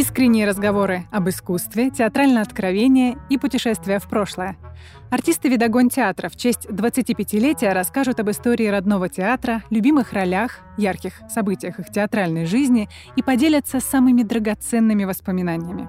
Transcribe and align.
Искренние 0.00 0.48
разговоры 0.48 1.04
об 1.10 1.28
искусстве, 1.28 1.90
театральное 1.90 2.40
откровение 2.40 3.18
и 3.28 3.36
путешествия 3.36 3.98
в 3.98 4.08
прошлое. 4.08 4.56
Артисты 5.10 5.50
«Видогон 5.50 5.90
театра» 5.90 6.30
в 6.30 6.36
честь 6.36 6.64
25-летия 6.64 7.74
расскажут 7.74 8.18
об 8.18 8.30
истории 8.30 8.66
родного 8.68 9.10
театра, 9.10 9.62
любимых 9.68 10.14
ролях, 10.14 10.60
ярких 10.78 11.20
событиях 11.28 11.80
их 11.80 11.90
театральной 11.90 12.46
жизни 12.46 12.88
и 13.14 13.22
поделятся 13.22 13.78
самыми 13.78 14.22
драгоценными 14.22 15.04
воспоминаниями. 15.04 15.86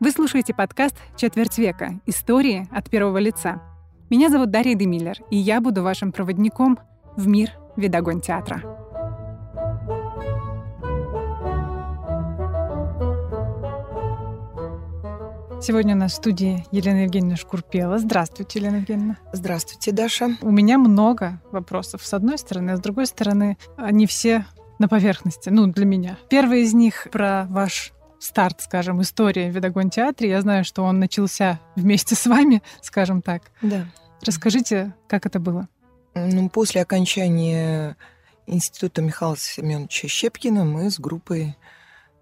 Вы 0.00 0.10
слушаете 0.10 0.52
подкаст 0.52 0.96
«Четверть 1.14 1.58
века. 1.58 2.00
Истории 2.06 2.66
от 2.72 2.90
первого 2.90 3.18
лица». 3.18 3.62
Меня 4.10 4.30
зовут 4.30 4.50
Дарья 4.50 4.74
Демиллер, 4.74 5.18
и 5.30 5.36
я 5.36 5.60
буду 5.60 5.84
вашим 5.84 6.10
проводником 6.10 6.76
в 7.14 7.28
мир 7.28 7.52
«Видогон 7.76 8.20
театра». 8.20 8.87
Сегодня 15.60 15.96
у 15.96 15.98
нас 15.98 16.12
в 16.12 16.16
студии 16.16 16.64
Елена 16.70 17.02
Евгеньевна 17.02 17.34
Шкурпела. 17.36 17.98
Здравствуйте, 17.98 18.60
Елена 18.60 18.76
Евгеньевна. 18.76 19.16
Здравствуйте, 19.32 19.90
Даша. 19.90 20.36
У 20.40 20.52
меня 20.52 20.78
много 20.78 21.42
вопросов 21.50 22.06
с 22.06 22.14
одной 22.14 22.38
стороны, 22.38 22.70
а 22.70 22.76
с 22.76 22.80
другой 22.80 23.06
стороны, 23.06 23.58
они 23.76 24.06
все 24.06 24.46
на 24.78 24.86
поверхности, 24.88 25.48
ну, 25.48 25.66
для 25.66 25.84
меня. 25.84 26.16
Первый 26.30 26.62
из 26.62 26.74
них 26.74 27.08
про 27.10 27.46
ваш 27.50 27.92
старт, 28.20 28.60
скажем, 28.60 29.02
истории 29.02 29.50
в 29.50 29.54
Видогон 29.54 29.90
театре. 29.90 30.30
Я 30.30 30.40
знаю, 30.42 30.64
что 30.64 30.84
он 30.84 31.00
начался 31.00 31.58
вместе 31.74 32.14
с 32.14 32.26
вами, 32.26 32.62
скажем 32.80 33.20
так. 33.20 33.42
Да. 33.60 33.84
Расскажите, 34.24 34.94
как 35.08 35.26
это 35.26 35.40
было? 35.40 35.68
Ну, 36.14 36.48
после 36.48 36.82
окончания 36.82 37.96
института 38.46 39.02
Михаила 39.02 39.36
Семеновича 39.36 40.06
Щепкина 40.06 40.64
мы 40.64 40.88
с 40.88 41.00
группой, 41.00 41.56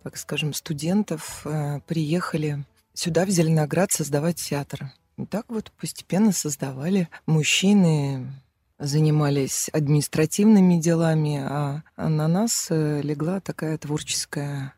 так 0.02 0.16
скажем, 0.16 0.54
студентов 0.54 1.42
э, 1.44 1.80
приехали 1.86 2.64
сюда, 2.98 3.24
в 3.24 3.30
Зеленоград, 3.30 3.92
создавать 3.92 4.36
театр. 4.36 4.92
И 5.18 5.24
так 5.24 5.46
вот 5.48 5.72
постепенно 5.80 6.32
создавали. 6.32 7.08
Мужчины 7.26 8.26
занимались 8.78 9.68
административными 9.72 10.76
делами, 10.76 11.38
а 11.42 11.82
на 11.96 12.28
нас 12.28 12.66
э, 12.70 13.00
легла 13.02 13.40
такая 13.40 13.78
творческая 13.78 14.74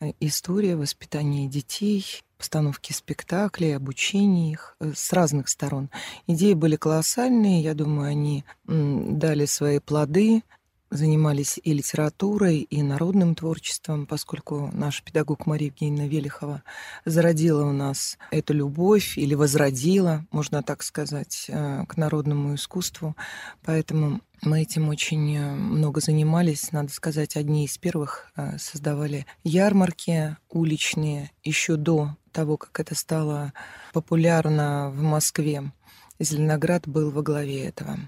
э, 0.00 0.12
история 0.20 0.76
воспитания 0.76 1.48
детей, 1.48 2.04
постановки 2.36 2.92
спектаклей, 2.92 3.74
обучения 3.74 4.52
их 4.52 4.76
э, 4.80 4.92
с 4.94 5.12
разных 5.14 5.48
сторон. 5.48 5.88
Идеи 6.26 6.52
были 6.52 6.76
колоссальные, 6.76 7.62
я 7.62 7.72
думаю, 7.72 8.10
они 8.10 8.44
дали 8.66 9.46
свои 9.46 9.78
плоды 9.78 10.42
занимались 10.90 11.58
и 11.62 11.72
литературой, 11.72 12.58
и 12.58 12.82
народным 12.82 13.34
творчеством, 13.34 14.06
поскольку 14.06 14.70
наш 14.72 15.02
педагог 15.02 15.46
Мария 15.46 15.68
Евгеньевна 15.68 16.08
Велихова 16.08 16.62
зародила 17.04 17.64
у 17.64 17.72
нас 17.72 18.18
эту 18.30 18.54
любовь 18.54 19.18
или 19.18 19.34
возродила, 19.34 20.24
можно 20.30 20.62
так 20.62 20.82
сказать, 20.82 21.46
э, 21.48 21.84
к 21.86 21.96
народному 21.96 22.54
искусству. 22.54 23.16
Поэтому 23.64 24.20
мы 24.42 24.62
этим 24.62 24.88
очень 24.88 25.36
э, 25.36 25.54
много 25.54 26.00
занимались. 26.00 26.72
Надо 26.72 26.92
сказать, 26.92 27.36
одни 27.36 27.64
из 27.64 27.78
первых 27.78 28.30
э, 28.36 28.58
создавали 28.58 29.26
ярмарки 29.44 30.36
уличные 30.48 31.30
еще 31.42 31.76
до 31.76 32.16
того, 32.32 32.56
как 32.56 32.78
это 32.80 32.94
стало 32.94 33.52
популярно 33.92 34.90
в 34.90 35.02
Москве. 35.02 35.72
Зеленоград 36.18 36.86
был 36.86 37.10
во 37.10 37.22
главе 37.22 37.64
этого. 37.64 37.98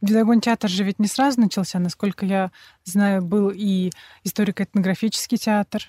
Педагон 0.00 0.40
театр 0.40 0.70
же 0.70 0.84
ведь 0.84 0.98
не 0.98 1.06
сразу 1.06 1.40
начался, 1.40 1.78
насколько 1.78 2.24
я 2.24 2.50
знаю, 2.84 3.22
был 3.22 3.50
и 3.54 3.90
историко-этнографический 4.24 5.36
театр. 5.38 5.82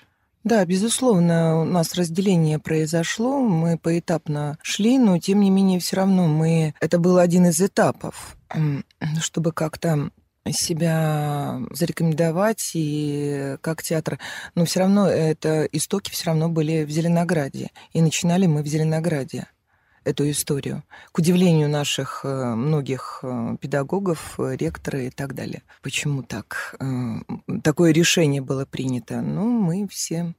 Да, 0.44 0.64
безусловно, 0.64 1.60
у 1.60 1.64
нас 1.64 1.94
разделение 1.94 2.58
произошло, 2.58 3.40
мы 3.40 3.78
поэтапно 3.78 4.58
шли, 4.62 4.98
но 4.98 5.18
тем 5.18 5.40
не 5.40 5.50
менее 5.50 5.78
все 5.78 5.96
равно 5.96 6.26
мы... 6.26 6.74
Это 6.80 6.98
был 6.98 7.18
один 7.18 7.46
из 7.46 7.60
этапов, 7.60 8.36
чтобы 9.20 9.52
как-то 9.52 10.10
себя 10.50 11.60
зарекомендовать 11.70 12.72
и 12.74 13.56
как 13.60 13.84
театр. 13.84 14.18
Но 14.56 14.64
все 14.64 14.80
равно 14.80 15.06
это 15.06 15.64
истоки 15.66 16.10
все 16.10 16.26
равно 16.26 16.48
были 16.48 16.84
в 16.84 16.90
Зеленограде. 16.90 17.70
И 17.92 18.02
начинали 18.02 18.46
мы 18.46 18.64
в 18.64 18.66
Зеленограде 18.66 19.46
эту 20.04 20.30
историю. 20.30 20.82
К 21.12 21.18
удивлению 21.18 21.68
наших 21.68 22.20
э, 22.24 22.54
многих 22.54 23.20
э, 23.22 23.56
педагогов, 23.60 24.34
э, 24.38 24.56
ректора 24.56 25.02
и 25.02 25.10
так 25.10 25.34
далее. 25.34 25.62
Почему 25.82 26.22
так? 26.22 26.76
Такое 27.62 27.92
решение 27.92 28.40
было 28.40 28.64
принято. 28.64 29.20
Ну, 29.20 29.48
мы 29.48 29.86
все 29.88 30.34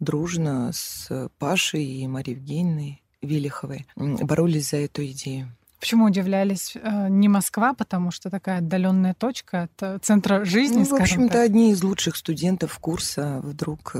дружно 0.00 0.70
с 0.72 1.30
Пашей 1.38 1.84
и 1.84 2.06
Марией 2.06 2.36
Евгеньевной 2.36 3.02
Велиховой 3.22 3.86
боролись 3.96 4.70
за 4.70 4.78
эту 4.78 5.04
идею. 5.06 5.48
Почему 5.80 6.06
удивлялись? 6.06 6.74
Не 7.08 7.28
Москва, 7.28 7.74
потому 7.74 8.10
что 8.10 8.30
такая 8.30 8.58
отдаленная 8.58 9.14
точка 9.14 9.68
от 9.78 10.04
центра 10.04 10.44
жизни, 10.44 10.84
ну, 10.88 10.96
в 10.96 11.00
общем-то, 11.00 11.40
одни 11.40 11.70
из 11.70 11.82
лучших 11.82 12.16
студентов 12.16 12.78
курса 12.78 13.40
вдруг 13.42 13.94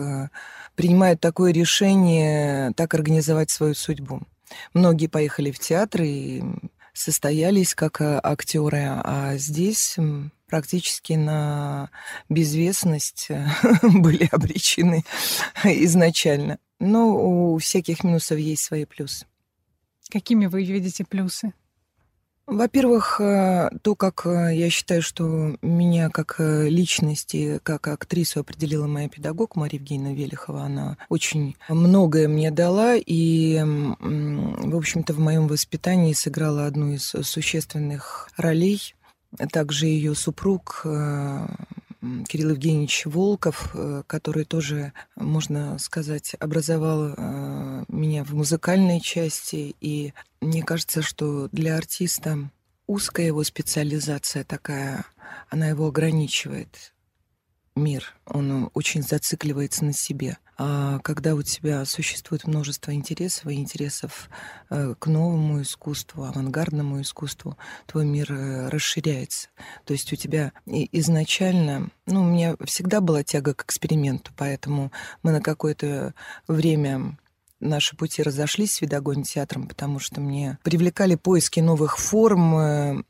принимают 0.75 1.21
такое 1.21 1.53
решение 1.53 2.73
так 2.73 2.94
организовать 2.94 3.50
свою 3.50 3.75
судьбу. 3.75 4.23
Многие 4.75 5.07
поехали 5.07 5.51
в 5.51 5.59
театр 5.59 6.03
и 6.03 6.43
состоялись 6.93 7.75
как 7.75 8.01
э, 8.01 8.21
актеры, 8.23 8.84
а 8.87 9.37
здесь 9.37 9.97
практически 10.47 11.15
на 11.15 11.91
безвестность 12.29 13.27
э, 13.29 13.47
были 13.83 14.29
обречены 14.33 15.05
изначально. 15.65 16.59
Но 16.79 17.09
у 17.09 17.59
всяких 17.59 18.05
минусов 18.05 18.39
есть 18.39 18.62
свои 18.62 18.85
плюсы. 18.85 19.27
Какими 20.11 20.47
вы 20.47 20.65
видите 20.65 21.05
плюсы? 21.05 21.53
Во-первых, 22.47 23.21
э, 23.21 23.71
то, 23.83 23.97
как 23.97 24.25
э, 24.25 24.55
я 24.55 24.71
считаю, 24.71 25.03
что 25.03 25.57
меня 25.62 26.11
как 26.11 26.37
э, 26.39 26.69
личности, 26.69 27.59
как 27.65 27.89
актрису 27.89 28.39
определила 28.39 28.87
моя 28.87 29.09
педагог 29.09 29.57
Мария 29.57 29.81
Евгеньевна 29.81 30.15
Велихова, 30.15 30.62
она 30.62 30.97
очень 31.09 31.56
многое 31.69 32.29
мне 32.29 32.53
дала, 32.53 32.95
и, 32.95 33.61
в 33.61 34.77
общем-то, 34.77 35.12
в 35.12 35.19
моем 35.19 35.49
воспитании 35.49 36.12
сыграла 36.12 36.67
одну 36.67 36.93
из 36.93 37.03
существенных 37.03 38.31
ролей. 38.37 38.95
Также 39.51 39.87
ее 39.87 40.15
супруг 40.15 40.87
Кирилл 42.29 42.51
Евгеньевич 42.51 43.07
Волков, 43.07 43.71
э, 43.75 44.03
который 44.07 44.45
тоже, 44.45 44.93
можно 45.17 45.79
сказать, 45.79 46.34
образовал 46.39 47.15
э, 47.17 47.84
меня 47.89 48.25
в 48.25 48.34
музыкальной 48.34 49.01
части. 49.01 49.75
И 49.81 50.12
мне 50.41 50.62
кажется, 50.62 51.03
что 51.03 51.49
для 51.53 51.77
артиста 51.77 52.51
узкая 52.87 53.27
его 53.27 53.43
специализация 53.45 54.45
такая, 54.45 55.05
она 55.49 55.69
его 55.69 55.87
ограничивает 55.87 56.95
мир, 57.76 58.14
он 58.26 58.70
очень 58.75 59.03
зацикливается 59.03 59.84
на 59.84 59.92
себе. 59.92 60.38
А 60.59 60.98
когда 61.00 61.34
у 61.34 61.42
тебя 61.42 61.84
существует 61.84 62.47
множество 62.47 62.92
интересов 62.92 63.47
и 63.47 63.54
интересов 63.56 64.31
э, 64.70 64.94
к 64.98 65.06
новому 65.06 65.60
искусству, 65.60 66.25
авангардному 66.25 67.03
искусству, 67.03 67.59
твой 67.84 68.06
мир 68.06 68.32
э, 68.32 68.69
расширяется. 68.69 69.50
То 69.84 69.92
есть 69.92 70.10
у 70.14 70.16
тебя 70.16 70.53
изначально, 70.64 71.91
ну, 72.06 72.22
у 72.22 72.25
меня 72.25 72.56
всегда 72.64 73.03
была 73.03 73.22
тяга 73.22 73.53
к 73.53 73.64
эксперименту, 73.64 74.32
поэтому 74.34 74.93
мы 75.22 75.32
на 75.32 75.43
какое-то 75.43 76.14
время 76.48 77.19
наши 77.60 77.94
пути 77.94 78.22
разошлись 78.22 78.75
с 78.75 78.81
Видогонь 78.81 79.25
театром, 79.25 79.69
потому 79.69 79.98
что 79.98 80.22
мне 80.22 80.58
привлекали 80.62 81.16
поиски 81.16 81.60
новых 81.60 81.98
форм, 81.98 82.56
э, 82.56 83.03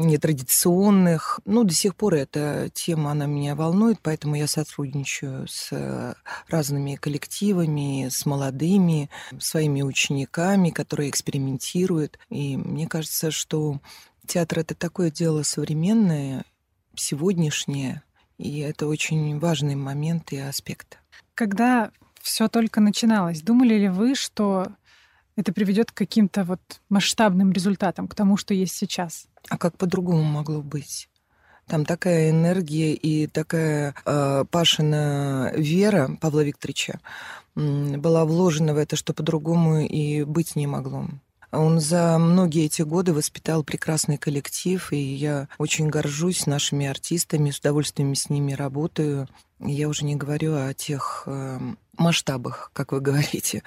нетрадиционных. 0.00 1.40
Ну, 1.44 1.64
до 1.64 1.74
сих 1.74 1.96
пор 1.96 2.14
эта 2.14 2.70
тема, 2.72 3.12
она 3.12 3.26
меня 3.26 3.54
волнует, 3.54 3.98
поэтому 4.02 4.36
я 4.36 4.46
сотрудничаю 4.46 5.46
с 5.48 5.68
э, 5.72 6.14
разными 6.48 6.96
коллективами, 6.96 8.08
с 8.10 8.26
молодыми, 8.26 9.10
своими 9.38 9.82
учениками, 9.82 10.70
которые 10.70 11.10
экспериментируют. 11.10 12.18
И 12.30 12.56
мне 12.56 12.86
кажется, 12.86 13.30
что 13.30 13.80
театр— 14.26 14.58
это 14.60 14.74
такое 14.74 15.10
дело 15.10 15.42
современное, 15.42 16.44
сегодняшнее, 16.94 18.02
и 18.38 18.58
это 18.60 18.86
очень 18.86 19.38
важный 19.38 19.74
момент 19.74 20.32
и 20.32 20.38
аспект. 20.38 20.98
Когда 21.34 21.90
все 22.20 22.48
только 22.48 22.80
начиналось, 22.80 23.42
думали 23.42 23.74
ли 23.74 23.88
вы, 23.88 24.14
что 24.14 24.66
это 25.36 25.52
приведет 25.52 25.92
к 25.92 25.96
каким-то 25.96 26.44
вот 26.44 26.60
масштабным 26.88 27.52
результатам, 27.52 28.08
к 28.08 28.14
тому, 28.14 28.36
что 28.36 28.54
есть 28.54 28.74
сейчас? 28.74 29.28
А 29.48 29.58
как 29.58 29.76
по-другому 29.76 30.22
могло 30.22 30.62
быть? 30.62 31.08
Там 31.66 31.84
такая 31.84 32.30
энергия 32.30 32.94
и 32.94 33.26
такая 33.26 33.94
э, 34.06 34.44
Пашина 34.50 35.52
вера 35.54 36.16
Павла 36.20 36.42
Викторовича 36.42 37.00
была 37.54 38.24
вложена 38.24 38.72
в 38.72 38.78
это, 38.78 38.96
что 38.96 39.12
по-другому 39.12 39.80
и 39.80 40.22
быть 40.24 40.56
не 40.56 40.66
могло. 40.66 41.06
Он 41.50 41.80
за 41.80 42.18
многие 42.18 42.66
эти 42.66 42.82
годы 42.82 43.14
воспитал 43.14 43.64
прекрасный 43.64 44.18
коллектив, 44.18 44.92
и 44.92 44.98
я 44.98 45.48
очень 45.56 45.88
горжусь 45.88 46.46
нашими 46.46 46.86
артистами, 46.86 47.50
с 47.50 47.58
удовольствием 47.58 48.14
с 48.14 48.28
ними 48.28 48.52
работаю. 48.52 49.28
Я 49.58 49.88
уже 49.88 50.04
не 50.04 50.14
говорю 50.14 50.54
о 50.54 50.74
тех 50.74 51.24
э, 51.26 51.58
масштабах, 51.96 52.70
как 52.74 52.92
вы 52.92 53.00
говорите, 53.02 53.62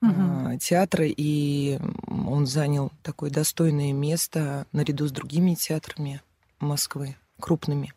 угу. 0.00 0.58
театра, 0.58 1.04
и 1.06 1.78
он 2.06 2.46
занял 2.46 2.92
такое 3.02 3.30
достойное 3.30 3.92
место 3.92 4.66
наряду 4.72 5.06
с 5.06 5.12
другими 5.12 5.54
театрами 5.54 6.22
Москвы, 6.60 7.16
крупными. 7.40 7.92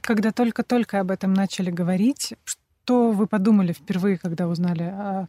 Когда 0.00 0.32
только-только 0.32 1.00
об 1.00 1.10
этом 1.10 1.32
начали 1.32 1.70
говорить, 1.70 2.34
что 2.44 3.12
вы 3.12 3.26
подумали 3.26 3.72
впервые, 3.72 4.18
когда 4.18 4.48
узнали 4.48 4.82
о, 4.82 5.28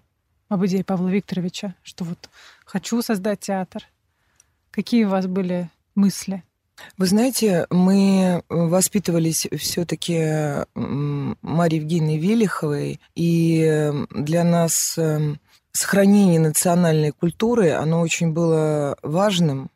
об 0.49 0.65
идее 0.65 0.83
Павла 0.83 1.09
Викторовича, 1.09 1.75
что 1.83 2.03
вот 2.03 2.29
хочу 2.65 3.01
создать 3.01 3.41
театр? 3.41 3.83
Какие 4.71 5.05
у 5.05 5.09
вас 5.09 5.27
были 5.27 5.69
мысли? 5.93 6.43
Вы 6.97 7.05
знаете, 7.05 7.67
мы 7.69 8.43
воспитывались 8.49 9.47
все-таки 9.57 10.65
Марьей 10.73 11.81
Евгеньевной 11.81 12.17
Велиховой, 12.17 12.99
и 13.15 13.91
для 14.09 14.43
нас 14.43 14.97
эм, 14.97 15.39
сохранение 15.73 16.39
национальной 16.39 17.11
культуры, 17.11 17.71
оно 17.71 18.01
очень 18.01 18.31
было 18.31 18.97
важным. 19.01 19.69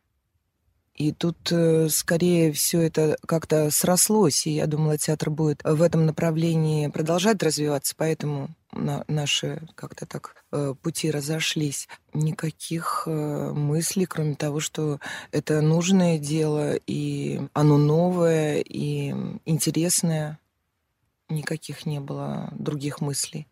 И 0.94 1.12
тут 1.12 1.52
э, 1.52 1.90
скорее 1.90 2.52
все 2.54 2.82
это 2.82 3.18
как-то 3.28 3.70
срослось, 3.70 4.48
и 4.48 4.52
я 4.52 4.66
думала, 4.66 4.98
театр 4.98 5.30
будет 5.30 5.62
в 5.64 5.84
этом 5.84 6.08
направлении 6.08 6.88
продолжать 6.88 7.44
развиваться, 7.44 7.94
поэтому 7.96 8.50
на, 8.72 9.04
наши 9.08 9.62
как-то 9.76 10.08
так 10.08 10.44
э, 10.52 10.74
пути 10.82 11.12
разошлись. 11.12 11.88
Никаких 12.14 13.04
э, 13.06 13.52
мыслей, 13.52 14.06
кроме 14.06 14.34
того, 14.34 14.60
что 14.60 15.00
это 15.32 15.62
нужное 15.62 16.18
дело, 16.18 16.74
и 16.88 17.42
оно 17.54 17.78
новое, 17.78 18.62
и 18.62 19.14
интересное. 19.46 20.40
Никаких 21.30 21.86
не 21.86 22.00
было 22.00 22.50
других 22.54 23.02
мыслей. 23.02 23.48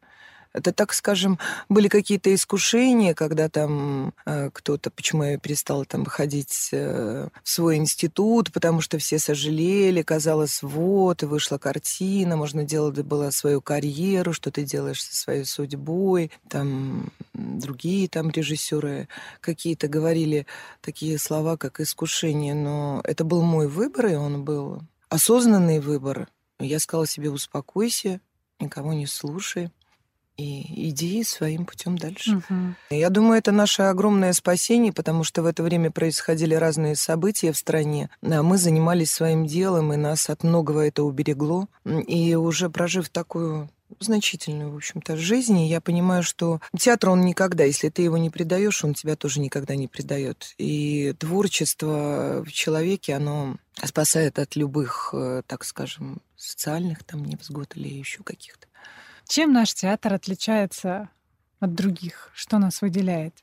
Это, 0.55 0.71
так 0.71 0.93
скажем, 0.93 1.37
были 1.67 1.89
какие-то 1.89 2.33
искушения, 2.33 3.13
когда 3.13 3.49
там 3.49 4.13
э, 4.25 4.49
кто-то, 4.53 4.89
почему 4.89 5.23
я 5.23 5.37
перестала 5.37 5.83
там 5.83 6.05
ходить 6.05 6.69
э, 6.71 7.27
в 7.43 7.49
свой 7.49 7.75
институт, 7.75 8.53
потому 8.53 8.79
что 8.79 8.97
все 8.97 9.19
сожалели, 9.19 10.01
казалось, 10.01 10.63
вот, 10.63 11.23
вышла 11.23 11.57
картина, 11.57 12.37
можно 12.37 12.63
делать 12.63 12.95
было 13.01 13.31
свою 13.31 13.59
карьеру, 13.59 14.31
что 14.31 14.49
ты 14.49 14.63
делаешь 14.63 15.03
со 15.03 15.13
своей 15.13 15.43
судьбой, 15.43 16.31
там 16.47 17.11
другие 17.33 18.07
там 18.07 18.29
режиссеры 18.29 19.09
какие-то 19.41 19.89
говорили 19.89 20.47
такие 20.79 21.17
слова, 21.17 21.57
как 21.57 21.81
искушение, 21.81 22.53
но 22.53 23.01
это 23.03 23.25
был 23.25 23.41
мой 23.41 23.67
выбор, 23.67 24.07
и 24.07 24.15
он 24.15 24.45
был 24.45 24.83
осознанный 25.09 25.81
выбор. 25.81 26.29
Я 26.59 26.79
сказала 26.79 27.05
себе, 27.05 27.29
успокойся, 27.29 28.21
никого 28.61 28.93
не 28.93 29.05
слушай 29.05 29.69
и 30.37 30.89
иди 30.89 31.23
своим 31.23 31.65
путем 31.65 31.97
дальше. 31.97 32.37
Угу. 32.37 32.75
Я 32.89 33.09
думаю, 33.09 33.37
это 33.37 33.51
наше 33.51 33.83
огромное 33.83 34.33
спасение, 34.33 34.91
потому 34.91 35.23
что 35.23 35.41
в 35.41 35.45
это 35.45 35.63
время 35.63 35.91
происходили 35.91 36.53
разные 36.55 36.95
события 36.95 37.51
в 37.51 37.57
стране. 37.57 38.09
А 38.21 38.43
мы 38.43 38.57
занимались 38.57 39.11
своим 39.11 39.45
делом, 39.45 39.93
и 39.93 39.97
нас 39.97 40.29
от 40.29 40.43
многого 40.43 40.81
это 40.81 41.03
уберегло. 41.03 41.67
И 41.85 42.35
уже 42.35 42.69
прожив 42.69 43.09
такую 43.09 43.69
значительную, 43.99 44.71
в 44.71 44.75
общем-то, 44.75 45.15
жизнь, 45.15 45.61
я 45.63 45.79
понимаю, 45.79 46.23
что 46.23 46.59
театр, 46.77 47.11
он 47.11 47.21
никогда, 47.21 47.63
если 47.63 47.89
ты 47.89 48.01
его 48.01 48.17
не 48.17 48.29
предаешь, 48.29 48.83
он 48.83 48.93
тебя 48.93 49.15
тоже 49.15 49.39
никогда 49.39 49.75
не 49.75 49.87
предает. 49.87 50.53
И 50.57 51.13
творчество 51.19 52.43
в 52.45 52.51
человеке, 52.51 53.13
оно 53.13 53.57
спасает 53.83 54.39
от 54.39 54.55
любых, 54.55 55.11
э, 55.13 55.43
так 55.47 55.63
скажем, 55.63 56.21
социальных 56.35 57.03
там 57.03 57.23
невзгод 57.23 57.75
или 57.75 57.87
еще 57.87 58.23
каких-то. 58.23 58.64
Чем 59.27 59.53
наш 59.53 59.73
театр 59.73 60.13
отличается 60.13 61.09
от 61.59 61.73
других? 61.73 62.29
Что 62.33 62.59
нас 62.59 62.81
выделяет? 62.81 63.35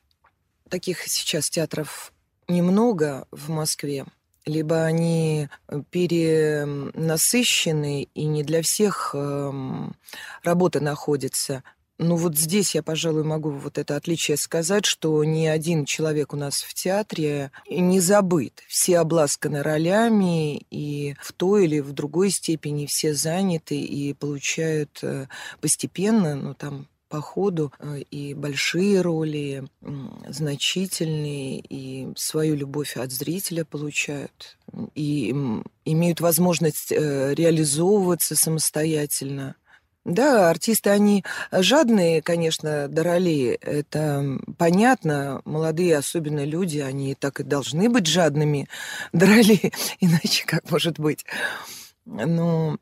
Таких 0.68 1.06
сейчас 1.08 1.50
театров 1.50 2.12
немного 2.48 3.26
в 3.30 3.50
Москве. 3.50 4.06
Либо 4.44 4.82
они 4.84 5.48
перенасыщены, 5.90 8.08
и 8.14 8.24
не 8.24 8.42
для 8.42 8.60
всех 8.62 9.14
эм, 9.14 9.94
работа 10.42 10.80
находится. 10.80 11.62
Ну 12.02 12.16
вот 12.16 12.36
здесь 12.36 12.74
я, 12.74 12.82
пожалуй, 12.82 13.22
могу 13.22 13.50
вот 13.50 13.78
это 13.78 13.94
отличие 13.94 14.36
сказать, 14.36 14.84
что 14.84 15.22
ни 15.22 15.46
один 15.46 15.84
человек 15.84 16.34
у 16.34 16.36
нас 16.36 16.62
в 16.62 16.74
театре 16.74 17.52
не 17.70 18.00
забыт. 18.00 18.64
Все 18.66 18.98
обласканы 18.98 19.62
ролями, 19.62 20.66
и 20.68 21.14
в 21.20 21.32
той 21.32 21.66
или 21.66 21.78
в 21.78 21.92
другой 21.92 22.30
степени 22.30 22.86
все 22.86 23.14
заняты 23.14 23.80
и 23.80 24.14
получают 24.14 24.98
э, 25.02 25.28
постепенно, 25.60 26.34
ну 26.34 26.54
там 26.54 26.88
по 27.08 27.20
ходу 27.20 27.72
э, 27.78 28.00
и 28.10 28.34
большие 28.34 29.00
роли, 29.00 29.64
значительные, 30.26 31.60
и 31.60 32.08
свою 32.16 32.56
любовь 32.56 32.96
от 32.96 33.12
зрителя 33.12 33.64
получают, 33.64 34.58
и 34.96 35.30
имеют 35.84 36.20
возможность 36.20 36.90
э, 36.90 37.34
реализовываться 37.34 38.34
самостоятельно. 38.34 39.54
Да, 40.04 40.50
артисты, 40.50 40.90
они 40.90 41.24
жадные, 41.52 42.22
конечно, 42.22 42.88
до 42.88 43.04
ролей. 43.04 43.54
Это 43.54 44.38
понятно. 44.58 45.42
Молодые, 45.44 45.96
особенно 45.96 46.44
люди, 46.44 46.78
они 46.78 47.14
так 47.14 47.38
и 47.40 47.44
должны 47.44 47.88
быть 47.88 48.06
жадными 48.06 48.68
до 49.12 49.26
ролей. 49.26 49.72
Иначе 50.00 50.44
как 50.44 50.70
может 50.70 50.98
быть? 50.98 51.24
Но 52.04 52.78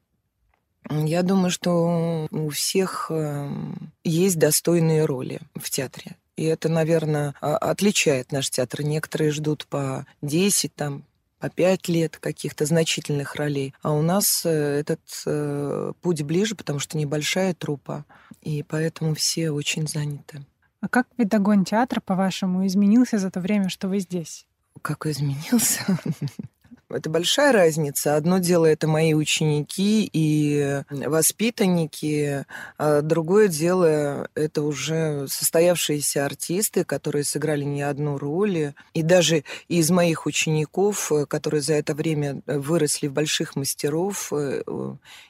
я 0.89 1.23
думаю, 1.23 1.51
что 1.51 2.27
у 2.31 2.49
всех 2.49 3.11
эм, 3.11 3.93
есть 4.03 4.39
достойные 4.39 5.05
роли 5.05 5.41
в 5.55 5.69
театре. 5.69 6.17
И 6.37 6.45
это, 6.45 6.71
наверное, 6.71 7.35
отличает 7.41 8.33
наш 8.33 8.49
театр. 8.49 8.83
Некоторые 8.83 9.31
ждут 9.31 9.67
по 9.67 10.07
10, 10.23 10.75
там, 10.75 11.05
по 11.41 11.49
пять 11.49 11.89
лет 11.89 12.19
каких-то 12.19 12.67
значительных 12.67 13.35
ролей. 13.35 13.75
А 13.83 13.93
у 13.93 14.03
нас 14.03 14.43
э, 14.45 14.51
этот 14.51 15.01
э, 15.27 15.93
путь 16.03 16.23
ближе, 16.23 16.55
потому 16.55 16.79
что 16.79 16.99
небольшая 16.99 17.55
трупа, 17.55 18.05
и 18.43 18.63
поэтому 18.63 19.15
все 19.15 19.51
очень 19.51 19.89
заняты. 19.89 20.45
А 20.81 20.89
как 20.89 21.09
педагон 21.17 21.65
театра, 21.65 22.01
по-вашему, 22.01 22.67
изменился 22.67 23.19
за 23.19 23.31
то 23.31 23.41
время, 23.41 23.69
что 23.71 23.89
вы 23.89 24.01
здесь? 24.01 24.47
Как 24.83 25.07
изменился? 25.07 25.99
Это 26.91 27.09
большая 27.09 27.53
разница. 27.53 28.17
Одно 28.17 28.39
дело 28.39 28.67
это 28.67 28.89
мои 28.89 29.15
ученики 29.15 30.11
и 30.13 30.83
воспитанники, 30.91 32.45
а 32.79 33.01
другое 33.01 33.47
дело 33.47 34.29
это 34.35 34.63
уже 34.63 35.27
состоявшиеся 35.29 36.27
артисты, 36.27 36.85
которые 36.85 37.23
сыграли 37.25 37.63
не 37.63 37.83
одну 37.83 38.19
роль. 38.19 38.75
И 38.93 39.03
даже 39.03 39.45
из 39.69 39.91
моих 39.91 40.27
учеников, 40.27 41.13
которые 41.29 41.63
за 41.63 41.75
это 41.75 41.95
время 41.95 42.43
выросли 42.47 43.07
в 43.07 43.13
больших 43.13 43.55
мастеров, 43.55 44.33
э, 44.33 44.63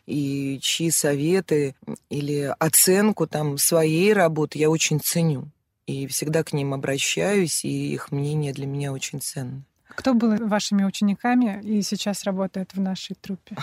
и 0.06 0.58
чьи 0.62 0.90
советы 0.90 1.76
или 2.08 2.54
оценку 2.58 3.26
там 3.26 3.58
своей 3.58 4.14
работы 4.14 4.58
я 4.58 4.70
очень 4.70 4.98
ценю. 4.98 5.50
И 5.86 6.06
всегда 6.06 6.42
к 6.42 6.52
ним 6.52 6.72
обращаюсь, 6.72 7.64
и 7.64 7.92
их 7.92 8.12
мнение 8.12 8.52
для 8.52 8.66
меня 8.66 8.92
очень 8.92 9.20
ценно. 9.20 9.64
Кто 9.94 10.14
был 10.14 10.36
вашими 10.46 10.84
учениками 10.84 11.60
и 11.62 11.82
сейчас 11.82 12.24
работает 12.24 12.72
в 12.74 12.80
нашей 12.80 13.16
труппе? 13.16 13.56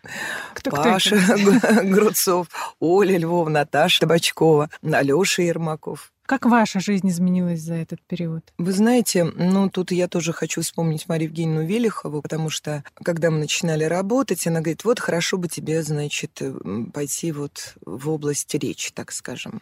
Кто, 0.54 0.70
Паша 0.70 1.16
кто 1.16 1.82
Грудцов, 1.84 2.48
Оля 2.80 3.18
Львов, 3.18 3.48
Наташа 3.48 4.00
Табачкова, 4.00 4.68
Алёша 4.82 5.42
Ермаков. 5.42 6.12
Как 6.26 6.46
ваша 6.46 6.78
жизнь 6.78 7.08
изменилась 7.08 7.60
за 7.60 7.74
этот 7.74 8.00
период? 8.02 8.52
Вы 8.56 8.70
знаете, 8.72 9.24
ну 9.24 9.68
тут 9.68 9.90
я 9.90 10.06
тоже 10.06 10.32
хочу 10.32 10.62
вспомнить 10.62 11.08
Марию 11.08 11.28
Евгеньевну 11.28 11.66
Велихову, 11.66 12.22
потому 12.22 12.50
что 12.50 12.84
когда 13.02 13.32
мы 13.32 13.38
начинали 13.38 13.82
работать, 13.82 14.46
она 14.46 14.60
говорит, 14.60 14.84
вот 14.84 15.00
хорошо 15.00 15.38
бы 15.38 15.48
тебе, 15.48 15.82
значит, 15.82 16.40
пойти 16.94 17.32
вот 17.32 17.74
в 17.84 18.08
область 18.10 18.54
речи, 18.54 18.92
так 18.92 19.10
скажем 19.10 19.60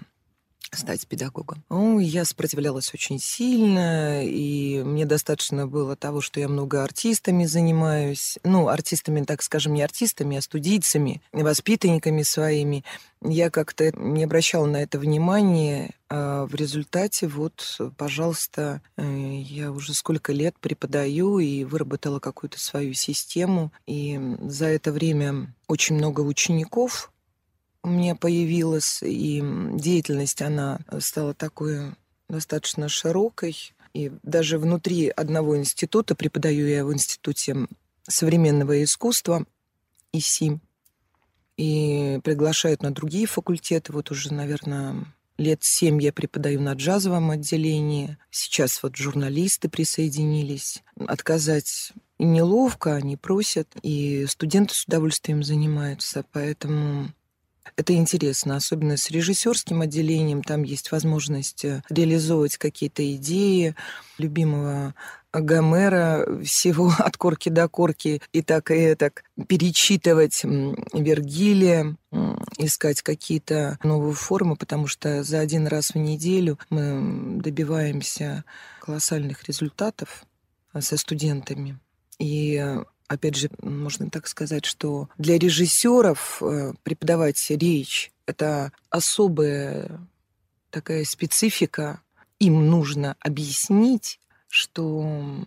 стать 0.72 1.06
педагогом. 1.06 1.64
Ну, 1.70 1.98
я 1.98 2.24
сопротивлялась 2.24 2.92
очень 2.94 3.18
сильно, 3.18 4.24
и 4.24 4.82
мне 4.82 5.06
достаточно 5.06 5.66
было 5.66 5.96
того, 5.96 6.20
что 6.20 6.40
я 6.40 6.48
много 6.48 6.82
артистами 6.82 7.44
занимаюсь. 7.44 8.38
Ну, 8.44 8.68
артистами, 8.68 9.24
так 9.24 9.42
скажем, 9.42 9.74
не 9.74 9.82
артистами, 9.82 10.36
а 10.36 10.42
студийцами, 10.42 11.22
воспитанниками 11.32 12.22
своими. 12.22 12.84
Я 13.22 13.50
как-то 13.50 13.90
не 13.96 14.24
обращала 14.24 14.66
на 14.66 14.82
это 14.82 14.98
внимания, 14.98 15.90
а 16.08 16.46
в 16.46 16.54
результате 16.54 17.26
вот, 17.26 17.78
пожалуйста, 17.96 18.80
э, 18.96 19.40
я 19.40 19.72
уже 19.72 19.92
сколько 19.92 20.32
лет 20.32 20.54
преподаю 20.58 21.38
и 21.38 21.64
выработала 21.64 22.20
какую-то 22.20 22.60
свою 22.60 22.94
систему, 22.94 23.72
и 23.86 24.18
за 24.42 24.66
это 24.66 24.92
время 24.92 25.54
очень 25.66 25.96
много 25.96 26.20
учеников 26.20 27.12
у 27.82 27.88
меня 27.88 28.14
появилась, 28.14 29.02
и 29.02 29.42
деятельность, 29.74 30.42
она 30.42 30.80
стала 30.98 31.34
такой 31.34 31.94
достаточно 32.28 32.88
широкой. 32.88 33.72
И 33.94 34.12
даже 34.22 34.58
внутри 34.58 35.08
одного 35.08 35.56
института, 35.56 36.14
преподаю 36.14 36.68
я 36.68 36.84
в 36.84 36.92
Институте 36.92 37.66
современного 38.02 38.82
искусства 38.82 39.46
ИСИ, 40.12 40.60
и 41.56 42.20
приглашают 42.22 42.82
на 42.82 42.92
другие 42.92 43.26
факультеты. 43.26 43.92
Вот 43.92 44.10
уже, 44.10 44.32
наверное, 44.32 45.06
лет 45.38 45.64
семь 45.64 46.00
я 46.00 46.12
преподаю 46.12 46.60
на 46.60 46.74
джазовом 46.74 47.30
отделении. 47.30 48.16
Сейчас 48.30 48.82
вот 48.82 48.96
журналисты 48.96 49.68
присоединились. 49.68 50.82
Отказать 51.06 51.92
неловко, 52.18 52.94
они 52.94 53.16
просят, 53.16 53.74
и 53.82 54.26
студенты 54.26 54.74
с 54.74 54.84
удовольствием 54.84 55.42
занимаются. 55.42 56.24
Поэтому 56.32 57.08
это 57.78 57.94
интересно, 57.94 58.56
особенно 58.56 58.96
с 58.96 59.08
режиссерским 59.08 59.82
отделением. 59.82 60.42
Там 60.42 60.64
есть 60.64 60.90
возможность 60.90 61.64
э, 61.64 61.84
реализовывать 61.88 62.56
какие-то 62.56 63.08
идеи 63.14 63.76
любимого 64.18 64.96
Гомера, 65.32 66.42
всего 66.42 66.92
от 66.98 67.16
корки 67.16 67.50
до 67.50 67.68
корки, 67.68 68.20
и 68.32 68.42
так 68.42 68.72
и 68.72 68.96
так 68.96 69.22
перечитывать 69.46 70.42
Вергилия, 70.42 71.96
искать 72.58 73.02
какие-то 73.02 73.78
новые 73.84 74.14
формы, 74.14 74.56
потому 74.56 74.88
что 74.88 75.22
за 75.22 75.38
один 75.38 75.68
раз 75.68 75.90
в 75.90 75.98
неделю 75.98 76.58
мы 76.70 77.40
добиваемся 77.40 78.44
колоссальных 78.80 79.44
результатов 79.44 80.24
э, 80.74 80.80
со 80.80 80.96
студентами. 80.96 81.78
И 82.18 82.76
опять 83.08 83.34
же, 83.34 83.50
можно 83.60 84.10
так 84.10 84.28
сказать, 84.28 84.64
что 84.64 85.08
для 85.18 85.38
режиссеров 85.38 86.42
э, 86.42 86.74
преподавать 86.82 87.44
речь— 87.50 88.12
это 88.26 88.72
особая 88.90 90.00
такая 90.70 91.04
специфика. 91.04 92.00
Им 92.38 92.68
нужно 92.68 93.16
объяснить, 93.20 94.20
что 94.48 95.46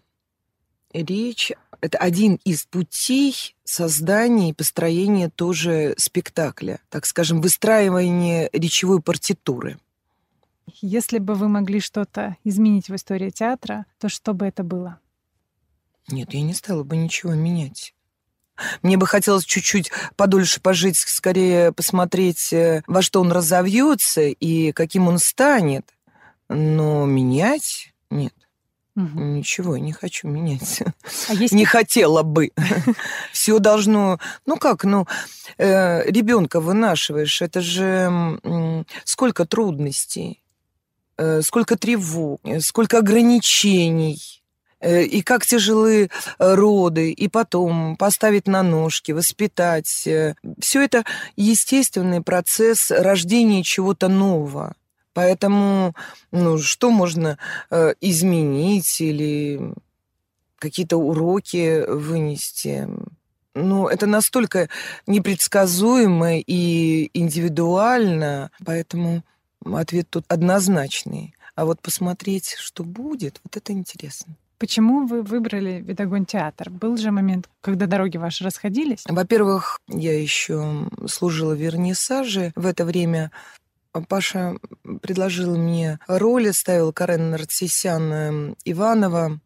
речь— 0.91 1.53
это 1.81 1.97
один 1.97 2.39
из 2.43 2.65
путей 2.65 3.55
создания 3.63 4.49
и 4.49 4.53
построения 4.53 5.29
тоже 5.29 5.93
спектакля, 5.97 6.79
так 6.89 7.05
скажем, 7.05 7.41
выстраивания 7.41 8.49
речевой 8.51 9.01
партитуры. 9.01 9.79
Если 10.81 11.19
бы 11.19 11.35
вы 11.35 11.47
могли 11.47 11.79
что-то 11.79 12.37
изменить 12.43 12.89
в 12.89 12.95
истории 12.95 13.29
театра, 13.29 13.85
то 13.99 14.09
что 14.09 14.33
бы 14.33 14.45
это 14.45 14.63
было? 14.63 14.99
Нет, 16.09 16.33
я 16.33 16.41
не 16.41 16.53
стала 16.53 16.83
бы 16.83 16.97
ничего 16.97 17.33
менять. 17.33 17.93
Мне 18.81 18.97
бы 18.97 19.07
хотелось 19.07 19.45
чуть-чуть 19.45 19.91
подольше 20.15 20.61
пожить, 20.61 20.97
скорее 20.97 21.71
посмотреть, 21.71 22.53
э, 22.53 22.83
во 22.87 23.01
что 23.01 23.21
он 23.21 23.31
разовьется 23.31 24.21
и 24.21 24.71
каким 24.71 25.07
он 25.07 25.17
станет. 25.17 25.85
Но 26.49 27.05
менять 27.05 27.93
нет. 28.09 28.33
Угу. 28.95 29.19
Ничего 29.19 29.77
не 29.77 29.93
хочу 29.93 30.27
менять. 30.27 30.83
А 31.29 31.33
есть... 31.33 31.53
Не 31.53 31.65
хотела 31.65 32.23
бы. 32.23 32.51
Все 33.31 33.59
должно. 33.59 34.19
Ну 34.45 34.57
как, 34.57 34.83
ну 34.83 35.07
э, 35.57 36.03
ребенка 36.11 36.59
вынашиваешь, 36.59 37.41
это 37.41 37.61
же 37.61 38.81
сколько 39.05 39.45
трудностей, 39.45 40.43
э, 41.17 41.41
сколько 41.41 41.77
тревог, 41.77 42.41
сколько 42.59 42.97
ограничений 42.97 44.19
Э, 44.19 44.40
и 44.81 45.21
как 45.21 45.45
тяжелы 45.45 46.03
э, 46.03 46.53
роды, 46.55 47.11
и 47.11 47.27
потом 47.27 47.95
поставить 47.97 48.47
на 48.47 48.63
ножки, 48.63 49.11
воспитать. 49.11 50.07
Э, 50.07 50.35
Все 50.59 50.81
это 50.83 51.03
естественный 51.35 52.21
процесс 52.21 52.91
рождения 52.91 53.63
чего-то 53.63 54.07
нового. 54.07 54.75
Поэтому, 55.13 55.93
ну, 56.31 56.57
что 56.57 56.89
можно 56.89 57.37
изменить 57.99 59.01
или 59.01 59.73
какие-то 60.57 60.95
уроки 60.95 61.83
вынести? 61.85 62.87
Ну, 63.53 63.89
это 63.89 64.05
настолько 64.05 64.69
непредсказуемо 65.07 66.39
и 66.39 67.09
индивидуально, 67.13 68.51
поэтому 68.65 69.25
ответ 69.65 70.09
тут 70.09 70.23
однозначный. 70.29 71.35
А 71.55 71.65
вот 71.65 71.81
посмотреть, 71.81 72.55
что 72.57 72.83
будет, 72.83 73.41
вот 73.43 73.57
это 73.57 73.73
интересно. 73.73 74.35
Почему 74.61 75.07
вы 75.07 75.23
выбрали 75.23 75.81
Видогон 75.81 76.23
театр? 76.23 76.69
Был 76.69 76.95
же 76.95 77.09
момент, 77.09 77.49
когда 77.61 77.87
дороги 77.87 78.17
ваши 78.17 78.43
расходились? 78.43 79.03
Во-первых, 79.09 79.79
я 79.87 80.21
еще 80.21 80.87
служила 81.07 81.55
в 81.55 81.57
вернисаже. 81.57 82.53
В 82.55 82.67
это 82.67 82.85
время 82.85 83.31
Паша 84.07 84.57
предложил 85.01 85.57
мне 85.57 85.97
роли, 86.05 86.51
ставил 86.51 86.93
Карен 86.93 87.31
Нарцисян 87.31 88.13
эм, 88.13 88.55
Иванова, 88.63 89.39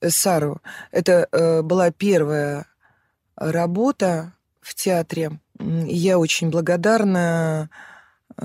э, 0.00 0.10
Сару. 0.10 0.60
Это 0.92 1.26
э, 1.32 1.62
была 1.62 1.90
первая 1.90 2.66
работа 3.34 4.32
в 4.60 4.76
театре. 4.76 5.40
Я 5.58 6.20
очень 6.20 6.50
благодарна 6.50 7.68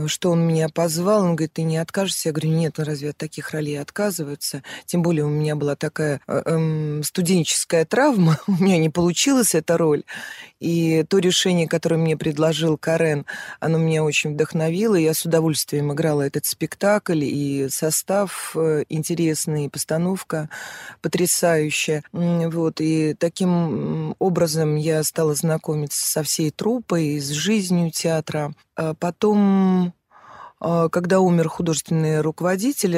что 0.05 0.31
он 0.31 0.47
меня 0.47 0.69
позвал, 0.69 1.23
он 1.23 1.35
говорит, 1.35 1.53
ты 1.53 1.63
не 1.63 1.77
откажешься? 1.77 2.29
Я 2.29 2.33
говорю, 2.33 2.51
нет, 2.51 2.75
ну 2.77 2.83
разве 2.83 3.09
от 3.09 3.17
таких 3.17 3.51
ролей 3.51 3.79
отказываются? 3.79 4.63
Тем 4.85 5.01
более 5.01 5.25
у 5.25 5.29
меня 5.29 5.55
была 5.55 5.75
такая 5.75 6.21
э, 6.27 6.41
э, 6.45 7.01
студенческая 7.03 7.85
травма, 7.85 8.39
у 8.47 8.51
меня 8.51 8.77
не 8.77 8.89
получилась 8.89 9.55
эта 9.55 9.77
роль. 9.77 10.03
И 10.59 11.03
то 11.07 11.19
решение, 11.19 11.67
которое 11.67 11.97
мне 11.97 12.17
предложил 12.17 12.77
Карен, 12.77 13.25
оно 13.59 13.77
меня 13.77 14.03
очень 14.03 14.33
вдохновило. 14.33 14.95
Я 14.95 15.13
с 15.13 15.25
удовольствием 15.25 15.93
играла 15.93 16.23
этот 16.23 16.45
спектакль, 16.45 17.23
и 17.23 17.67
состав 17.69 18.55
э, 18.55 18.83
интересный, 18.89 19.65
и 19.65 19.69
постановка 19.69 20.49
потрясающая. 21.01 22.03
Вот, 22.11 22.81
и 22.81 23.13
таким 23.13 24.15
образом 24.19 24.75
я 24.75 25.03
стала 25.03 25.33
знакомиться 25.35 26.05
со 26.05 26.23
всей 26.23 26.51
труппой, 26.51 27.19
с 27.19 27.29
жизнью 27.29 27.91
театра. 27.91 28.53
А 28.75 28.93
потом 28.93 29.86
когда 30.59 31.19
умер 31.19 31.49
художественный 31.49 32.21
руководитель 32.21 32.95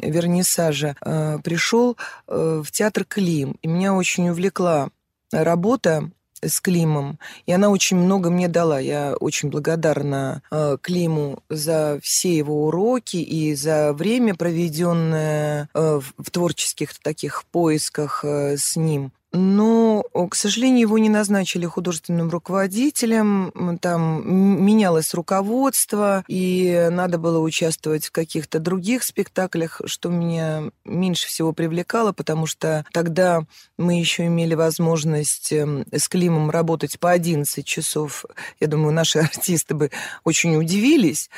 вернисажа, 0.00 0.96
а, 1.00 1.38
пришел 1.38 1.96
э, 2.26 2.62
в 2.64 2.70
театр 2.70 3.04
Клим. 3.04 3.56
И 3.62 3.68
меня 3.68 3.94
очень 3.94 4.28
увлекла 4.30 4.88
работа 5.32 6.10
с 6.42 6.60
Климом, 6.60 7.18
и 7.46 7.52
она 7.52 7.70
очень 7.70 7.96
много 7.96 8.30
мне 8.30 8.48
дала. 8.48 8.78
Я 8.78 9.14
очень 9.14 9.48
благодарна 9.48 10.42
э, 10.50 10.76
Климу 10.80 11.42
за 11.48 11.98
все 12.02 12.36
его 12.36 12.66
уроки 12.66 13.16
и 13.16 13.54
за 13.54 13.92
время, 13.92 14.34
проведенное 14.34 15.68
э, 15.72 16.00
в, 16.00 16.12
в 16.22 16.30
творческих 16.30 16.94
таких 17.00 17.44
поисках 17.50 18.24
э, 18.24 18.56
с 18.58 18.76
ним. 18.76 19.12
Но, 19.36 20.02
к 20.30 20.34
сожалению, 20.34 20.80
его 20.80 20.98
не 20.98 21.10
назначили 21.10 21.66
художественным 21.66 22.30
руководителем. 22.30 23.78
Там 23.82 24.22
менялось 24.64 25.12
руководство, 25.12 26.24
и 26.26 26.88
надо 26.90 27.18
было 27.18 27.38
участвовать 27.38 28.06
в 28.06 28.12
каких-то 28.12 28.60
других 28.60 29.02
спектаклях, 29.02 29.82
что 29.84 30.08
меня 30.08 30.70
меньше 30.86 31.26
всего 31.26 31.52
привлекало, 31.52 32.12
потому 32.12 32.46
что 32.46 32.86
тогда 32.92 33.42
мы 33.76 33.98
еще 33.98 34.26
имели 34.26 34.54
возможность 34.54 35.52
эм, 35.52 35.84
с 35.92 36.08
Климом 36.08 36.50
работать 36.50 36.98
по 36.98 37.10
11 37.10 37.64
часов. 37.64 38.24
Я 38.58 38.68
думаю, 38.68 38.94
наши 38.94 39.18
артисты 39.20 39.74
бы 39.74 39.90
очень 40.24 40.56
удивились. 40.56 41.28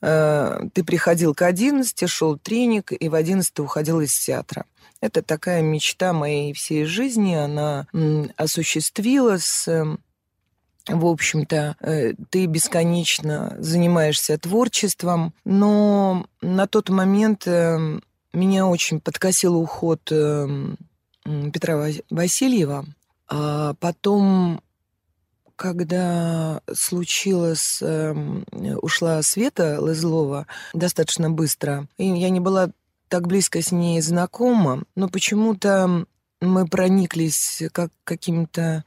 Э, 0.00 0.60
ты 0.72 0.82
приходил 0.82 1.34
к 1.34 1.42
11, 1.42 2.08
шел 2.10 2.36
тренинг, 2.36 2.90
и 2.92 3.08
в 3.08 3.14
11 3.14 3.60
уходил 3.60 4.00
из 4.00 4.12
театра. 4.18 4.66
Это 5.00 5.22
такая 5.22 5.62
мечта 5.62 6.12
моей 6.12 6.52
всей 6.52 6.84
жизни, 6.84 7.34
она 7.34 7.86
осуществилась. 8.36 9.68
Эм, 9.68 10.00
в 10.88 11.06
общем-то, 11.06 11.76
э, 11.80 12.12
ты 12.30 12.46
бесконечно 12.46 13.56
занимаешься 13.58 14.38
творчеством, 14.38 15.34
но 15.44 16.26
на 16.40 16.66
тот 16.66 16.88
момент 16.88 17.46
эм, 17.46 18.02
меня 18.32 18.66
очень 18.66 19.00
подкосил 19.00 19.56
уход 19.56 20.00
эм, 20.10 20.78
Петра 21.24 21.90
Васильева. 22.10 22.86
А 23.28 23.74
потом, 23.80 24.60
когда 25.56 26.60
случилось, 26.72 27.82
ушла 28.82 29.22
Света 29.22 29.80
Лызлова 29.80 30.46
достаточно 30.74 31.30
быстро, 31.30 31.88
и 31.96 32.06
я 32.06 32.28
не 32.28 32.40
была 32.40 32.70
так 33.08 33.26
близко 33.26 33.62
с 33.62 33.72
ней 33.72 34.00
знакома, 34.00 34.82
но 34.94 35.08
почему-то 35.08 36.06
мы 36.40 36.66
прониклись 36.66 37.62
как 37.72 37.90
какими-то 38.04 38.84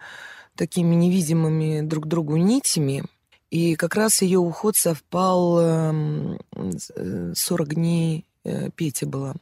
такими 0.55 0.95
невидимыми 0.95 1.81
друг 1.81 2.07
другу 2.07 2.37
нитями. 2.37 3.03
И 3.49 3.75
как 3.75 3.95
раз 3.95 4.21
ее 4.21 4.39
уход 4.39 4.75
совпал 4.75 5.55
40 5.55 6.37
эм, 6.53 7.73
дней 7.73 8.25
э, 8.43 8.69
Пети 8.71 9.05
было. 9.05 9.35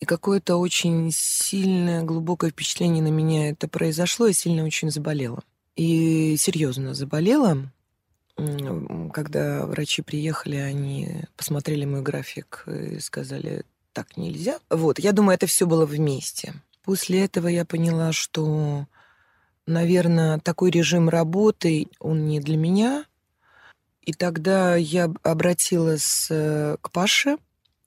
И 0.00 0.04
какое-то 0.04 0.56
очень 0.56 1.10
сильное, 1.12 2.04
глубокое 2.04 2.50
впечатление 2.50 3.02
на 3.02 3.08
меня 3.08 3.50
это 3.50 3.66
произошло. 3.66 4.28
Я 4.28 4.32
сильно 4.32 4.64
очень 4.64 4.90
заболела. 4.90 5.42
И 5.74 6.36
серьезно 6.38 6.94
заболела. 6.94 7.72
Когда 9.12 9.66
врачи 9.66 10.02
приехали, 10.02 10.54
они 10.54 11.24
посмотрели 11.36 11.84
мой 11.84 12.02
график 12.02 12.64
и 12.68 13.00
сказали, 13.00 13.64
так 13.98 14.16
нельзя. 14.16 14.60
Вот, 14.70 15.00
я 15.00 15.10
думаю, 15.10 15.34
это 15.34 15.48
все 15.48 15.66
было 15.66 15.84
вместе. 15.84 16.54
После 16.84 17.24
этого 17.24 17.48
я 17.48 17.64
поняла, 17.64 18.12
что 18.12 18.86
наверное, 19.66 20.38
такой 20.38 20.70
режим 20.70 21.08
работы, 21.08 21.88
он 21.98 22.26
не 22.26 22.38
для 22.38 22.56
меня. 22.56 23.04
И 24.02 24.12
тогда 24.12 24.76
я 24.76 25.12
обратилась 25.24 26.28
э, 26.30 26.76
к 26.80 26.92
Паше. 26.92 27.38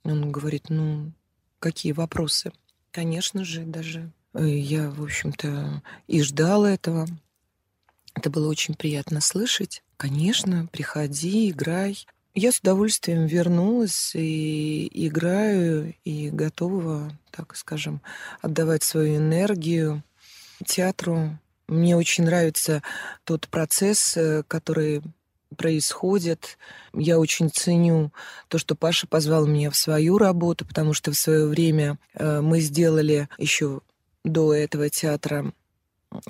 Он 0.03 0.33
говорит, 0.33 0.65
ну, 0.69 1.13
какие 1.59 1.93
вопросы? 1.93 2.51
Конечно 2.91 3.45
же, 3.45 3.63
даже 3.63 4.11
я, 4.33 4.91
в 4.91 5.01
общем-то, 5.01 5.81
и 6.07 6.21
ждала 6.21 6.69
этого. 6.69 7.07
Это 8.13 8.29
было 8.29 8.49
очень 8.49 8.75
приятно 8.75 9.21
слышать. 9.21 9.81
Конечно, 9.95 10.67
приходи, 10.73 11.49
играй. 11.49 12.05
Я 12.33 12.53
с 12.53 12.59
удовольствием 12.59 13.25
вернулась 13.25 14.11
и 14.15 14.89
играю, 15.07 15.93
и 16.05 16.29
готова, 16.29 17.11
так 17.29 17.57
скажем, 17.57 18.01
отдавать 18.41 18.83
свою 18.83 19.17
энергию 19.17 20.01
театру. 20.65 21.37
Мне 21.67 21.97
очень 21.97 22.23
нравится 22.23 22.83
тот 23.25 23.49
процесс, 23.49 24.15
э, 24.15 24.43
который 24.47 25.01
происходит. 25.57 26.57
Я 26.93 27.19
очень 27.19 27.49
ценю 27.49 28.13
то, 28.47 28.57
что 28.57 28.75
Паша 28.75 29.07
позвал 29.07 29.45
меня 29.45 29.69
в 29.69 29.75
свою 29.75 30.17
работу, 30.17 30.65
потому 30.65 30.93
что 30.93 31.11
в 31.11 31.17
свое 31.17 31.47
время 31.47 31.97
э, 32.13 32.39
мы 32.39 32.61
сделали 32.61 33.27
еще 33.37 33.81
до 34.23 34.53
этого 34.53 34.89
театра 34.89 35.51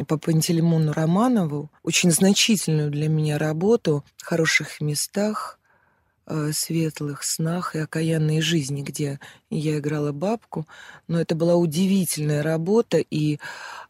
по 0.07 0.17
Пантелеймону 0.17 0.93
Романову 0.93 1.71
очень 1.83 2.11
значительную 2.11 2.89
для 2.89 3.07
меня 3.07 3.37
работу 3.37 4.03
в 4.17 4.25
хороших 4.25 4.81
местах, 4.81 5.59
светлых 6.53 7.23
снах 7.23 7.75
и 7.75 7.79
окаянной 7.79 8.41
жизни, 8.41 8.81
где 8.81 9.19
я 9.49 9.77
играла 9.77 10.11
бабку. 10.11 10.67
Но 11.07 11.19
это 11.19 11.35
была 11.35 11.55
удивительная 11.55 12.43
работа, 12.43 12.97
и 12.97 13.39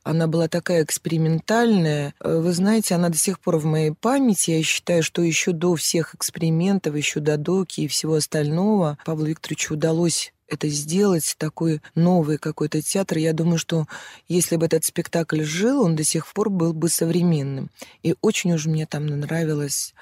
она 0.03 0.27
была 0.27 0.47
такая 0.47 0.83
экспериментальная. 0.83 2.13
Э, 2.19 2.39
вы 2.39 2.53
знаете, 2.53 2.95
она 2.95 3.09
до 3.09 3.17
сих 3.17 3.39
пор 3.39 3.57
в 3.57 3.65
моей 3.65 3.91
памяти. 3.91 4.51
Я 4.51 4.63
считаю, 4.63 5.03
что 5.03 5.21
еще 5.21 5.51
до 5.51 5.75
всех 5.75 6.15
экспериментов, 6.15 6.95
еще 6.95 7.19
до 7.19 7.37
доки 7.37 7.81
и 7.81 7.87
всего 7.87 8.15
остального 8.15 8.97
Павлу 9.05 9.25
Викторовичу 9.25 9.75
удалось 9.75 10.33
это 10.47 10.67
сделать, 10.67 11.35
такой 11.37 11.81
новый 11.95 12.37
какой-то 12.37 12.81
театр. 12.81 13.19
Я 13.19 13.33
думаю, 13.33 13.57
что 13.57 13.85
если 14.27 14.57
бы 14.57 14.65
этот 14.65 14.83
спектакль 14.83 15.43
жил, 15.43 15.81
он 15.81 15.95
до 15.95 16.03
сих 16.03 16.27
пор 16.33 16.49
был 16.49 16.73
бы 16.73 16.89
современным. 16.89 17.69
И 18.03 18.15
очень 18.21 18.51
уж 18.53 18.65
мне 18.65 18.85
там 18.85 19.05
нравилась 19.05 19.93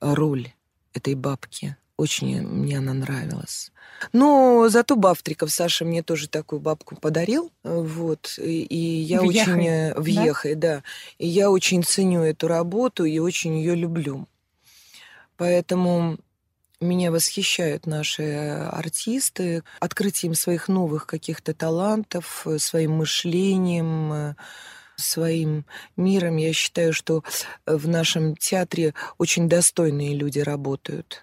роль 0.00 0.52
этой 0.92 1.14
бабки. 1.14 1.76
Очень 2.02 2.42
мне 2.42 2.78
она 2.78 2.94
нравилась. 2.94 3.70
Но 4.12 4.68
зато 4.68 4.96
Бавтриков 4.96 5.52
Саша 5.52 5.84
мне 5.84 6.02
тоже 6.02 6.28
такую 6.28 6.58
бабку 6.58 6.96
подарил. 6.96 7.52
Вот. 7.62 8.34
И, 8.38 8.64
и 8.64 8.76
я 8.76 9.20
в 9.20 9.26
очень... 9.26 9.62
Ехай, 9.62 9.94
в 9.94 10.04
да? 10.04 10.24
Ехай, 10.24 10.54
да. 10.56 10.82
И 11.18 11.28
я 11.28 11.48
очень 11.48 11.84
ценю 11.84 12.22
эту 12.24 12.48
работу 12.48 13.04
и 13.04 13.20
очень 13.20 13.56
ее 13.56 13.76
люблю. 13.76 14.26
Поэтому 15.36 16.18
меня 16.80 17.12
восхищают 17.12 17.86
наши 17.86 18.32
артисты 18.72 19.62
открытием 19.78 20.34
своих 20.34 20.66
новых 20.66 21.06
каких-то 21.06 21.54
талантов, 21.54 22.44
своим 22.58 22.94
мышлением, 22.94 24.34
своим 24.96 25.66
миром. 25.96 26.36
Я 26.36 26.52
считаю, 26.52 26.92
что 26.92 27.22
в 27.64 27.86
нашем 27.86 28.34
театре 28.34 28.92
очень 29.18 29.48
достойные 29.48 30.16
люди 30.16 30.40
работают 30.40 31.22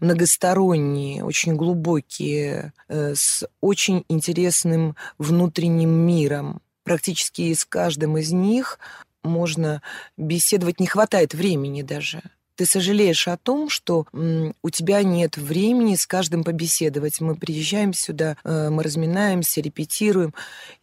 многосторонние, 0.00 1.24
очень 1.24 1.56
глубокие, 1.56 2.72
э, 2.88 3.14
с 3.14 3.46
очень 3.60 4.04
интересным 4.08 4.96
внутренним 5.18 5.90
миром. 5.90 6.60
Практически 6.84 7.52
с 7.52 7.64
каждым 7.64 8.16
из 8.18 8.32
них 8.32 8.78
можно 9.22 9.82
беседовать, 10.16 10.80
не 10.80 10.86
хватает 10.86 11.34
времени 11.34 11.82
даже. 11.82 12.22
Ты 12.56 12.66
сожалеешь 12.66 13.26
о 13.26 13.38
том, 13.38 13.70
что 13.70 14.06
у 14.12 14.70
тебя 14.70 15.02
нет 15.02 15.38
времени 15.38 15.94
с 15.94 16.06
каждым 16.06 16.44
побеседовать. 16.44 17.20
Мы 17.20 17.34
приезжаем 17.34 17.94
сюда, 17.94 18.36
э, 18.44 18.68
мы 18.68 18.82
разминаемся, 18.82 19.62
репетируем, 19.62 20.34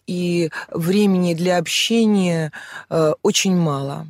и 0.07 0.49
времени 0.69 1.35
для 1.35 1.59
общения 1.59 2.51
э, 2.89 3.13
очень 3.21 3.55
мало. 3.55 4.07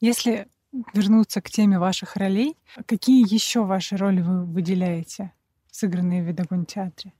Если 0.00 0.48
вернуться 0.94 1.40
к 1.40 1.50
теме 1.50 1.78
ваших 1.78 2.16
ролей, 2.16 2.56
какие 2.86 3.22
еще 3.32 3.64
ваши 3.64 3.96
роли 3.96 4.20
вы 4.20 4.44
выделяете, 4.44 5.32
сыгранные 5.70 6.22
в 6.22 6.26
Видогон 6.26 6.66
театре? 6.66 7.12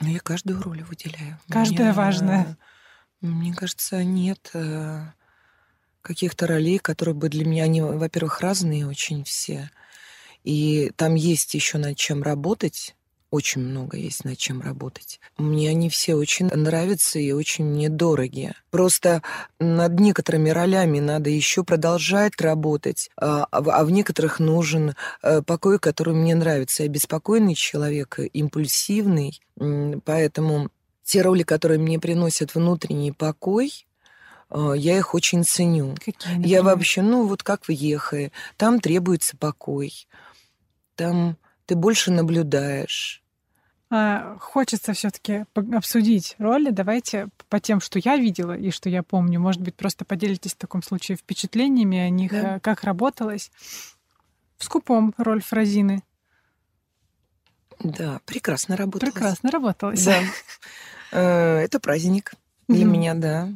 Ну, 0.00 0.08
я 0.08 0.20
каждую 0.20 0.60
роль 0.62 0.82
выделяю. 0.82 1.38
Каждая 1.48 1.88
Мне, 1.88 1.92
важная. 1.92 2.58
Мне 3.20 3.54
кажется, 3.54 4.02
нет 4.02 4.50
э, 4.54 5.04
каких-то 6.00 6.46
ролей, 6.46 6.78
которые 6.78 7.14
бы 7.14 7.28
для 7.28 7.44
меня, 7.44 7.64
они, 7.64 7.80
во-первых, 7.80 8.40
разные 8.40 8.86
очень 8.86 9.24
все. 9.24 9.70
И 10.42 10.90
там 10.96 11.14
есть 11.14 11.54
еще 11.54 11.78
над 11.78 11.96
чем 11.96 12.22
работать 12.22 12.96
очень 13.32 13.62
много 13.62 13.96
есть 13.96 14.26
над 14.26 14.36
чем 14.36 14.60
работать. 14.60 15.18
Мне 15.38 15.70
они 15.70 15.88
все 15.88 16.14
очень 16.14 16.48
нравятся 16.48 17.18
и 17.18 17.32
очень 17.32 17.64
мне 17.64 17.88
дороги. 17.88 18.52
Просто 18.70 19.22
над 19.58 19.98
некоторыми 19.98 20.50
ролями 20.50 21.00
надо 21.00 21.30
еще 21.30 21.64
продолжать 21.64 22.38
работать, 22.40 23.10
а, 23.16 23.46
а, 23.50 23.58
а 23.58 23.84
в 23.84 23.90
некоторых 23.90 24.38
нужен 24.38 24.94
э, 25.22 25.40
покой, 25.40 25.78
который 25.78 26.12
мне 26.12 26.34
нравится. 26.34 26.82
Я 26.82 26.90
беспокойный 26.90 27.54
человек, 27.54 28.18
импульсивный, 28.18 29.40
поэтому 30.04 30.68
те 31.02 31.22
роли, 31.22 31.42
которые 31.42 31.78
мне 31.80 31.98
приносят 31.98 32.54
внутренний 32.54 33.12
покой, 33.12 33.86
э, 34.50 34.74
я 34.76 34.98
их 34.98 35.14
очень 35.14 35.42
ценю. 35.44 35.94
Какие, 36.04 36.46
я 36.46 36.62
вообще, 36.62 37.00
ну 37.00 37.26
вот 37.26 37.42
как 37.42 37.64
в 37.64 37.72
Ехае, 37.72 38.30
там 38.58 38.78
требуется 38.78 39.38
покой, 39.38 40.06
там 40.96 41.38
ты 41.64 41.76
больше 41.76 42.10
наблюдаешь, 42.10 43.21
хочется 44.40 44.94
все-таки 44.94 45.44
обсудить 45.54 46.34
роли. 46.38 46.70
Давайте 46.70 47.28
по 47.48 47.60
тем, 47.60 47.80
что 47.80 47.98
я 47.98 48.16
видела 48.16 48.56
и 48.56 48.70
что 48.70 48.88
я 48.88 49.02
помню. 49.02 49.38
Может 49.38 49.60
быть, 49.60 49.74
просто 49.74 50.04
поделитесь 50.04 50.54
в 50.54 50.56
таком 50.56 50.82
случае 50.82 51.16
впечатлениями 51.16 51.98
о 51.98 52.08
них, 52.08 52.32
да. 52.32 52.56
Э, 52.56 52.60
как 52.60 52.84
работалось. 52.84 53.50
В 54.56 54.64
скупом 54.64 55.12
роль 55.18 55.42
Фразины. 55.42 56.02
Да, 57.80 58.20
прекрасно 58.24 58.76
работалось. 58.76 59.12
Прекрасно 59.12 59.50
работалось. 59.50 60.04
Да. 60.04 60.20
Э, 61.12 61.58
это 61.58 61.78
праздник 61.78 62.32
для 62.68 62.86
меня, 62.86 63.14
да. 63.14 63.50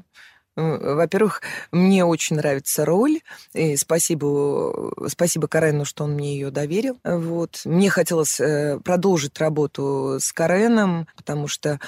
Э, 0.56 0.94
во-первых, 0.94 1.42
мне 1.70 2.04
очень 2.04 2.36
нравится 2.36 2.84
роль. 2.84 3.20
И 3.52 3.76
спасибо, 3.76 4.92
спасибо 5.08 5.48
Карену, 5.48 5.84
что 5.84 6.04
он 6.04 6.12
мне 6.14 6.34
ее 6.34 6.50
доверил. 6.50 6.98
Вот. 7.04 7.62
Мне 7.64 7.90
хотелось 7.90 8.40
э, 8.40 8.80
продолжить 8.82 9.38
работу 9.38 10.16
с 10.18 10.32
Кареном, 10.32 11.06
потому 11.16 11.46
что 11.46 11.78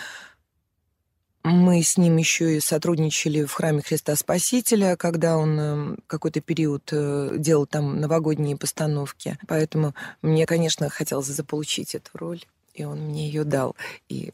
мы 1.44 1.82
с 1.82 1.96
ним 1.96 2.16
еще 2.16 2.56
и 2.56 2.60
сотрудничали 2.60 3.44
в 3.44 3.52
храме 3.52 3.80
Христа 3.80 4.16
Спасителя, 4.16 4.96
когда 4.96 5.38
он 5.38 5.58
э, 5.58 5.96
какой-то 6.06 6.40
период 6.40 6.92
делал 6.92 7.66
там 7.66 8.00
новогодние 8.00 8.56
постановки. 8.56 9.38
Поэтому 9.46 9.94
мне, 10.20 10.44
конечно, 10.46 10.90
хотелось 10.90 11.26
заполучить 11.26 11.94
эту 11.94 12.10
роль, 12.14 12.44
и 12.74 12.84
он 12.84 12.98
мне 13.00 13.28
ее 13.28 13.44
дал. 13.44 13.76
И 14.08 14.32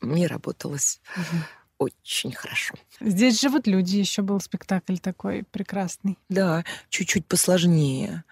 мне 0.00 0.26
работалось. 0.26 1.00
Угу 1.16 1.59
очень 1.80 2.32
хорошо. 2.32 2.74
Здесь 3.00 3.40
живут 3.40 3.66
люди, 3.66 3.96
еще 3.96 4.20
был 4.20 4.38
спектакль 4.38 4.98
такой 4.98 5.44
прекрасный. 5.50 6.18
Да, 6.28 6.64
чуть-чуть 6.90 7.26
посложнее 7.26 8.22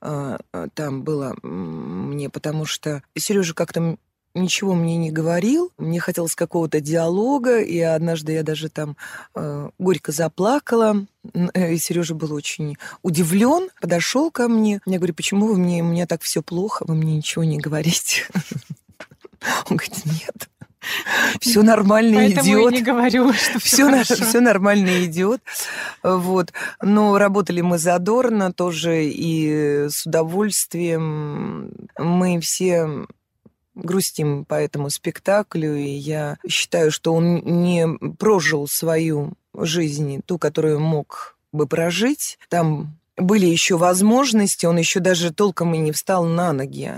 а, 0.00 0.38
а, 0.52 0.68
там 0.74 1.02
было 1.02 1.34
мне, 1.42 2.28
потому 2.28 2.66
что 2.66 3.02
Сережа 3.16 3.54
как-то 3.54 3.96
ничего 4.34 4.74
мне 4.74 4.98
не 4.98 5.10
говорил, 5.10 5.72
мне 5.78 6.00
хотелось 6.00 6.34
какого-то 6.34 6.80
диалога, 6.80 7.60
и 7.60 7.80
однажды 7.80 8.32
я 8.32 8.42
даже 8.42 8.68
там 8.68 8.96
э, 9.34 9.70
горько 9.78 10.12
заплакала, 10.12 11.06
э, 11.32 11.72
и 11.72 11.78
Сережа 11.78 12.14
был 12.14 12.34
очень 12.34 12.76
удивлен, 13.02 13.70
подошел 13.80 14.30
ко 14.30 14.46
мне, 14.46 14.80
я 14.86 14.98
говорю, 14.98 15.14
почему 15.14 15.46
вы 15.46 15.56
мне, 15.56 15.82
у 15.82 15.86
меня 15.86 16.06
так 16.06 16.22
все 16.22 16.42
плохо, 16.42 16.84
вы 16.86 16.94
мне 16.94 17.16
ничего 17.16 17.42
не 17.42 17.58
говорите? 17.58 18.26
Он 19.70 19.76
говорит, 19.76 20.04
нет, 20.04 20.48
все 21.40 21.62
нормально 21.62 22.18
Поэтому 22.18 22.46
идет. 22.46 22.72
я 22.72 22.78
не 22.78 22.82
говорю, 22.82 23.32
что 23.34 23.58
все, 23.58 24.04
все, 24.04 24.16
все 24.16 24.40
нормально 24.40 25.04
идет. 25.04 25.40
Вот. 26.02 26.52
Но 26.80 27.18
работали 27.18 27.60
мы 27.60 27.78
задорно 27.78 28.52
тоже 28.52 29.06
и 29.06 29.88
с 29.88 30.06
удовольствием. 30.06 31.72
Мы 31.98 32.40
все 32.40 33.06
грустим 33.74 34.44
по 34.44 34.54
этому 34.54 34.90
спектаклю, 34.90 35.76
и 35.76 35.88
я 35.88 36.38
считаю, 36.48 36.90
что 36.90 37.14
он 37.14 37.36
не 37.44 37.86
прожил 38.18 38.66
свою 38.66 39.34
жизнь, 39.54 40.20
ту, 40.26 40.38
которую 40.38 40.80
мог 40.80 41.36
бы 41.52 41.66
прожить. 41.66 42.38
Там 42.48 42.98
были 43.16 43.46
еще 43.46 43.76
возможности, 43.76 44.66
он 44.66 44.78
еще 44.78 45.00
даже 45.00 45.32
толком 45.32 45.74
и 45.74 45.78
не 45.78 45.92
встал 45.92 46.24
на 46.24 46.52
ноги. 46.52 46.92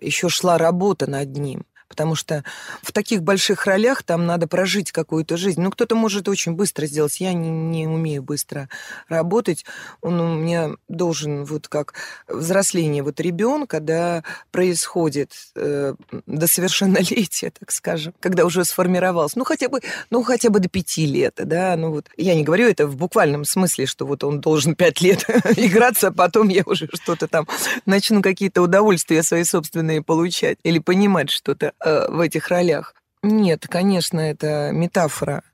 Еще 0.00 0.28
шла 0.28 0.58
работа 0.58 1.08
над 1.08 1.36
ним 1.36 1.64
потому 1.92 2.14
что 2.14 2.42
в 2.80 2.90
таких 2.90 3.22
больших 3.22 3.66
ролях 3.66 4.02
там 4.02 4.24
надо 4.24 4.46
прожить 4.46 4.92
какую-то 4.92 5.36
жизнь. 5.36 5.60
Ну, 5.60 5.70
кто-то 5.70 5.94
может 5.94 6.26
очень 6.26 6.52
быстро 6.52 6.86
сделать, 6.86 7.20
я 7.20 7.34
не, 7.34 7.50
не 7.50 7.86
умею 7.86 8.22
быстро 8.22 8.70
работать. 9.10 9.66
Он 10.00 10.18
у 10.18 10.34
меня 10.34 10.70
должен 10.88 11.44
вот 11.44 11.68
как 11.68 11.92
взросление 12.28 13.02
вот 13.02 13.20
ребенка, 13.20 13.78
да, 13.80 14.24
происходит 14.50 15.32
э, 15.54 15.94
до 16.24 16.46
совершеннолетия, 16.46 17.50
так 17.50 17.70
скажем, 17.70 18.14
когда 18.20 18.46
уже 18.46 18.64
сформировался, 18.64 19.38
ну, 19.38 19.44
хотя 19.44 19.68
бы, 19.68 19.80
ну, 20.08 20.22
хотя 20.22 20.48
бы 20.48 20.60
до 20.60 20.70
пяти 20.70 21.04
лет, 21.04 21.34
да, 21.44 21.76
ну, 21.76 21.90
вот, 21.90 22.08
я 22.16 22.34
не 22.34 22.42
говорю 22.42 22.68
это 22.68 22.86
в 22.86 22.96
буквальном 22.96 23.44
смысле, 23.44 23.84
что 23.84 24.06
вот 24.06 24.24
он 24.24 24.40
должен 24.40 24.76
пять 24.76 25.02
лет 25.02 25.28
играться, 25.58 26.08
а 26.08 26.12
потом 26.12 26.48
я 26.48 26.62
уже 26.64 26.88
что-то 26.94 27.28
там 27.28 27.46
начну 27.84 28.22
какие-то 28.22 28.62
удовольствия 28.62 29.22
свои 29.22 29.44
собственные 29.44 30.02
получать 30.02 30.56
или 30.62 30.78
понимать 30.78 31.28
что-то 31.28 31.74
э, 31.84 32.10
в 32.10 32.20
этих 32.20 32.48
ролях. 32.48 32.94
Нет, 33.22 33.68
конечно, 33.68 34.18
это 34.18 34.70
метафора, 34.72 35.44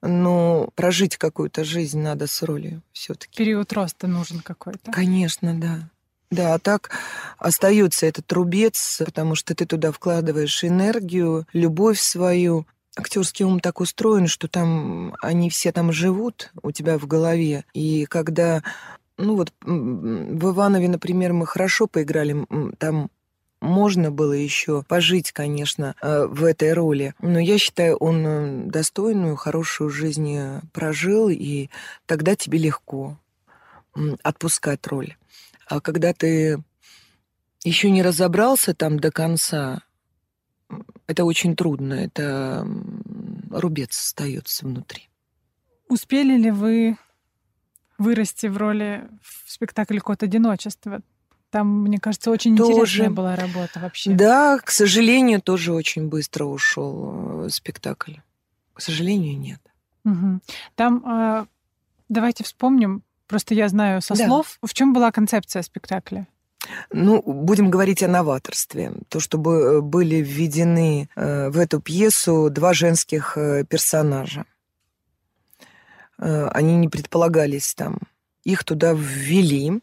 но 0.00 0.68
прожить 0.76 1.16
какую-то 1.16 1.64
жизнь 1.64 2.00
надо 2.00 2.26
с 2.26 2.42
ролью 2.42 2.82
все-таки. 2.92 3.36
Период 3.36 3.72
роста 3.72 4.06
нужен 4.06 4.40
какой-то. 4.40 4.92
Конечно, 4.92 5.58
да. 5.58 5.90
Да, 6.30 6.54
а 6.54 6.58
так 6.58 6.90
остается 7.38 8.06
этот 8.06 8.32
рубец, 8.32 9.00
потому 9.04 9.34
что 9.34 9.54
ты 9.54 9.64
туда 9.64 9.92
вкладываешь 9.92 10.64
энергию, 10.64 11.46
любовь 11.52 12.00
свою. 12.00 12.66
Актерский 12.96 13.44
ум 13.44 13.60
так 13.60 13.80
устроен, 13.80 14.26
что 14.26 14.48
там 14.48 15.14
они 15.20 15.50
все 15.50 15.70
там 15.70 15.92
живут 15.92 16.50
у 16.62 16.72
тебя 16.72 16.98
в 16.98 17.06
голове. 17.06 17.64
И 17.74 18.06
когда 18.06 18.62
ну 19.18 19.36
вот 19.36 19.52
в 19.62 20.50
Иванове, 20.50 20.88
например, 20.88 21.32
мы 21.32 21.46
хорошо 21.46 21.86
поиграли, 21.86 22.46
там 22.78 23.10
можно 23.60 24.10
было 24.10 24.32
еще 24.32 24.82
пожить, 24.82 25.32
конечно, 25.32 25.94
э, 26.00 26.26
в 26.26 26.44
этой 26.44 26.72
роли. 26.72 27.14
Но 27.20 27.38
я 27.38 27.58
считаю, 27.58 27.96
он 27.96 28.26
э, 28.26 28.64
достойную, 28.66 29.36
хорошую 29.36 29.90
жизнь 29.90 30.36
э, 30.36 30.60
прожил, 30.72 31.28
и 31.28 31.68
тогда 32.06 32.36
тебе 32.36 32.58
легко 32.58 33.18
отпускать 34.22 34.86
роль. 34.86 35.16
А 35.66 35.80
когда 35.80 36.12
ты 36.12 36.62
еще 37.64 37.90
не 37.90 38.02
разобрался 38.02 38.74
там 38.74 39.00
до 39.00 39.10
конца, 39.10 39.82
это 41.06 41.24
очень 41.24 41.56
трудно, 41.56 41.94
это 41.94 42.66
рубец 43.50 43.98
остается 43.98 44.66
внутри. 44.66 45.08
Успели 45.88 46.36
ли 46.36 46.50
вы 46.50 46.98
вырасти 47.96 48.46
в 48.46 48.56
роли 48.56 49.08
в 49.22 49.50
спектакле 49.50 50.00
«Кот 50.00 50.22
одиночества»? 50.22 51.00
Там, 51.50 51.82
мне 51.82 51.98
кажется, 51.98 52.30
очень 52.30 52.56
тоже, 52.56 52.72
интересная 52.72 53.10
была 53.10 53.36
работа 53.36 53.80
вообще. 53.80 54.10
Да, 54.10 54.58
к 54.58 54.70
сожалению, 54.70 55.40
тоже 55.40 55.72
очень 55.72 56.08
быстро 56.08 56.44
ушел 56.44 57.44
э, 57.44 57.48
спектакль. 57.50 58.14
К 58.74 58.80
сожалению, 58.80 59.38
нет. 59.38 59.60
Угу. 60.04 60.40
Там 60.74 61.04
э, 61.06 61.46
давайте 62.08 62.44
вспомним. 62.44 63.02
Просто 63.28 63.54
я 63.54 63.68
знаю 63.68 64.02
со 64.02 64.14
да. 64.14 64.26
слов, 64.26 64.58
в 64.62 64.74
чем 64.74 64.92
была 64.92 65.12
концепция 65.12 65.62
спектакля. 65.62 66.26
Ну, 66.92 67.22
будем 67.22 67.70
говорить 67.70 68.02
о 68.02 68.08
новаторстве. 68.08 68.92
То, 69.08 69.20
чтобы 69.20 69.52
э, 69.52 69.80
были 69.80 70.16
введены 70.16 71.08
в 71.14 71.58
эту 71.58 71.80
пьесу 71.80 72.50
два 72.50 72.74
женских 72.74 73.38
персонажа. 73.68 74.44
Они 76.18 76.76
не 76.76 76.88
предполагались 76.88 77.74
там. 77.74 77.98
Их 78.42 78.64
туда 78.64 78.92
ввели 78.94 79.80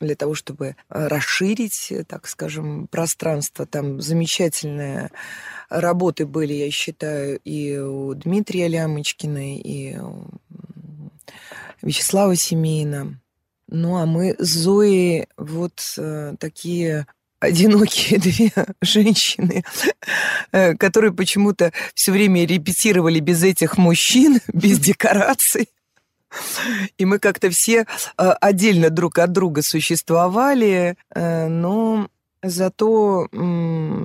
для 0.00 0.14
того, 0.14 0.34
чтобы 0.34 0.68
э, 0.68 0.74
расширить, 0.88 1.88
э, 1.90 2.04
так 2.04 2.28
скажем, 2.28 2.86
пространство. 2.86 3.66
Там 3.66 4.00
замечательные 4.00 5.10
работы 5.68 6.26
были, 6.26 6.52
я 6.52 6.70
считаю, 6.70 7.40
и 7.44 7.76
у 7.78 8.14
Дмитрия 8.14 8.68
Лямочкина, 8.68 9.58
и 9.58 9.98
у 9.98 10.28
Вячеслава 11.82 12.36
Семейна. 12.36 13.20
Ну, 13.68 13.96
а 13.96 14.06
мы 14.06 14.34
с 14.38 14.48
Зоей 14.48 15.26
вот 15.36 15.80
э, 15.98 16.34
такие 16.38 17.06
одинокие 17.40 18.18
две 18.18 18.52
женщины, 18.80 19.64
которые 20.50 21.12
почему-то 21.12 21.72
все 21.94 22.12
время 22.12 22.44
репетировали 22.44 23.20
без 23.20 23.44
этих 23.44 23.78
мужчин, 23.78 24.40
без 24.52 24.78
декораций. 24.78 25.68
И 26.98 27.04
мы 27.04 27.18
как-то 27.18 27.50
все 27.50 27.80
э, 27.80 28.30
отдельно 28.40 28.90
друг 28.90 29.18
от 29.18 29.32
друга 29.32 29.62
существовали, 29.62 30.96
э, 31.14 31.48
но 31.48 32.08
зато 32.42 33.28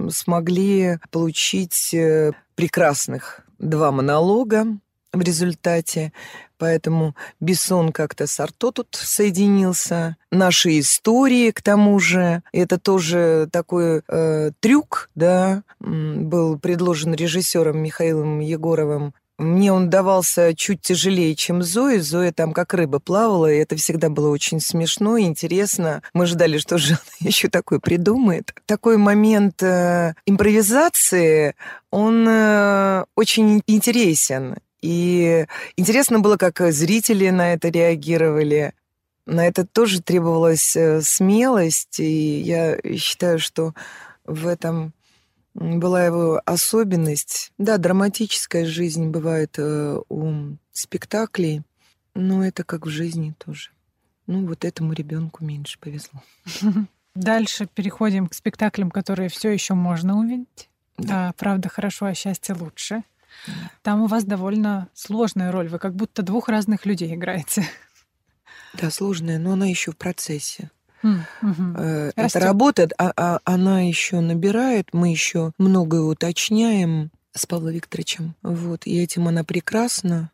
смогли 0.09 0.99
получить 1.11 1.93
э, 1.93 2.31
прекрасных 2.55 3.41
два 3.59 3.91
монолога 3.91 4.65
в 5.11 5.21
результате. 5.21 6.11
Поэтому 6.57 7.15
Бессон 7.39 7.91
как-то 7.91 8.25
с 8.25 8.39
Арто 8.39 8.71
тут 8.71 8.87
соединился. 8.91 10.15
Наши 10.31 10.79
истории, 10.79 11.51
к 11.51 11.61
тому 11.61 11.99
же, 11.99 12.41
это 12.53 12.79
тоже 12.79 13.49
такой 13.51 14.01
э, 14.07 14.51
трюк, 14.59 15.09
да, 15.13 15.63
был 15.79 16.57
предложен 16.57 17.13
режиссером 17.13 17.79
Михаилом 17.79 18.39
Егоровым 18.39 19.13
мне 19.43 19.71
он 19.71 19.89
давался 19.89 20.55
чуть 20.55 20.81
тяжелее, 20.81 21.35
чем 21.35 21.61
Зои. 21.61 21.97
Зоя 21.97 22.31
там 22.31 22.53
как 22.53 22.73
рыба 22.73 22.99
плавала, 22.99 23.51
и 23.51 23.57
это 23.57 23.75
всегда 23.75 24.09
было 24.09 24.29
очень 24.29 24.59
смешно 24.59 25.17
и 25.17 25.23
интересно. 25.23 26.01
Мы 26.13 26.25
ждали, 26.25 26.57
что 26.57 26.77
же 26.79 26.93
она 26.93 27.29
еще 27.29 27.49
такое 27.49 27.79
придумает. 27.79 28.53
Такой 28.65 28.97
момент 28.97 29.61
э, 29.61 30.13
импровизации, 30.25 31.55
он 31.91 32.25
э, 32.27 33.05
очень 33.15 33.61
интересен. 33.67 34.57
И 34.81 35.45
интересно 35.77 36.19
было, 36.19 36.37
как 36.37 36.59
зрители 36.71 37.29
на 37.29 37.53
это 37.53 37.69
реагировали. 37.69 38.73
На 39.25 39.47
это 39.47 39.65
тоже 39.65 40.01
требовалась 40.01 40.75
э, 40.75 41.01
смелость, 41.01 41.99
и 41.99 42.41
я 42.41 42.77
считаю, 42.97 43.39
что 43.39 43.73
в 44.25 44.47
этом 44.47 44.93
была 45.53 46.05
его 46.05 46.41
особенность. 46.45 47.51
Да, 47.57 47.77
драматическая 47.77 48.65
жизнь 48.65 49.09
бывает 49.09 49.55
э, 49.57 49.99
у 50.09 50.57
спектаклей, 50.71 51.63
но 52.15 52.45
это 52.45 52.63
как 52.63 52.85
в 52.85 52.89
жизни 52.89 53.35
тоже. 53.37 53.71
Ну, 54.25 54.45
вот 54.47 54.65
этому 54.65 54.93
ребенку 54.93 55.43
меньше 55.43 55.79
повезло. 55.79 56.23
Дальше 57.15 57.67
переходим 57.67 58.27
к 58.27 58.33
спектаклям, 58.33 58.89
которые 58.89 59.29
все 59.29 59.51
еще 59.51 59.73
можно 59.73 60.17
увидеть. 60.17 60.69
Да. 60.97 61.29
А, 61.29 61.33
правда, 61.33 61.69
хорошо, 61.69 62.07
а 62.07 62.13
счастье 62.13 62.55
лучше. 62.55 63.03
Да. 63.47 63.53
Там 63.81 64.01
у 64.01 64.07
вас 64.07 64.23
довольно 64.23 64.89
сложная 64.93 65.51
роль. 65.51 65.67
Вы 65.67 65.79
как 65.79 65.95
будто 65.95 66.21
двух 66.23 66.49
разных 66.49 66.85
людей 66.85 67.13
играете. 67.13 67.67
Да, 68.73 68.89
сложная, 68.89 69.37
но 69.37 69.53
она 69.53 69.67
еще 69.67 69.91
в 69.91 69.97
процессе. 69.97 70.71
Mm-hmm. 71.03 72.13
Эта 72.15 72.39
работа, 72.39 72.89
а, 72.97 73.11
а, 73.15 73.39
она 73.43 73.81
еще 73.81 74.19
набирает, 74.19 74.89
мы 74.93 75.09
еще 75.09 75.51
многое 75.57 76.01
уточняем 76.01 77.11
с 77.33 77.45
Павлом 77.45 77.73
Викторовичем. 77.73 78.35
Вот, 78.41 78.85
и 78.85 78.97
этим 78.99 79.27
она 79.27 79.43
прекрасна. 79.43 80.31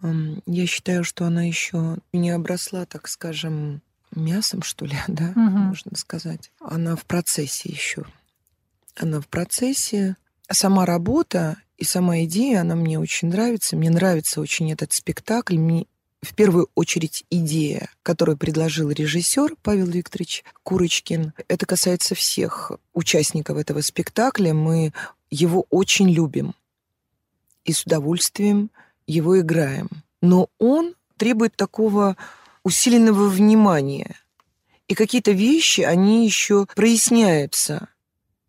Я 0.00 0.66
считаю, 0.66 1.02
что 1.04 1.26
она 1.26 1.42
еще 1.42 1.98
не 2.12 2.30
обросла, 2.30 2.86
так 2.86 3.08
скажем, 3.08 3.82
мясом, 4.14 4.62
что 4.62 4.86
ли, 4.86 4.96
да, 5.08 5.30
угу. 5.30 5.40
можно 5.40 5.96
сказать. 5.96 6.50
Она 6.60 6.96
в 6.96 7.04
процессе 7.04 7.68
еще. 7.68 8.04
Она 8.96 9.20
в 9.20 9.28
процессе. 9.28 10.16
Сама 10.50 10.86
работа 10.86 11.56
и 11.76 11.84
сама 11.84 12.24
идея, 12.24 12.62
она 12.62 12.74
мне 12.74 12.98
очень 12.98 13.28
нравится. 13.28 13.76
Мне 13.76 13.90
нравится 13.90 14.40
очень 14.40 14.72
этот 14.72 14.92
спектакль. 14.92 15.58
Мне 15.58 15.86
в 16.22 16.34
первую 16.34 16.68
очередь 16.74 17.24
идея, 17.30 17.90
которую 18.02 18.36
предложил 18.36 18.90
режиссер 18.90 19.56
Павел 19.62 19.86
Викторович 19.86 20.44
Курочкин. 20.62 21.32
Это 21.46 21.66
касается 21.66 22.14
всех 22.14 22.72
участников 22.92 23.56
этого 23.56 23.80
спектакля. 23.80 24.52
Мы 24.52 24.92
его 25.30 25.66
очень 25.70 26.10
любим 26.10 26.54
и 27.64 27.72
с 27.72 27.84
удовольствием 27.84 28.70
его 29.06 29.40
играем. 29.40 29.88
Но 30.20 30.48
он 30.58 30.94
требует 31.16 31.54
такого 31.54 32.16
усиленного 32.64 33.28
внимания. 33.28 34.16
И 34.88 34.94
какие-то 34.94 35.32
вещи, 35.32 35.82
они 35.82 36.24
еще 36.24 36.66
проясняются. 36.74 37.88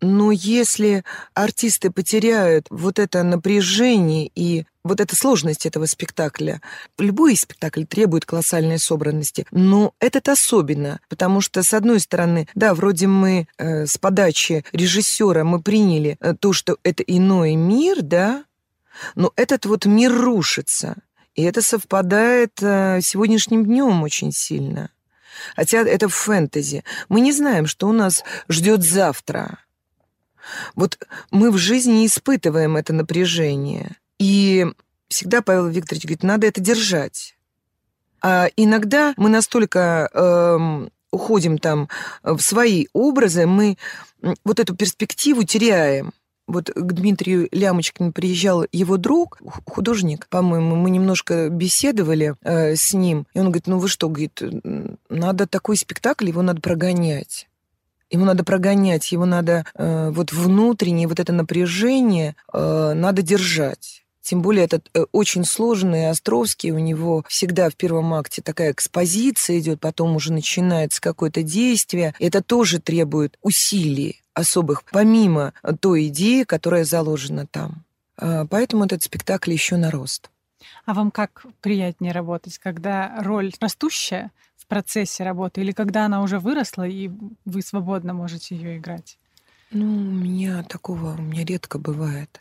Но 0.00 0.32
если 0.32 1.04
артисты 1.34 1.90
потеряют 1.90 2.66
вот 2.70 2.98
это 2.98 3.22
напряжение 3.22 4.30
и 4.34 4.64
вот 4.82 5.00
эта 5.00 5.14
сложность 5.14 5.66
этого 5.66 5.86
спектакля. 5.86 6.60
Любой 6.98 7.36
спектакль 7.36 7.84
требует 7.84 8.24
колоссальной 8.24 8.78
собранности, 8.78 9.46
но 9.50 9.92
этот 10.00 10.28
особенно, 10.28 11.00
потому 11.08 11.40
что, 11.40 11.62
с 11.62 11.74
одной 11.74 12.00
стороны, 12.00 12.48
да, 12.54 12.74
вроде 12.74 13.06
мы 13.06 13.46
э, 13.58 13.86
с 13.86 13.98
подачи 13.98 14.64
режиссера 14.72 15.44
мы 15.44 15.60
приняли 15.60 16.16
э, 16.20 16.34
то, 16.38 16.52
что 16.52 16.78
это 16.82 17.02
иной 17.02 17.56
мир, 17.56 18.02
да, 18.02 18.44
но 19.14 19.32
этот 19.36 19.66
вот 19.66 19.86
мир 19.86 20.12
рушится. 20.12 20.96
И 21.34 21.42
это 21.42 21.62
совпадает 21.62 22.52
э, 22.60 23.00
сегодняшним 23.02 23.64
днем 23.64 24.02
очень 24.02 24.32
сильно. 24.32 24.90
Хотя 25.56 25.78
это 25.78 26.08
фэнтези. 26.08 26.84
Мы 27.08 27.20
не 27.20 27.32
знаем, 27.32 27.66
что 27.66 27.88
у 27.88 27.92
нас 27.92 28.24
ждет 28.48 28.82
завтра. 28.82 29.58
Вот 30.74 30.98
мы 31.30 31.50
в 31.50 31.58
жизни 31.58 32.06
испытываем 32.06 32.76
это 32.76 32.92
напряжение. 32.92 33.96
И 34.18 34.66
всегда 35.08 35.42
Павел 35.42 35.68
Викторович 35.68 36.04
говорит, 36.04 36.22
надо 36.22 36.46
это 36.46 36.60
держать. 36.60 37.36
А 38.22 38.48
иногда 38.56 39.14
мы 39.16 39.28
настолько 39.28 40.10
э, 40.12 40.88
уходим 41.10 41.58
там 41.58 41.88
в 42.22 42.40
свои 42.40 42.86
образы, 42.92 43.46
мы 43.46 43.76
вот 44.44 44.60
эту 44.60 44.76
перспективу 44.76 45.44
теряем. 45.44 46.12
Вот 46.46 46.68
к 46.68 46.92
Дмитрию 46.92 47.48
Лямочкину 47.52 48.12
приезжал 48.12 48.66
его 48.72 48.96
друг, 48.96 49.40
художник, 49.66 50.26
по-моему, 50.28 50.74
мы 50.74 50.90
немножко 50.90 51.48
беседовали 51.48 52.34
э, 52.42 52.74
с 52.74 52.92
ним, 52.92 53.26
и 53.34 53.38
он 53.38 53.46
говорит, 53.46 53.68
ну 53.68 53.78
вы 53.78 53.88
что, 53.88 54.08
говорит, 54.08 54.42
надо 55.08 55.46
такой 55.46 55.76
спектакль, 55.76 56.28
его 56.28 56.42
надо 56.42 56.60
прогонять. 56.60 57.48
Ему 58.10 58.24
надо 58.24 58.44
прогонять, 58.44 59.12
его 59.12 59.24
надо 59.24 59.64
э, 59.74 60.10
вот 60.10 60.32
внутреннее 60.32 61.06
вот 61.06 61.20
это 61.20 61.32
напряжение 61.32 62.34
э, 62.52 62.92
надо 62.94 63.22
держать. 63.22 64.04
Тем 64.20 64.42
более 64.42 64.64
этот 64.64 64.90
э, 64.94 65.04
очень 65.12 65.44
сложный 65.44 66.10
Островский, 66.10 66.72
у 66.72 66.78
него 66.78 67.24
всегда 67.28 67.70
в 67.70 67.76
первом 67.76 68.12
акте 68.14 68.42
такая 68.42 68.72
экспозиция 68.72 69.58
идет, 69.60 69.80
потом 69.80 70.16
уже 70.16 70.32
начинается 70.32 71.00
какое-то 71.00 71.42
действие. 71.42 72.14
Это 72.18 72.42
тоже 72.42 72.80
требует 72.80 73.38
усилий 73.42 74.20
особых, 74.34 74.84
помимо 74.90 75.52
той 75.80 76.08
идеи, 76.08 76.42
которая 76.44 76.84
заложена 76.84 77.46
там. 77.46 77.84
А, 78.16 78.46
поэтому 78.46 78.84
этот 78.84 79.02
спектакль 79.02 79.52
еще 79.52 79.76
на 79.76 79.90
рост. 79.90 80.30
А 80.84 80.94
вам 80.94 81.10
как 81.10 81.46
приятнее 81.60 82.12
работать, 82.12 82.58
когда 82.58 83.20
роль 83.22 83.52
растущая 83.60 84.30
процессе 84.70 85.24
работы 85.24 85.60
или 85.60 85.72
когда 85.72 86.06
она 86.06 86.22
уже 86.22 86.38
выросла 86.38 86.88
и 86.88 87.10
вы 87.44 87.60
свободно 87.60 88.14
можете 88.14 88.56
ее 88.56 88.78
играть? 88.78 89.18
Ну, 89.72 89.84
у 89.84 90.12
меня 90.12 90.62
такого 90.62 91.12
у 91.18 91.22
меня 91.22 91.44
редко 91.44 91.78
бывает 91.78 92.40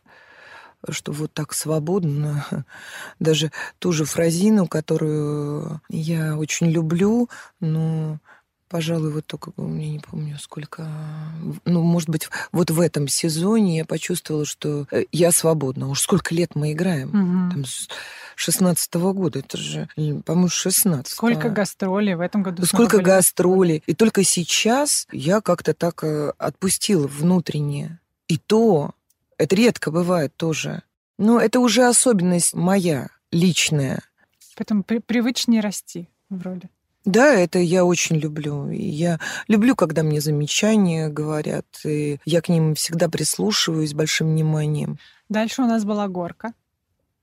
что 0.89 1.11
вот 1.11 1.33
так 1.33 1.53
свободно, 1.53 2.45
даже 3.19 3.51
ту 3.79 3.91
же 3.91 4.05
фразину, 4.05 4.65
которую 4.65 5.81
я 5.89 6.37
очень 6.37 6.67
люблю, 6.67 7.29
но 7.59 8.19
Пожалуй, 8.69 9.11
вот 9.11 9.25
только 9.25 9.51
меня 9.57 9.89
не 9.89 9.99
помню, 9.99 10.37
сколько... 10.39 10.87
Ну, 11.65 11.81
может 11.81 12.07
быть, 12.07 12.29
вот 12.51 12.69
в 12.69 12.79
этом 12.79 13.07
сезоне 13.07 13.77
я 13.77 13.85
почувствовала, 13.85 14.45
что 14.45 14.85
э, 14.91 15.05
я 15.11 15.31
свободна. 15.31 15.89
Уж 15.89 16.01
сколько 16.01 16.35
лет 16.35 16.53
мы 16.53 16.73
играем. 16.73 17.09
Угу. 17.09 17.51
Там, 17.51 17.65
с 17.65 17.87
16 18.35 18.95
-го 18.95 19.13
года. 19.13 19.39
Это 19.39 19.57
же, 19.57 19.89
по-моему, 20.23 20.49
16 20.49 21.07
Сколько 21.07 21.49
гастролей 21.49 22.13
в 22.13 22.21
этом 22.21 22.43
году? 22.43 22.63
Сколько 22.63 23.01
гастролей. 23.01 23.81
И 23.87 23.95
только 23.95 24.23
сейчас 24.23 25.07
я 25.11 25.41
как-то 25.41 25.73
так 25.73 26.03
э, 26.03 26.31
отпустила 26.37 27.07
внутреннее. 27.07 27.99
И 28.27 28.37
то, 28.37 28.91
это 29.39 29.55
редко 29.55 29.89
бывает 29.89 30.35
тоже. 30.37 30.83
Но 31.17 31.39
это 31.39 31.59
уже 31.59 31.87
особенность 31.87 32.53
моя, 32.53 33.09
личная. 33.31 34.03
Поэтому 34.55 34.83
при 34.83 34.99
привычнее 34.99 35.61
расти 35.61 36.07
в 36.29 36.41
роли. 36.43 36.69
Да, 37.05 37.33
это 37.33 37.59
я 37.59 37.85
очень 37.85 38.17
люблю. 38.17 38.69
Я 38.69 39.19
люблю, 39.47 39.75
когда 39.75 40.03
мне 40.03 40.21
замечания 40.21 41.07
говорят, 41.07 41.65
и 41.85 42.19
я 42.25 42.41
к 42.41 42.49
ним 42.49 42.75
всегда 42.75 43.09
прислушиваюсь 43.09 43.91
с 43.91 43.93
большим 43.93 44.31
вниманием. 44.31 44.99
Дальше 45.29 45.61
у 45.61 45.65
нас 45.65 45.85
была 45.85 46.07
горка. 46.07 46.53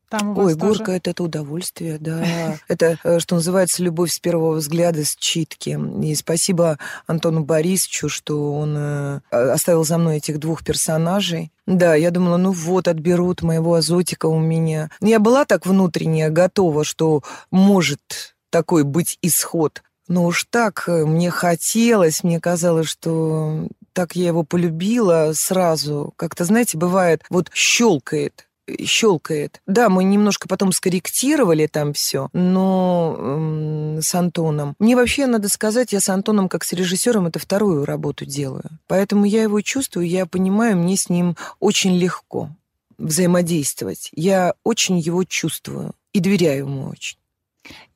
Там 0.09 0.39
Ой, 0.39 0.55
тоже... 0.55 0.79
горка 0.79 0.93
это, 0.93 1.11
это 1.11 1.25
удовольствие, 1.25 1.99
да. 1.99 2.57
Это, 2.69 2.99
что 3.19 3.35
называется, 3.35 3.83
любовь 3.83 4.13
с 4.13 4.19
первого 4.21 4.55
взгляда, 4.55 5.05
с 5.05 5.17
читки. 5.17 5.79
И 6.03 6.15
спасибо 6.15 6.79
Антону 7.07 7.45
Борисовичу, 7.45 8.09
что 8.09 8.55
он 8.55 8.77
э, 8.77 9.21
оставил 9.31 9.85
за 9.85 9.99
мной 9.99 10.19
этих 10.19 10.39
двух 10.39 10.65
персонажей. 10.65 11.53
Да, 11.67 11.97
я 11.97 12.13
думала, 12.13 12.37
ну 12.37 12.53
вот, 12.53 12.87
отберут 12.87 13.43
моего 13.43 13.75
азотика 13.75 14.27
у 14.27 14.39
меня. 14.39 14.91
Я 15.01 15.19
была 15.19 15.45
так 15.45 15.67
внутренне 15.67 16.31
готова, 16.31 16.85
что 16.85 17.23
может 17.51 18.36
такой 18.51 18.85
быть 18.85 19.19
исход. 19.23 19.83
Но 20.09 20.25
уж 20.27 20.45
так 20.51 20.85
э, 20.87 21.05
мне 21.05 21.31
хотелось, 21.31 22.23
мне 22.23 22.41
казалось, 22.41 22.89
что 22.89 23.69
так 23.93 24.15
я 24.15 24.29
его 24.29 24.45
полюбила 24.45 25.33
сразу. 25.35 26.13
Как-то, 26.17 26.45
знаете, 26.45 26.79
бывает, 26.79 27.25
вот 27.31 27.51
щелкает 27.53 28.47
щелкает. 28.85 29.61
Да, 29.67 29.89
мы 29.89 30.05
немножко 30.05 30.49
потом 30.49 30.73
скорректировали 30.73 31.67
там 31.67 31.93
все, 31.93 32.29
но 32.33 33.17
эм, 33.19 34.03
с 34.03 34.15
Антоном. 34.15 34.75
Мне 34.79 34.97
вообще 34.97 35.27
надо 35.27 35.49
сказать, 35.49 35.93
я 35.93 36.01
с 36.01 36.09
Антоном 36.09 36.49
как 36.49 36.65
с 36.65 36.73
режиссером 36.73 37.27
это 37.27 37.39
вторую 37.39 37.85
работу 37.85 38.25
делаю. 38.25 38.65
Поэтому 38.87 39.25
я 39.25 39.43
его 39.43 39.61
чувствую, 39.61 40.09
я 40.09 40.27
понимаю, 40.27 40.77
мне 40.77 40.97
с 40.97 41.09
ним 41.09 41.37
очень 41.61 41.97
легко 41.97 42.51
взаимодействовать. 42.99 44.11
Я 44.15 44.55
очень 44.65 44.99
его 44.99 45.25
чувствую 45.25 45.93
и 46.13 46.21
доверяю 46.21 46.65
ему 46.65 46.89
очень. 46.89 47.19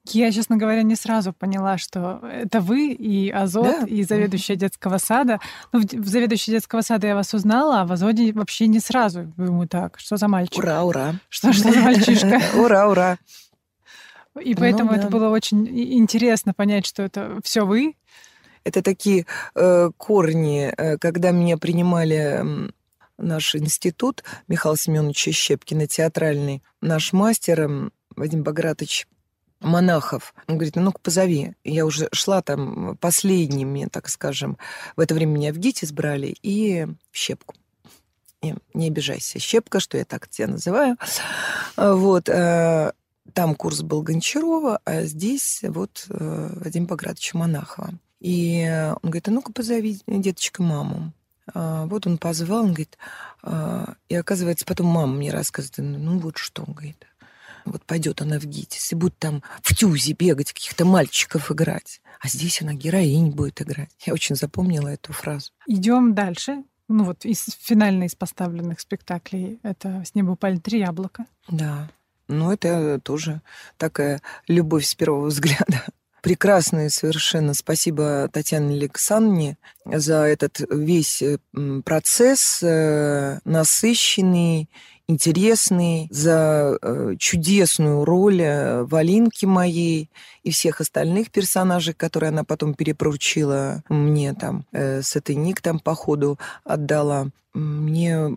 Я, 0.07 0.33
честно 0.33 0.57
говоря, 0.57 0.83
не 0.83 0.97
сразу 0.97 1.33
поняла, 1.33 1.77
что 1.77 2.21
это 2.23 2.61
вы 2.61 2.93
и 2.93 3.31
Азот, 3.31 3.81
да. 3.83 3.87
и 3.87 4.03
заведующая 4.03 4.57
детского 4.57 4.99
сада. 4.99 5.41
Ну, 5.73 5.81
в 5.81 6.07
заведующей 6.07 6.55
детского 6.55 6.81
сада 6.81 7.07
я 7.07 7.15
вас 7.15 7.35
узнала, 7.35 7.83
а 7.83 7.85
в 7.85 7.93
Азоте 7.93 8.33
вообще 8.33 8.67
не 8.67 8.81
сразу. 8.81 9.33
Думаю, 9.37 9.69
так, 9.69 9.99
что 9.99 10.17
за 10.17 10.27
мальчик? 10.27 10.59
Ура, 10.59 10.83
ура. 10.85 11.15
Что, 11.29 11.53
что 11.53 11.71
за 11.73 11.81
мальчишка? 11.81 12.41
Ура, 12.57 12.89
ура. 12.89 13.19
И 14.41 14.55
поэтому 14.55 14.91
ну, 14.91 14.97
да. 14.97 15.03
это 15.03 15.11
было 15.11 15.29
очень 15.29 15.69
интересно 15.69 16.55
понять, 16.55 16.87
что 16.87 17.03
это 17.03 17.39
все 17.45 17.67
вы. 17.67 17.95
Это 18.65 18.83
такие 18.83 19.27
э, 19.55 19.91
корни, 19.97 20.73
э, 20.77 20.97
когда 20.99 21.31
меня 21.31 21.59
принимали 21.59 22.43
наш 23.19 23.55
институт 23.55 24.25
Михаила 24.49 24.79
Семеновича 24.79 25.33
Щепкина, 25.33 25.87
театральный, 25.87 26.63
наш 26.81 27.13
мастер 27.13 27.91
Вадим 28.17 28.43
Багратович 28.43 29.07
монахов. 29.61 30.35
Он 30.49 30.57
говорит, 30.57 30.77
ну, 30.77 30.83
ну-ка 30.83 31.01
позови. 31.01 31.55
Я 31.65 31.87
уже 31.87 32.09
шла 32.13 32.43
там 32.43 32.97
последними, 32.99 33.87
так 33.91 34.09
скажем. 34.09 34.59
В 34.97 35.01
это 35.01 35.15
время 35.15 35.33
меня 35.33 35.53
в 35.53 35.59
ГИТИС 35.59 35.93
брали 35.93 36.37
и 36.43 36.87
в 37.11 37.17
Щепку. 37.17 37.55
И 38.43 38.55
не 38.73 38.89
обижайся, 38.89 39.39
Щепка, 39.39 39.81
что 39.81 39.99
я 39.99 40.05
так 40.05 40.29
тебя 40.29 40.49
называю. 40.49 40.97
Вот. 41.77 42.29
Э, 42.29 42.93
там 43.35 43.55
курс 43.55 43.83
был 43.83 44.03
Гончарова, 44.03 44.81
а 44.85 45.03
здесь 45.03 45.61
вот 45.63 46.07
э, 46.09 46.51
Вадим 46.57 46.87
Багратович 46.87 47.35
Монахова. 47.35 47.91
И 48.21 48.67
он 49.03 49.11
говорит, 49.11 49.29
а 49.29 49.31
ну-ка 49.31 49.53
позови, 49.53 49.99
деточка, 50.07 50.63
маму. 50.63 51.13
А, 51.55 51.87
вот 51.87 52.07
он 52.07 52.19
позвал, 52.19 52.61
он 52.61 52.69
говорит, 52.69 52.99
а, 53.43 53.95
и 54.09 54.15
оказывается, 54.15 54.67
потом 54.67 54.87
мама 54.87 55.15
мне 55.15 55.31
рассказывает, 55.31 55.79
ну 55.79 56.19
вот 56.19 56.37
что, 56.37 56.63
он 56.67 56.75
говорит, 56.75 57.07
вот 57.65 57.85
пойдет 57.85 58.23
она 58.23 58.39
в 58.39 58.45
ГИТИС 58.45 58.93
и 58.93 58.95
будет 58.95 59.19
там 59.19 59.43
в 59.63 59.75
тюзе 59.75 60.13
бегать, 60.13 60.53
каких-то 60.53 60.85
мальчиков 60.85 61.51
играть. 61.51 62.01
А 62.21 62.29
здесь 62.29 62.63
она 62.63 62.75
героинь 62.75 63.31
будет 63.31 63.63
играть. 63.63 63.91
Я 64.05 64.13
очень 64.13 64.37
запомнила 64.37 64.89
эту 64.89 65.13
фразу. 65.13 65.53
Идем 65.67 66.15
дальше. 66.15 66.65
Ну 66.89 67.05
вот 67.05 67.25
из 67.25 67.47
финально 67.61 68.05
из 68.05 68.17
поставленных 68.17 68.81
спектаклей 68.81 69.61
это 69.63 70.03
«С 70.05 70.15
неба 70.15 70.33
упали 70.33 70.59
три 70.59 70.81
яблока». 70.81 71.25
Да. 71.49 71.89
Ну, 72.31 72.53
это 72.53 73.01
тоже 73.01 73.43
такая 73.77 74.21
любовь 74.47 74.85
с 74.85 74.95
первого 74.95 75.27
взгляда. 75.27 75.85
Прекрасное 76.23 76.89
совершенно. 76.89 77.55
Спасибо 77.55 78.29
Татьяне 78.33 78.77
Александровне 78.77 79.57
за 79.85 80.25
этот 80.25 80.61
весь 80.71 81.23
процесс 81.85 82.63
э, 82.63 83.41
насыщенный 83.45 84.69
интересный, 85.11 86.07
за 86.11 86.79
э, 86.81 87.15
чудесную 87.19 88.05
роль 88.05 88.41
э, 88.41 88.85
Валинки 88.85 89.45
моей 89.45 90.09
и 90.45 90.51
всех 90.51 90.81
остальных 90.81 91.31
персонажей, 91.31 91.95
которые 91.95 92.29
она 92.29 92.45
потом 92.45 92.75
перепоручила 92.75 93.83
мне 93.89 94.33
там, 94.35 94.65
э, 94.73 95.03
ник 95.29 95.61
там 95.61 95.79
по 95.81 95.95
ходу 95.95 96.39
отдала. 96.65 97.29
Мне 97.53 98.37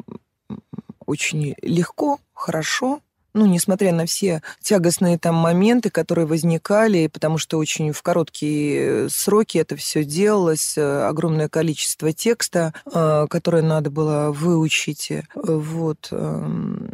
очень 1.06 1.56
легко, 1.62 2.20
хорошо, 2.34 3.00
ну, 3.34 3.46
несмотря 3.46 3.94
на 3.94 4.06
все 4.06 4.42
тягостные 4.62 5.18
там 5.18 5.36
моменты, 5.36 5.90
которые 5.90 6.26
возникали, 6.26 7.08
потому 7.08 7.38
что 7.38 7.58
очень 7.58 7.92
в 7.92 8.02
короткие 8.02 9.10
сроки 9.10 9.58
это 9.58 9.76
все 9.76 10.04
делалось, 10.04 10.78
э, 10.78 11.04
огромное 11.04 11.50
количество 11.50 12.14
текста, 12.14 12.74
э, 12.86 13.28
которое 13.30 13.64
надо 13.64 13.90
было 13.90 14.32
выучить, 14.32 15.12
вот. 15.36 16.08
Эм, 16.12 16.94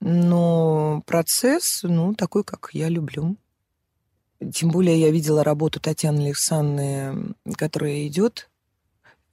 но 0.00 1.02
процесс, 1.06 1.80
ну, 1.82 2.14
такой, 2.14 2.42
как 2.42 2.70
я 2.72 2.88
люблю. 2.88 3.36
Тем 4.54 4.70
более 4.70 4.98
я 4.98 5.10
видела 5.10 5.44
работу 5.44 5.80
Татьяны 5.80 6.20
Александровны, 6.20 7.34
которая 7.56 8.06
идет 8.06 8.49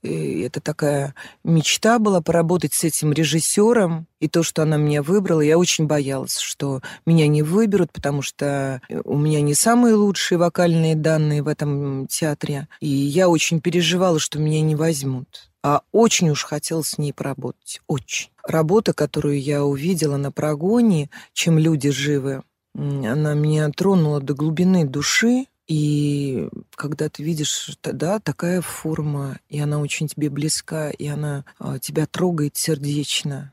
это 0.04 0.62
такая 0.62 1.16
мечта 1.44 2.00
была 2.00 2.22
поработать 2.22 2.74
с 2.74 2.84
этим 2.84 3.14
режиссером. 3.14 4.08
И 4.20 4.28
то, 4.28 4.44
что 4.44 4.64
она 4.64 4.78
меня 4.78 5.04
выбрала, 5.04 5.42
я 5.42 5.58
очень 5.58 5.86
боялась, 5.86 6.38
что 6.38 6.82
меня 7.06 7.28
не 7.28 7.44
выберут, 7.44 7.92
потому 7.92 8.22
что 8.22 8.82
у 9.04 9.18
меня 9.18 9.42
не 9.42 9.54
самые 9.54 9.96
лучшие 9.96 10.38
вокальные 10.38 10.96
данные 10.96 11.44
в 11.44 11.48
этом 11.48 12.08
театре. 12.08 12.68
И 12.80 12.88
я 12.88 13.30
очень 13.30 13.62
переживала, 13.62 14.20
что 14.20 14.40
меня 14.40 14.62
не 14.62 14.76
возьмут. 14.76 15.50
А 15.64 15.82
очень 15.92 16.30
уж 16.30 16.46
хотел 16.46 16.84
с 16.84 16.98
ней 16.98 17.14
поработать. 17.14 17.82
Очень. 17.88 18.30
Работа, 18.44 18.94
которую 18.94 19.42
я 19.42 19.66
увидела 19.66 20.18
на 20.18 20.32
прогоне, 20.32 21.10
чем 21.34 21.58
люди 21.60 21.90
живы, 21.90 22.44
она 22.78 23.34
меня 23.34 23.70
тронула 23.72 24.22
до 24.22 24.34
глубины 24.34 24.86
души. 24.86 25.48
И 25.68 26.48
когда 26.76 27.10
ты 27.10 27.24
видишь, 27.24 27.78
да, 27.84 28.20
такая 28.20 28.62
форма, 28.62 29.38
и 29.50 29.60
она 29.60 29.80
очень 29.80 30.08
тебе 30.08 30.30
близка, 30.30 30.90
и 30.90 31.08
она 31.08 31.44
а, 31.60 31.78
тебя 31.78 32.06
трогает 32.06 32.56
сердечно. 32.56 33.52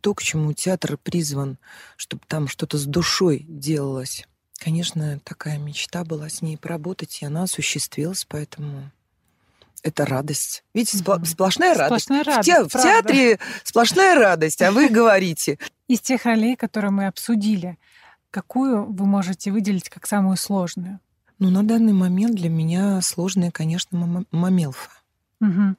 То, 0.00 0.14
к 0.14 0.22
чему 0.22 0.52
театр 0.52 0.98
призван, 1.00 1.56
чтобы 1.96 2.22
там 2.26 2.48
что-то 2.48 2.76
с 2.78 2.84
душой 2.84 3.44
делалось. 3.48 4.26
Конечно, 4.58 5.20
такая 5.22 5.58
мечта 5.58 6.02
была 6.02 6.28
с 6.28 6.42
ней 6.42 6.56
поработать, 6.56 7.22
и 7.22 7.26
она 7.26 7.44
осуществилась, 7.44 8.24
поэтому 8.28 8.90
это 9.84 10.04
радость. 10.04 10.64
Видите, 10.74 10.98
спла- 10.98 11.24
сплошная 11.24 11.74
радость. 11.76 12.06
Сплошная 12.06 12.24
радость, 12.24 12.48
в, 12.48 12.52
те- 12.52 12.64
в 12.64 12.82
театре 12.82 13.38
сплошная 13.62 14.14
радость, 14.16 14.60
а 14.62 14.72
вы 14.72 14.88
говорите. 14.88 15.60
Из 15.86 16.00
тех 16.00 16.24
ролей, 16.24 16.56
которые 16.56 16.90
мы 16.90 17.06
обсудили, 17.06 17.78
какую 18.32 18.92
вы 18.92 19.06
можете 19.06 19.52
выделить 19.52 19.88
как 19.88 20.08
самую 20.08 20.36
сложную? 20.36 20.98
Ну, 21.38 21.50
на 21.50 21.62
данный 21.62 21.92
момент 21.92 22.34
для 22.34 22.48
меня 22.48 23.00
сложная, 23.00 23.50
конечно, 23.50 24.26
Мамелфа. 24.30 24.90
Угу. 25.40 25.76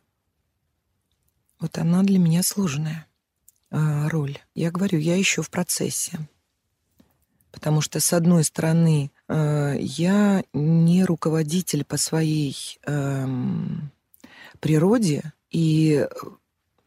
Вот 1.60 1.78
она 1.78 2.04
для 2.04 2.18
меня 2.18 2.44
сложная 2.44 3.06
э, 3.72 4.08
роль. 4.08 4.38
Я 4.56 4.72
говорю, 4.72 5.00
я 5.00 5.18
еще 5.18 5.42
в 5.42 5.50
процессе. 5.50 6.18
Потому 7.52 7.82
что, 7.82 8.00
с 8.00 8.14
одной 8.14 8.46
стороны, 8.46 9.12
э, 9.28 9.76
я 9.80 10.44
не 10.54 11.04
руководитель 11.04 11.84
по 11.84 11.98
своей 11.98 12.80
э, 12.86 13.28
природе, 14.62 15.34
и 15.50 16.08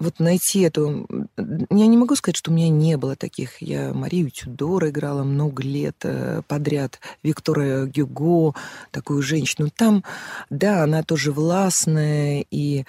вот 0.02 0.18
найти 0.18 0.60
эту... 0.60 1.06
Я 1.36 1.86
не 1.86 1.96
могу 1.96 2.16
сказать, 2.16 2.36
что 2.36 2.50
у 2.50 2.54
меня 2.54 2.68
не 2.68 2.96
было 2.96 3.14
таких. 3.16 3.62
Я 3.62 3.94
Марию 3.94 4.30
Тюдор 4.30 4.88
играла 4.88 5.22
много 5.22 5.62
лет 5.62 5.96
э, 6.02 6.42
подряд, 6.48 6.98
Виктора 7.22 7.86
Гюго, 7.86 8.54
такую 8.90 9.22
женщину. 9.22 9.70
Там, 9.74 10.04
да, 10.50 10.82
она 10.82 11.02
тоже 11.02 11.30
властная, 11.32 12.44
и... 12.50 12.84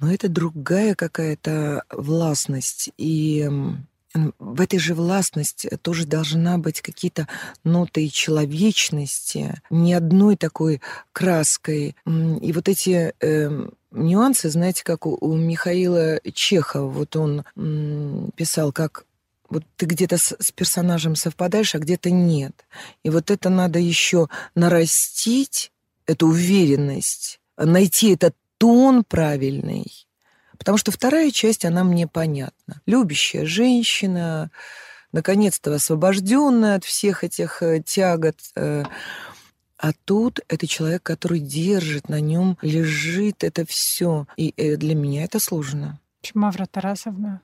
но 0.00 0.12
это 0.12 0.28
другая 0.28 0.94
какая-то 0.94 1.84
властность. 1.90 2.90
И 2.96 3.48
в 4.38 4.60
этой 4.60 4.78
же 4.78 4.94
властности 4.94 5.68
тоже 5.82 6.06
должна 6.06 6.56
быть 6.56 6.80
какие-то 6.80 7.28
ноты 7.64 8.08
человечности, 8.08 9.60
ни 9.70 9.92
одной 9.92 10.36
такой 10.36 10.80
краской. 11.12 11.96
И 12.06 12.52
вот 12.52 12.68
эти 12.68 13.12
э, 13.20 13.68
нюансы, 13.94 14.50
знаете, 14.50 14.84
как 14.84 15.06
у, 15.06 15.16
у 15.20 15.34
Михаила 15.34 16.20
Чехова, 16.32 16.88
вот 16.88 17.16
он 17.16 17.44
м, 17.56 18.30
писал, 18.36 18.72
как 18.72 19.04
вот 19.48 19.64
ты 19.76 19.86
где-то 19.86 20.18
с, 20.18 20.36
с 20.38 20.50
персонажем 20.50 21.16
совпадаешь, 21.16 21.74
а 21.74 21.78
где-то 21.78 22.10
нет. 22.10 22.64
И 23.02 23.10
вот 23.10 23.30
это 23.30 23.48
надо 23.48 23.78
еще 23.78 24.28
нарастить, 24.54 25.70
эту 26.06 26.28
уверенность, 26.28 27.40
найти 27.56 28.12
этот 28.12 28.34
тон 28.58 29.04
правильный, 29.04 30.06
Потому 30.58 30.78
что 30.78 30.92
вторая 30.92 31.30
часть, 31.30 31.64
она 31.64 31.84
мне 31.84 32.06
понятна. 32.06 32.80
Любящая 32.86 33.44
женщина, 33.44 34.50
наконец-то 35.12 35.74
освобожденная 35.74 36.76
от 36.76 36.84
всех 36.84 37.24
этих 37.24 37.62
э, 37.62 37.82
тягот. 37.84 38.36
Э. 39.84 39.88
А 39.88 39.92
тут 40.04 40.40
это 40.48 40.66
человек, 40.66 41.02
который 41.02 41.40
держит, 41.40 42.08
на 42.08 42.20
нем 42.20 42.56
лежит 42.62 43.44
это 43.44 43.66
все. 43.66 44.26
И 44.36 44.54
э, 44.56 44.76
для 44.76 44.94
меня 44.94 45.24
это 45.24 45.38
сложно. 45.38 46.00
Мавра 46.34 46.66
Тарасовна. 46.66 47.40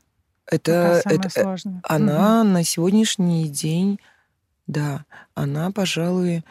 Это, 0.47 1.03
это 1.05 1.29
сложная. 1.29 1.81
она 1.85 2.41
угу. 2.41 2.49
на 2.49 2.65
сегодняшний 2.65 3.49
день, 3.49 4.01
да, 4.67 5.05
она, 5.35 5.71
пожалуй, 5.71 6.45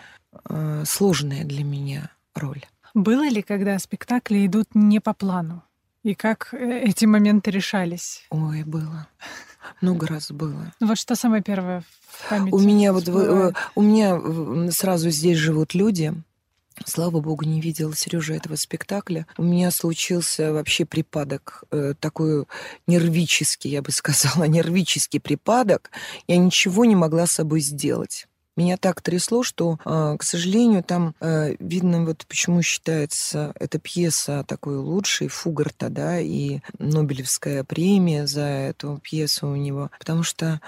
сложная 0.85 1.43
для 1.43 1.63
меня 1.63 2.09
роль. 2.33 2.63
Было 2.93 3.27
ли, 3.27 3.41
когда 3.41 3.77
спектакли 3.79 4.45
идут 4.45 4.73
не 4.73 4.99
по 4.99 5.13
плану? 5.13 5.63
И 6.03 6.15
как 6.15 6.53
э, 6.53 6.79
эти 6.79 7.05
моменты 7.05 7.51
решались? 7.51 8.25
Ой, 8.29 8.63
было. 8.63 9.07
Много 9.81 10.07
раз 10.07 10.31
было. 10.31 10.73
Ну 10.79 10.87
вот 10.87 10.97
что 10.97 11.15
самое 11.15 11.43
первое 11.43 11.83
в 12.07 12.29
памяти? 12.29 12.53
У 12.53 12.59
меня 12.59 12.93
вот 12.93 13.07
э, 13.07 13.53
у 13.75 13.81
меня 13.81 14.71
сразу 14.71 15.09
здесь 15.09 15.37
живут 15.37 15.73
люди. 15.73 16.13
Слава 16.85 17.19
богу, 17.19 17.45
не 17.45 17.61
видела 17.61 17.95
Сережа 17.95 18.35
этого 18.35 18.55
спектакля. 18.55 19.27
У 19.37 19.43
меня 19.43 19.71
случился 19.71 20.53
вообще 20.53 20.85
припадок, 20.85 21.63
э, 21.71 21.93
такой 21.99 22.45
нервический, 22.87 23.69
я 23.69 23.81
бы 23.81 23.91
сказала, 23.91 24.43
нервический 24.47 25.19
припадок. 25.19 25.91
Я 26.27 26.37
ничего 26.37 26.85
не 26.85 26.95
могла 26.95 27.27
с 27.27 27.33
собой 27.33 27.59
сделать. 27.61 28.27
Меня 28.59 28.75
так 28.75 29.01
трясло, 29.01 29.41
что, 29.41 29.79
а, 29.85 30.17
к 30.17 30.23
сожалению, 30.23 30.83
там 30.83 31.15
э, 31.21 31.55
видно, 31.59 32.03
вот 32.03 32.25
почему 32.27 32.61
считается 32.61 33.53
эта 33.57 33.79
пьеса 33.79 34.43
такой 34.45 34.75
лучшей. 34.75 35.29
Фугарта, 35.29 35.87
да, 35.87 36.19
и 36.19 36.59
Нобелевская 36.77 37.63
премия 37.63 38.27
за 38.27 38.41
эту 38.41 38.99
пьесу 39.01 39.47
у 39.47 39.55
него, 39.55 39.91
потому 39.97 40.23
что 40.23 40.59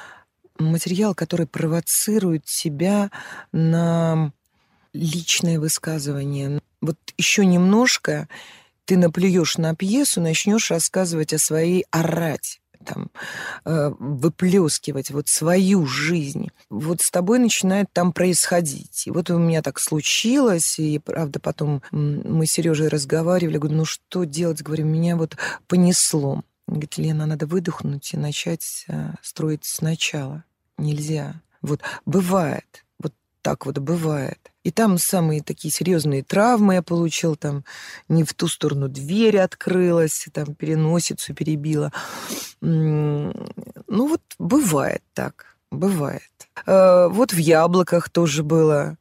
материал, 0.58 1.14
который 1.14 1.48
провоцирует 1.48 2.48
себя 2.48 3.12
на 3.52 4.32
личное 4.94 5.60
высказывание. 5.60 6.62
Вот 6.80 6.96
еще 7.18 7.46
немножко 7.46 8.30
ты 8.86 8.96
наплюешь 8.96 9.58
на 9.58 9.76
пьесу, 9.76 10.22
начнешь 10.22 10.72
рассказывать 10.72 11.34
о 11.34 11.40
своей 11.40 11.84
орать 11.92 12.61
там, 12.86 13.10
э, 13.66 13.92
выплескивать 14.00 15.12
вот 15.12 15.28
свою 15.28 15.86
жизнь, 15.86 16.50
вот 16.70 17.02
с 17.02 17.12
тобой 17.12 17.40
начинает 17.40 17.88
там 17.94 18.14
происходить. 18.14 19.08
И 19.08 19.12
вот 19.12 19.30
у 19.30 19.38
меня 19.38 19.62
так 19.62 19.80
случилось, 19.80 20.80
и, 20.80 21.00
правда, 21.00 21.40
потом 21.40 21.82
мы 21.92 22.46
с 22.46 22.52
Сережей 22.52 22.88
разговаривали, 22.88 23.58
говорю, 23.58 23.78
ну 23.78 23.86
что 23.86 24.24
делать? 24.24 24.62
Говорю, 24.62 24.86
меня 24.86 25.16
вот 25.16 25.38
понесло. 25.68 26.44
Он 26.68 26.74
говорит, 26.76 26.98
Лена, 26.98 27.26
надо 27.26 27.46
выдохнуть 27.46 28.14
и 28.14 28.18
начать 28.18 28.86
э, 28.88 29.12
строить 29.22 29.66
сначала. 29.66 30.44
Нельзя. 30.78 31.42
Вот 31.62 31.82
бывает, 32.06 32.86
вот 33.00 33.14
так 33.42 33.66
вот 33.66 33.78
бывает. 33.78 34.51
И 34.64 34.72
там 34.72 34.98
самые 34.98 35.42
такие 35.42 35.72
серьезные 35.72 36.24
травмы 36.24 36.76
я 36.76 36.82
получил, 36.84 37.36
там 37.36 37.66
не 38.08 38.24
в 38.24 38.34
ту 38.34 38.48
сторону 38.48 38.88
дверь 38.88 39.40
открылась, 39.40 40.28
там 40.34 40.54
переносицу 40.54 41.34
перебила. 41.34 41.92
Ну 42.62 43.34
вот 43.88 44.22
бывает 44.38 45.02
так, 45.14 45.58
бывает. 45.72 46.22
Э, 46.66 47.08
вот 47.10 47.34
в 47.34 47.38
яблоках 47.38 48.10
тоже 48.10 48.44
было. 48.44 48.98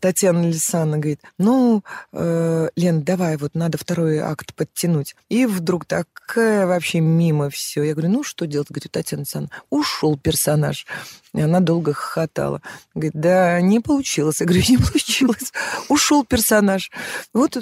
Татьяна 0.00 0.46
Лисана 0.46 0.98
говорит, 0.98 1.20
ну, 1.38 1.82
э, 2.12 2.68
Лен, 2.76 3.02
давай, 3.02 3.36
вот 3.36 3.54
надо 3.54 3.78
второй 3.78 4.18
акт 4.18 4.54
подтянуть. 4.54 5.16
И 5.28 5.46
вдруг 5.46 5.84
такая 5.84 6.66
вообще 6.66 7.00
мимо 7.00 7.50
все. 7.50 7.82
Я 7.82 7.94
говорю, 7.94 8.10
ну, 8.10 8.22
что 8.22 8.46
делать? 8.46 8.68
Говорю, 8.68 8.88
Татьяна 8.90 9.22
Лисана, 9.22 9.50
ушел 9.70 10.18
персонаж. 10.18 10.86
И 11.34 11.40
она 11.40 11.60
долго 11.60 11.92
хохотала. 11.92 12.62
Говорит, 12.94 13.12
да, 13.14 13.60
не 13.60 13.80
получилось. 13.80 14.40
Я 14.40 14.46
говорю, 14.46 14.64
не 14.68 14.78
получилось. 14.78 15.52
Ушел 15.88 16.24
персонаж. 16.24 16.90
Вот 17.32 17.58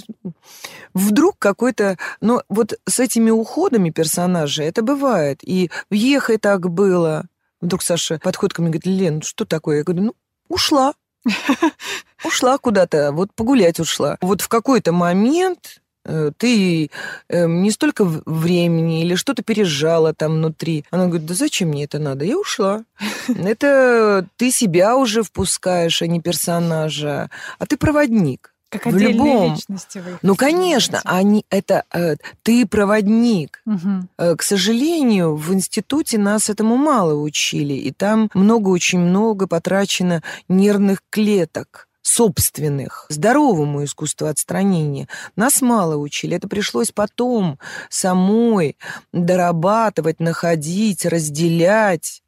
вдруг 0.94 1.38
какой-то... 1.38 1.98
Но 2.20 2.42
вот 2.48 2.78
с 2.86 3.00
этими 3.00 3.30
уходами 3.30 3.90
персонажей 3.90 4.66
это 4.66 4.82
бывает. 4.82 5.40
И 5.42 5.70
в 5.90 5.94
Ехай 5.94 6.38
так 6.38 6.70
было. 6.70 7.24
Вдруг 7.60 7.82
Саша 7.82 8.18
подходит 8.18 8.52
ко 8.52 8.62
мне 8.62 8.70
и 8.70 8.72
говорит, 8.72 8.86
Лен, 8.86 9.22
что 9.22 9.44
такое? 9.44 9.78
Я 9.78 9.84
говорю, 9.84 10.02
ну, 10.02 10.14
ушла. 10.48 10.94
Ушла 12.24 12.58
куда-то, 12.58 13.12
вот 13.12 13.30
погулять 13.34 13.80
ушла. 13.80 14.16
Вот 14.20 14.40
в 14.40 14.48
какой-то 14.48 14.92
момент 14.92 15.80
э, 16.04 16.30
ты 16.36 16.90
э, 17.28 17.46
не 17.46 17.70
столько 17.70 18.04
времени 18.04 19.02
или 19.02 19.14
что-то 19.14 19.42
пережала 19.42 20.14
там 20.14 20.34
внутри. 20.34 20.84
Она 20.90 21.06
говорит, 21.06 21.26
да 21.26 21.34
зачем 21.34 21.68
мне 21.68 21.84
это 21.84 21.98
надо? 21.98 22.24
Я 22.24 22.38
ушла. 22.38 22.84
Это 23.28 24.26
ты 24.36 24.50
себя 24.50 24.96
уже 24.96 25.22
впускаешь, 25.22 26.02
а 26.02 26.06
не 26.06 26.20
персонажа. 26.20 27.30
А 27.58 27.66
ты 27.66 27.76
проводник. 27.76 28.53
Как 28.78 28.92
в 28.92 28.96
любом. 28.96 29.54
личности 29.54 29.98
вы 29.98 30.18
Ну, 30.22 30.36
конечно, 30.36 31.00
они 31.04 31.44
это 31.50 31.84
э, 31.92 32.16
ты 32.42 32.66
проводник. 32.66 33.62
Угу. 33.66 34.08
Э, 34.18 34.36
к 34.36 34.42
сожалению, 34.42 35.36
в 35.36 35.52
институте 35.52 36.18
нас 36.18 36.50
этому 36.50 36.76
мало 36.76 37.14
учили, 37.14 37.74
и 37.74 37.90
там 37.90 38.30
много, 38.34 38.68
очень 38.68 39.00
много 39.00 39.46
потрачено 39.46 40.22
нервных 40.48 41.02
клеток 41.10 41.88
собственных, 42.04 43.06
здоровому 43.08 43.82
искусству 43.82 44.28
отстранения. 44.28 45.08
Нас 45.36 45.62
мало 45.62 45.96
учили. 45.96 46.36
Это 46.36 46.46
пришлось 46.48 46.92
потом 46.92 47.58
самой 47.88 48.76
дорабатывать, 49.12 50.20
находить, 50.20 51.06
разделять. 51.06 52.22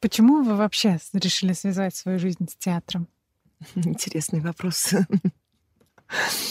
Почему 0.00 0.42
вы 0.42 0.56
вообще 0.56 0.98
решили 1.12 1.52
связать 1.52 1.94
свою 1.94 2.18
жизнь 2.18 2.48
с 2.50 2.56
театром? 2.56 3.06
Интересный 3.74 4.40
вопрос. 4.40 4.94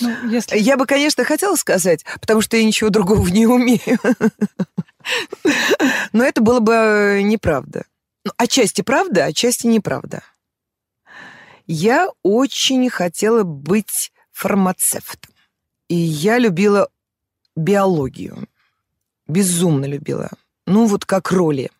Ну, 0.01 0.29
если... 0.29 0.57
Я 0.57 0.77
бы, 0.77 0.85
конечно, 0.85 1.23
хотела 1.23 1.55
сказать, 1.55 2.05
потому 2.19 2.41
что 2.41 2.57
я 2.57 2.63
ничего 2.63 2.89
другого 2.89 3.27
не 3.27 3.45
умею. 3.45 3.99
Но 6.13 6.23
это 6.23 6.41
было 6.41 6.59
бы 6.59 7.21
неправда. 7.23 7.83
Ну, 8.25 8.31
отчасти 8.37 8.81
правда, 8.81 9.25
отчасти 9.25 9.67
неправда. 9.67 10.23
Я 11.67 12.09
очень 12.23 12.89
хотела 12.89 13.43
быть 13.43 14.11
фармацевтом. 14.31 15.33
И 15.87 15.95
я 15.95 16.37
любила 16.37 16.89
биологию. 17.55 18.47
Безумно 19.27 19.85
любила. 19.85 20.29
Ну, 20.65 20.85
вот 20.85 21.05
как 21.05 21.31
роли. 21.31 21.71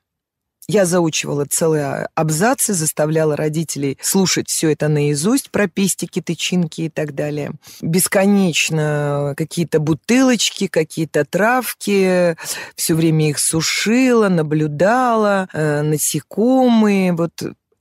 Я 0.69 0.85
заучивала 0.85 1.45
целые 1.49 2.09
абзацы, 2.13 2.75
заставляла 2.75 3.35
родителей 3.35 3.97
слушать 4.03 4.49
все 4.49 4.71
это 4.71 4.87
наизусть 4.87 5.49
про 5.49 5.67
пестики, 5.67 6.21
тычинки 6.21 6.81
и 6.81 6.89
так 6.89 7.15
далее. 7.15 7.53
Бесконечно 7.81 9.33
какие-то 9.35 9.79
бутылочки, 9.79 10.67
какие-то 10.67 11.25
травки, 11.25 12.37
все 12.75 12.93
время 12.93 13.29
их 13.31 13.39
сушила, 13.39 14.29
наблюдала, 14.29 15.49
э, 15.53 15.81
насекомые, 15.81 17.13
вот 17.13 17.31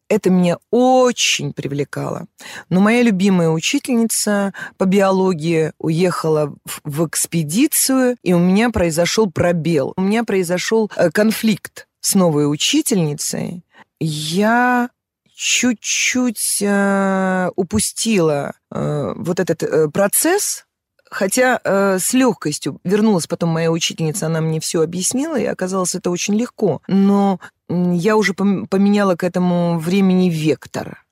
это 0.09 0.31
меня 0.31 0.57
очень 0.71 1.53
привлекало. 1.53 2.25
Но 2.71 2.81
моя 2.81 3.03
любимая 3.03 3.51
учительница 3.51 4.55
по 4.79 4.87
биологии 4.87 5.73
уехала 5.79 6.55
в 6.85 7.07
экспедицию, 7.07 8.17
и 8.23 8.33
у 8.33 8.39
меня 8.39 8.71
произошел 8.71 9.31
пробел. 9.31 9.93
У 9.99 10.01
меня 10.01 10.25
произошел 10.25 10.91
э, 10.97 11.11
конфликт 11.11 11.85
с 12.09 12.15
новой 12.15 12.51
учительницей, 12.51 13.63
я 14.01 14.89
чуть-чуть 15.35 16.59
э, 16.63 17.51
упустила 17.55 18.55
э, 18.73 19.13
вот 19.15 19.39
этот 19.39 19.63
э, 19.63 19.89
процесс, 19.89 20.65
хотя 21.11 21.61
э, 21.63 21.99
с 21.99 22.15
легкостью 22.15 22.81
вернулась 22.83 23.27
потом 23.27 23.51
моя 23.51 23.71
учительница, 23.71 24.27
она 24.27 24.41
мне 24.41 24.59
все 24.59 24.83
объяснила, 24.83 25.39
и 25.39 25.45
оказалось 25.45 25.95
это 25.95 26.11
очень 26.11 26.35
легко. 26.35 26.81
Но 26.89 27.41
я 27.69 28.17
уже 28.17 28.33
поменяла 28.33 29.15
к 29.15 29.23
этому 29.23 29.79
времени 29.79 30.31
вектор. 30.31 31.05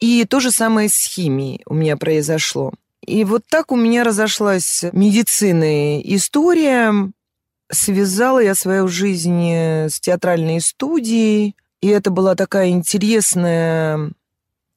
И 0.00 0.24
то 0.24 0.40
же 0.40 0.50
самое 0.50 0.88
с 0.88 1.06
химией 1.06 1.62
у 1.66 1.74
меня 1.74 1.96
произошло. 1.96 2.72
И 3.06 3.22
вот 3.24 3.44
так 3.48 3.70
у 3.70 3.76
меня 3.76 4.02
разошлась 4.02 4.84
медицина 4.92 6.00
история, 6.00 6.92
связала 7.72 8.38
я 8.38 8.54
свою 8.54 8.88
жизнь 8.88 9.50
э, 9.50 9.88
с 9.88 9.98
театральной 9.98 10.60
студией, 10.60 11.56
и 11.80 11.88
это 11.88 12.10
была 12.10 12.34
такая 12.34 12.68
интересная 12.68 14.12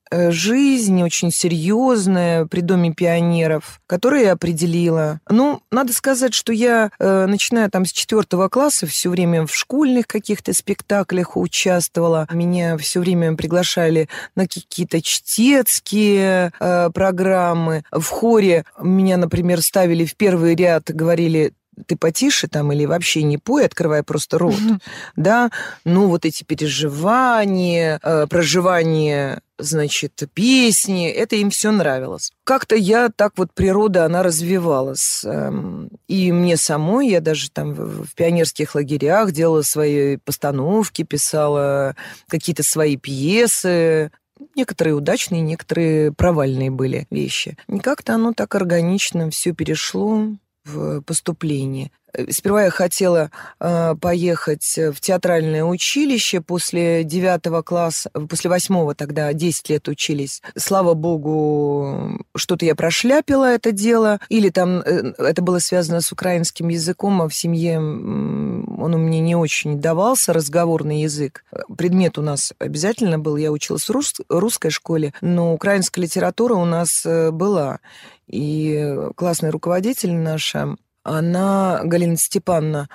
э, 0.09 0.31
жизнь, 0.31 1.03
очень 1.03 1.29
серьезная, 1.29 2.45
при 2.45 2.61
Доме 2.61 2.93
пионеров, 2.93 3.81
которую 3.85 4.23
я 4.23 4.31
определила. 4.31 5.19
Ну, 5.29 5.61
надо 5.71 5.93
сказать, 5.93 6.33
что 6.33 6.53
я, 6.53 6.89
э, 6.97 7.25
начиная 7.27 7.69
там 7.69 7.85
с 7.85 7.91
четвертого 7.91 8.47
класса, 8.47 8.87
все 8.87 9.09
время 9.09 9.45
в 9.45 9.53
школьных 9.53 10.07
каких-то 10.07 10.53
спектаклях 10.53 11.37
участвовала. 11.37 12.27
Меня 12.31 12.77
все 12.77 13.01
время 13.01 13.35
приглашали 13.35 14.07
на 14.35 14.47
какие-то 14.47 15.01
чтецкие 15.01 16.53
программы. 16.93 17.83
В 17.91 18.05
хоре 18.05 18.63
меня, 18.81 19.17
например, 19.17 19.61
ставили 19.61 20.05
в 20.05 20.15
первый 20.15 20.55
ряд, 20.55 20.85
говорили, 20.87 21.53
ты 21.85 21.95
потише 21.97 22.47
там 22.47 22.71
или 22.71 22.85
вообще 22.85 23.23
не 23.23 23.37
пой, 23.37 23.65
открывай 23.65 24.03
просто 24.03 24.37
рот, 24.37 24.55
mm-hmm. 24.55 24.81
да, 25.15 25.51
ну 25.83 26.07
вот 26.07 26.25
эти 26.25 26.43
переживания, 26.43 27.99
э, 28.01 28.27
проживание, 28.27 29.41
значит, 29.57 30.23
песни, 30.33 31.09
это 31.09 31.35
им 31.35 31.49
все 31.49 31.71
нравилось. 31.71 32.31
Как-то 32.43 32.75
я 32.75 33.09
так 33.09 33.33
вот 33.37 33.53
природа, 33.53 34.05
она 34.05 34.23
развивалась. 34.23 35.23
Эм, 35.23 35.89
и 36.07 36.31
мне 36.31 36.57
самой, 36.57 37.09
я 37.09 37.21
даже 37.21 37.49
там 37.49 37.73
в 37.73 38.13
пионерских 38.15 38.75
лагерях 38.75 39.31
делала 39.31 39.61
свои 39.61 40.17
постановки, 40.17 41.03
писала 41.03 41.95
какие-то 42.27 42.63
свои 42.63 42.97
пьесы, 42.97 44.11
Некоторые 44.55 44.95
удачные, 44.95 45.41
некоторые 45.41 46.11
провальные 46.11 46.69
были 46.69 47.07
вещи. 47.09 47.57
И 47.69 47.79
как-то 47.79 48.15
оно 48.15 48.33
так 48.33 48.53
органично 48.55 49.29
все 49.29 49.53
перешло 49.53 50.27
в 50.65 51.01
поступлении. 51.01 51.91
Э, 52.13 52.31
сперва 52.31 52.65
я 52.65 52.69
хотела 52.69 53.31
э, 53.59 53.95
поехать 53.99 54.77
в 54.77 54.99
театральное 54.99 55.63
училище 55.63 56.41
после 56.41 57.03
девятого 57.03 57.61
класса, 57.61 58.09
после 58.29 58.49
восьмого 58.49 58.95
тогда 58.95 59.31
10 59.33 59.69
лет 59.69 59.87
учились. 59.87 60.41
Слава 60.55 60.93
богу, 60.93 62.19
что-то 62.35 62.65
я 62.65 62.75
прошляпила 62.75 63.45
это 63.45 63.71
дело. 63.71 64.19
Или 64.29 64.49
там 64.49 64.79
э, 64.79 65.13
это 65.17 65.41
было 65.41 65.59
связано 65.59 66.01
с 66.01 66.11
украинским 66.11 66.69
языком, 66.69 67.21
а 67.21 67.29
в 67.29 67.35
семье 67.35 67.77
он 67.77 68.93
у 68.93 68.97
меня 68.97 69.19
не 69.19 69.35
очень 69.35 69.79
давался, 69.79 70.33
разговорный 70.33 71.01
язык. 71.01 71.43
Предмет 71.77 72.17
у 72.17 72.21
нас 72.21 72.53
обязательно 72.59 73.19
был, 73.19 73.37
я 73.37 73.51
училась 73.51 73.83
в 73.83 73.89
рус, 73.91 74.13
русской 74.29 74.69
школе, 74.69 75.13
но 75.21 75.53
украинская 75.53 76.03
литература 76.03 76.55
у 76.55 76.65
нас 76.65 77.05
э, 77.05 77.31
была. 77.31 77.79
И 78.27 78.97
классный 79.15 79.49
руководитель 79.49 80.13
наша, 80.13 80.75
она, 81.03 81.81
Галина 81.83 82.17
Степановна, 82.17 82.89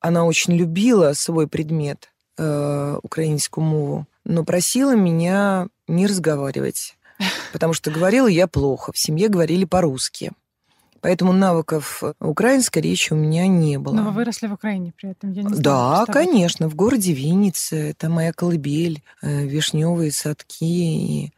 она 0.00 0.24
очень 0.24 0.54
любила 0.54 1.12
свой 1.14 1.48
предмет, 1.48 2.12
э, 2.38 2.98
украинскую 3.02 3.64
мову, 3.64 4.06
но 4.24 4.44
просила 4.44 4.94
меня 4.94 5.68
не 5.88 6.06
разговаривать, 6.06 6.96
потому 7.52 7.72
что 7.72 7.90
говорила 7.90 8.26
я 8.26 8.46
плохо, 8.46 8.92
в 8.92 8.98
семье 8.98 9.28
говорили 9.28 9.64
по-русски. 9.64 10.32
Поэтому 11.00 11.32
навыков 11.32 12.02
украинской 12.20 12.80
речи 12.80 13.12
у 13.12 13.16
меня 13.16 13.46
не 13.46 13.78
было. 13.78 13.94
Но 13.94 14.02
вы 14.04 14.10
выросли 14.10 14.48
в 14.48 14.54
Украине 14.54 14.92
при 14.96 15.10
этом, 15.10 15.30
я 15.32 15.42
не 15.42 15.48
знаю. 15.48 15.62
Да, 15.62 16.04
конечно, 16.06 16.68
в 16.68 16.74
городе 16.74 17.12
Виннице. 17.12 17.90
Это 17.90 18.08
моя 18.08 18.32
колыбель, 18.32 19.04
э, 19.22 19.44
вишневые 19.44 20.10
садки, 20.10 20.64
и 20.64 21.32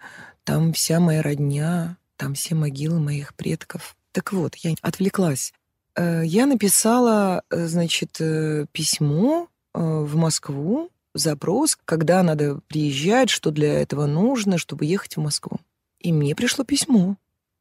там 0.45 0.73
вся 0.73 1.01
моя 1.01 1.21
родня, 1.21 1.99
там 2.19 2.35
все 2.35 2.55
могилы 2.55 3.01
моих 3.01 3.35
предков. 3.35 3.97
Так 4.13 4.33
вот, 4.33 4.57
я 4.57 4.75
отвлеклась. 4.83 5.55
Э, 5.95 6.23
я 6.25 6.47
написала, 6.47 7.43
э, 7.49 7.67
значит, 7.67 8.21
э, 8.21 8.67
письмо 8.73 9.49
в 9.75 10.17
Москву, 10.17 10.91
запрос, 11.15 11.79
когда 11.85 12.23
надо 12.23 12.61
приезжать, 12.67 13.31
что 13.31 13.51
для 13.53 13.81
этого 13.81 14.07
нужно, 14.07 14.59
чтобы 14.59 14.87
ехать 14.87 15.17
в 15.17 15.21
Москву. 15.21 15.59
И 16.01 16.13
мне 16.13 16.35
пришло 16.35 16.65
письмо. 16.65 17.17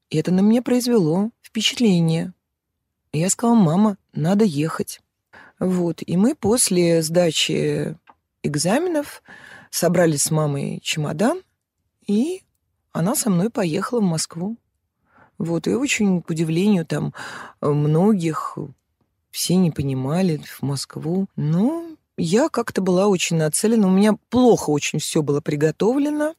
И 0.09 0.17
это 0.17 0.31
на 0.31 0.39
меня 0.39 0.63
произвело 0.63 1.29
впечатление. 1.43 2.33
И 3.11 3.19
я 3.19 3.29
сказала, 3.29 3.55
мама, 3.55 3.97
надо 4.13 4.45
ехать. 4.45 5.01
Вот. 5.59 6.01
И 6.03 6.17
мы 6.17 6.33
после 6.33 7.03
сдачи 7.03 7.95
экзаменов 8.41 9.21
собрали 9.69 10.15
с 10.15 10.31
мамой 10.31 10.79
чемодан, 10.81 11.41
и 12.07 12.41
она 12.91 13.15
со 13.15 13.29
мной 13.29 13.49
поехала 13.49 13.99
в 13.99 14.03
Москву. 14.03 14.57
Вот, 15.37 15.67
и 15.67 15.75
очень, 15.75 16.21
к 16.21 16.29
удивлению, 16.29 16.85
там 16.85 17.13
э, 17.61 17.69
многих 17.69 18.57
все 19.29 19.55
не 19.55 19.71
понимали 19.71 20.37
в 20.37 20.63
Москву. 20.63 21.27
Но 21.35 21.85
я 22.17 22.49
как-то 22.49 22.81
была 22.81 23.07
очень 23.07 23.37
нацелена. 23.37 23.87
У 23.87 23.91
меня 23.91 24.17
плохо 24.29 24.71
очень 24.71 24.99
все 24.99 25.21
было 25.21 25.41
приготовлено. 25.41 26.33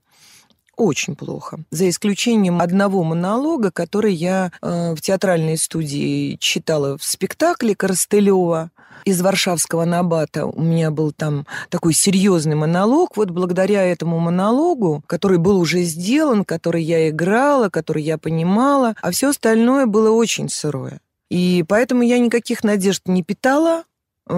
Очень 0.78 1.16
плохо. 1.16 1.58
За 1.72 1.88
исключением 1.88 2.60
одного 2.60 3.02
монолога, 3.02 3.72
который 3.72 4.14
я 4.14 4.52
э, 4.62 4.94
в 4.94 5.00
театральной 5.00 5.58
студии 5.58 6.36
читала 6.36 6.96
в 6.96 7.02
спектакле 7.02 7.74
Коростылева 7.74 8.70
из 9.04 9.20
Варшавского 9.20 9.84
Набата. 9.84 10.46
У 10.46 10.62
меня 10.62 10.92
был 10.92 11.10
там 11.10 11.46
такой 11.68 11.94
серьезный 11.94 12.54
монолог. 12.54 13.16
Вот 13.16 13.30
благодаря 13.30 13.82
этому 13.82 14.20
монологу, 14.20 15.02
который 15.08 15.38
был 15.38 15.58
уже 15.58 15.82
сделан, 15.82 16.44
который 16.44 16.84
я 16.84 17.08
играла, 17.08 17.70
который 17.70 18.04
я 18.04 18.16
понимала, 18.16 18.94
а 19.02 19.10
все 19.10 19.30
остальное 19.30 19.86
было 19.86 20.10
очень 20.12 20.48
сырое. 20.48 21.00
И 21.28 21.64
поэтому 21.66 22.02
я 22.02 22.20
никаких 22.20 22.62
надежд 22.62 23.02
не 23.06 23.24
питала, 23.24 23.82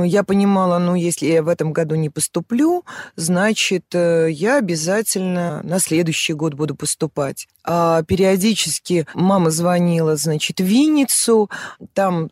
я 0.05 0.23
понимала, 0.23 0.79
ну, 0.79 0.95
если 0.95 1.27
я 1.27 1.43
в 1.43 1.49
этом 1.49 1.73
году 1.73 1.95
не 1.95 2.11
поступлю, 2.11 2.85
значит, 3.17 3.85
э, 3.95 4.29
я 4.31 4.59
обязательно 4.59 5.61
на 5.63 5.79
следующий 5.79 6.33
год 6.33 6.55
буду 6.55 6.75
поступать. 6.75 7.47
А 7.65 8.03
периодически 8.03 9.07
мама 9.15 9.51
звонила, 9.51 10.17
значит, 10.17 10.61
в 10.61 10.65
Винницу, 10.65 11.51
там 11.95 12.31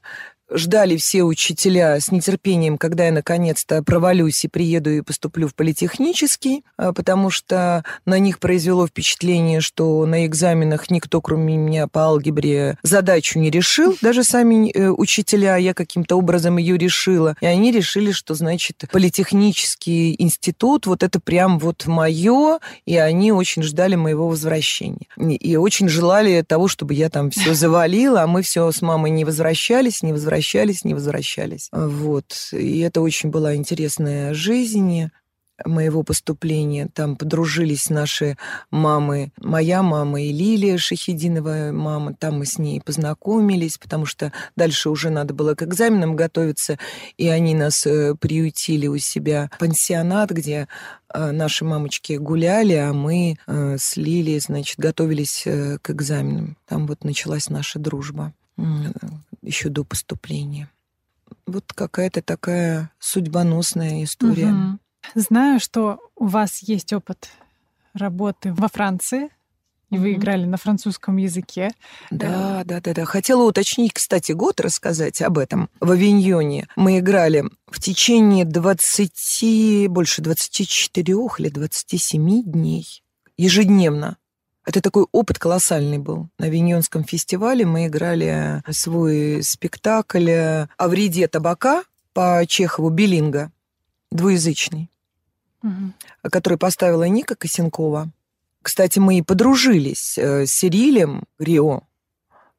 ждали 0.50 0.96
все 0.96 1.22
учителя 1.22 2.00
с 2.00 2.10
нетерпением, 2.10 2.78
когда 2.78 3.06
я 3.06 3.12
наконец-то 3.12 3.82
провалюсь 3.82 4.44
и 4.44 4.48
приеду 4.48 4.90
и 4.90 5.02
поступлю 5.02 5.48
в 5.48 5.54
политехнический, 5.54 6.64
а, 6.76 6.92
потому 6.92 7.30
что 7.30 7.84
на 8.06 8.18
них 8.18 8.38
произвело 8.38 8.86
впечатление, 8.86 9.60
что 9.60 10.04
на 10.06 10.26
экзаменах 10.26 10.90
никто, 10.90 11.20
кроме 11.20 11.56
меня, 11.56 11.86
по 11.86 12.02
алгебре 12.04 12.78
задачу 12.82 13.38
не 13.38 13.50
решил, 13.50 13.96
даже 14.00 14.24
сами 14.24 14.70
э, 14.70 14.88
учителя, 14.88 15.56
я 15.56 15.74
каким-то 15.74 16.16
образом 16.16 16.56
ее 16.56 16.78
решила. 16.78 17.36
И 17.40 17.46
они 17.46 17.70
решили, 17.70 18.12
что, 18.12 18.34
значит, 18.34 18.84
политехнический 18.90 20.14
институт, 20.18 20.86
вот 20.86 21.02
это 21.02 21.20
прям 21.20 21.58
вот 21.58 21.86
мое, 21.86 22.58
и 22.86 22.96
они 22.96 23.32
очень 23.32 23.62
ждали 23.62 23.96
моего 23.96 24.28
возвращения. 24.28 25.06
И 25.18 25.56
очень 25.56 25.88
желали 25.88 26.42
того, 26.42 26.68
чтобы 26.68 26.94
я 26.94 27.10
там 27.10 27.30
все 27.30 27.54
завалила, 27.54 28.22
а 28.22 28.26
мы 28.26 28.42
все 28.42 28.70
с 28.70 28.82
мамой 28.82 29.10
не 29.10 29.24
возвращались, 29.24 30.02
не 30.02 30.12
возвращались 30.12 30.37
возвращались, 30.38 30.84
не 30.84 30.94
возвращались. 30.94 31.68
Вот. 31.72 32.50
И 32.52 32.80
это 32.80 33.00
очень 33.00 33.30
была 33.30 33.54
интересная 33.54 34.34
жизнь 34.34 35.10
моего 35.64 36.04
поступления. 36.04 36.88
Там 36.94 37.16
подружились 37.16 37.90
наши 37.90 38.36
мамы, 38.70 39.32
моя 39.38 39.82
мама 39.82 40.22
и 40.22 40.32
Лилия 40.32 40.78
Шахидинова 40.78 41.72
мама. 41.72 42.14
Там 42.14 42.38
мы 42.38 42.46
с 42.46 42.58
ней 42.58 42.80
познакомились, 42.80 43.76
потому 43.78 44.06
что 44.06 44.32
дальше 44.54 44.88
уже 44.88 45.10
надо 45.10 45.34
было 45.34 45.56
к 45.56 45.64
экзаменам 45.64 46.14
готовиться, 46.14 46.78
и 47.16 47.28
они 47.28 47.56
нас 47.56 47.84
э, 47.86 48.14
приютили 48.14 48.86
у 48.86 48.98
себя 48.98 49.50
пансионат, 49.58 50.30
где 50.30 50.68
э, 51.12 51.32
наши 51.32 51.64
мамочки 51.64 52.12
гуляли, 52.12 52.74
а 52.74 52.92
мы 52.92 53.36
э, 53.48 53.76
с 53.78 53.96
Лилией, 53.96 54.38
значит, 54.38 54.78
готовились 54.78 55.42
к 55.82 55.90
экзаменам. 55.90 56.56
Там 56.68 56.86
вот 56.86 57.02
началась 57.02 57.50
наша 57.50 57.80
дружба 57.80 58.32
еще 59.42 59.68
до 59.68 59.84
поступления. 59.84 60.68
Вот 61.46 61.72
какая-то 61.72 62.22
такая 62.22 62.90
судьбоносная 62.98 64.04
история. 64.04 64.52
Угу. 64.52 64.78
Знаю, 65.14 65.60
что 65.60 65.98
у 66.16 66.26
вас 66.26 66.58
есть 66.62 66.92
опыт 66.92 67.30
работы 67.94 68.52
во 68.52 68.68
Франции, 68.68 69.30
и 69.90 69.96
вы 69.96 70.12
играли 70.12 70.44
на 70.44 70.58
французском 70.58 71.16
языке. 71.16 71.70
Да, 72.10 72.62
да, 72.64 72.80
да, 72.80 72.92
да. 72.92 73.04
Хотела 73.06 73.44
уточнить, 73.44 73.94
кстати, 73.94 74.32
год 74.32 74.60
рассказать 74.60 75.22
об 75.22 75.38
этом. 75.38 75.70
В 75.80 75.90
Авиньоне 75.92 76.68
мы 76.76 76.98
играли 76.98 77.44
в 77.66 77.80
течение 77.80 78.44
20, 78.44 79.88
больше 79.88 80.20
24 80.20 81.14
или 81.38 81.48
27 81.48 82.42
дней 82.42 83.02
ежедневно. 83.38 84.18
Это 84.68 84.82
такой 84.82 85.06
опыт 85.12 85.38
колоссальный 85.38 85.96
был. 85.96 86.28
На 86.38 86.50
Виньонском 86.50 87.02
фестивале 87.02 87.64
мы 87.64 87.86
играли 87.86 88.62
свой 88.70 89.42
спектакль 89.42 90.30
о 90.30 90.88
вреде 90.88 91.26
табака 91.26 91.84
по 92.12 92.44
Чехову 92.46 92.90
«Белинга», 92.90 93.50
двуязычный, 94.10 94.90
угу. 95.62 95.94
который 96.30 96.58
поставила 96.58 97.04
Ника 97.04 97.34
Косенкова. 97.34 98.10
Кстати, 98.60 98.98
мы 98.98 99.16
и 99.16 99.22
подружились 99.22 100.18
э, 100.18 100.44
с 100.44 100.50
Сирилем 100.50 101.22
Рио 101.38 101.84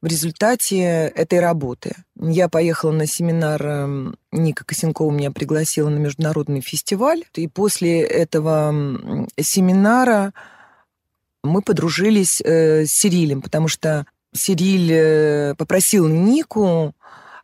в 0.02 0.06
результате 0.06 0.80
этой 1.14 1.38
работы. 1.38 1.94
Я 2.16 2.48
поехала 2.48 2.90
на 2.90 3.06
семинар, 3.06 3.64
эм, 3.64 4.16
Ника 4.32 4.64
Косенкова 4.64 5.12
меня 5.12 5.30
пригласила 5.30 5.88
на 5.88 5.98
международный 5.98 6.60
фестиваль, 6.60 7.22
и 7.34 7.46
после 7.46 8.00
этого 8.00 9.28
семинара 9.38 10.32
мы 11.42 11.62
подружились 11.62 12.40
э, 12.40 12.84
с 12.86 12.90
Сирилем, 12.90 13.42
потому 13.42 13.68
что 13.68 14.06
Сириль 14.32 14.92
э, 14.92 15.54
попросил 15.56 16.08
Нику 16.08 16.94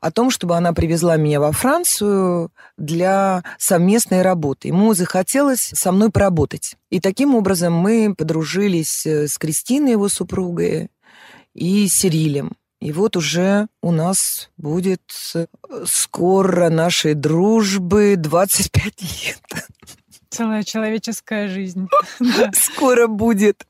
о 0.00 0.10
том, 0.10 0.30
чтобы 0.30 0.56
она 0.56 0.72
привезла 0.72 1.16
меня 1.16 1.40
во 1.40 1.52
Францию 1.52 2.52
для 2.76 3.42
совместной 3.58 4.22
работы. 4.22 4.68
Ему 4.68 4.94
захотелось 4.94 5.72
со 5.74 5.90
мной 5.92 6.10
поработать. 6.10 6.76
И 6.90 7.00
таким 7.00 7.34
образом 7.34 7.72
мы 7.72 8.14
подружились 8.14 9.06
э, 9.06 9.26
с 9.26 9.38
Кристиной, 9.38 9.92
его 9.92 10.08
супругой, 10.08 10.90
и 11.54 11.88
Сирилем. 11.88 12.52
И 12.80 12.92
вот 12.92 13.16
уже 13.16 13.68
у 13.82 13.90
нас 13.90 14.50
будет 14.58 15.00
э, 15.34 15.46
скоро 15.86 16.68
нашей 16.68 17.14
дружбы 17.14 18.14
25 18.16 18.84
лет. 19.02 19.66
Целая 20.28 20.62
человеческая 20.62 21.48
жизнь. 21.48 21.88
Скоро 22.52 23.06
будет. 23.06 23.66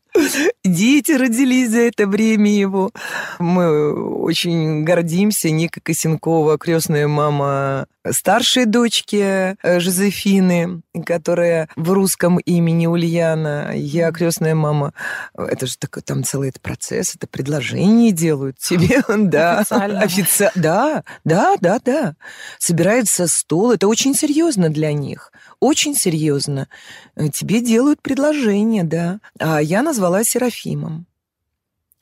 Дети 0.65 1.13
родились 1.13 1.71
за 1.71 1.81
это 1.81 2.07
время 2.07 2.51
его. 2.51 2.91
Мы 3.39 3.93
очень 3.93 4.85
гордимся. 4.85 5.51
Ника 5.51 5.81
Косенкова, 5.81 6.59
крестная 6.59 7.09
мама 7.09 7.87
старшей 8.13 8.67
дочки 8.67 9.57
э, 9.63 9.81
Жозефины, 9.81 10.83
которая 11.05 11.69
в 11.77 11.93
русском 11.93 12.39
имени 12.39 12.87
Ульяна. 12.87 13.73
Я 13.75 14.11
крестная 14.13 14.55
мама. 14.55 14.93
Это 15.37 15.67
же 15.67 15.77
такой 15.79 16.03
там 16.03 16.25
целый 16.25 16.51
этот 16.51 16.63
процесс, 16.63 17.15
это 17.15 17.27
предложение 17.27 18.13
делают 18.13 18.59
тебе, 18.59 19.03
да. 19.09 19.61
Официально. 19.61 20.53
Да, 20.55 21.05
да, 21.25 21.57
да, 21.61 21.79
да. 21.85 22.15
Собирается 22.59 23.27
стол. 23.29 23.73
Это 23.73 23.89
очень 23.89 24.15
серьезно 24.15 24.69
для 24.71 24.93
них. 24.93 25.33
Очень 25.61 25.95
серьезно. 25.95 26.69
Э, 27.15 27.29
тебе 27.29 27.61
делают 27.61 28.03
предложение, 28.03 28.85
да. 28.85 29.21
А 29.39 29.61
я 29.61 29.83
назвала 29.83 30.25
Серафимом. 30.25 31.07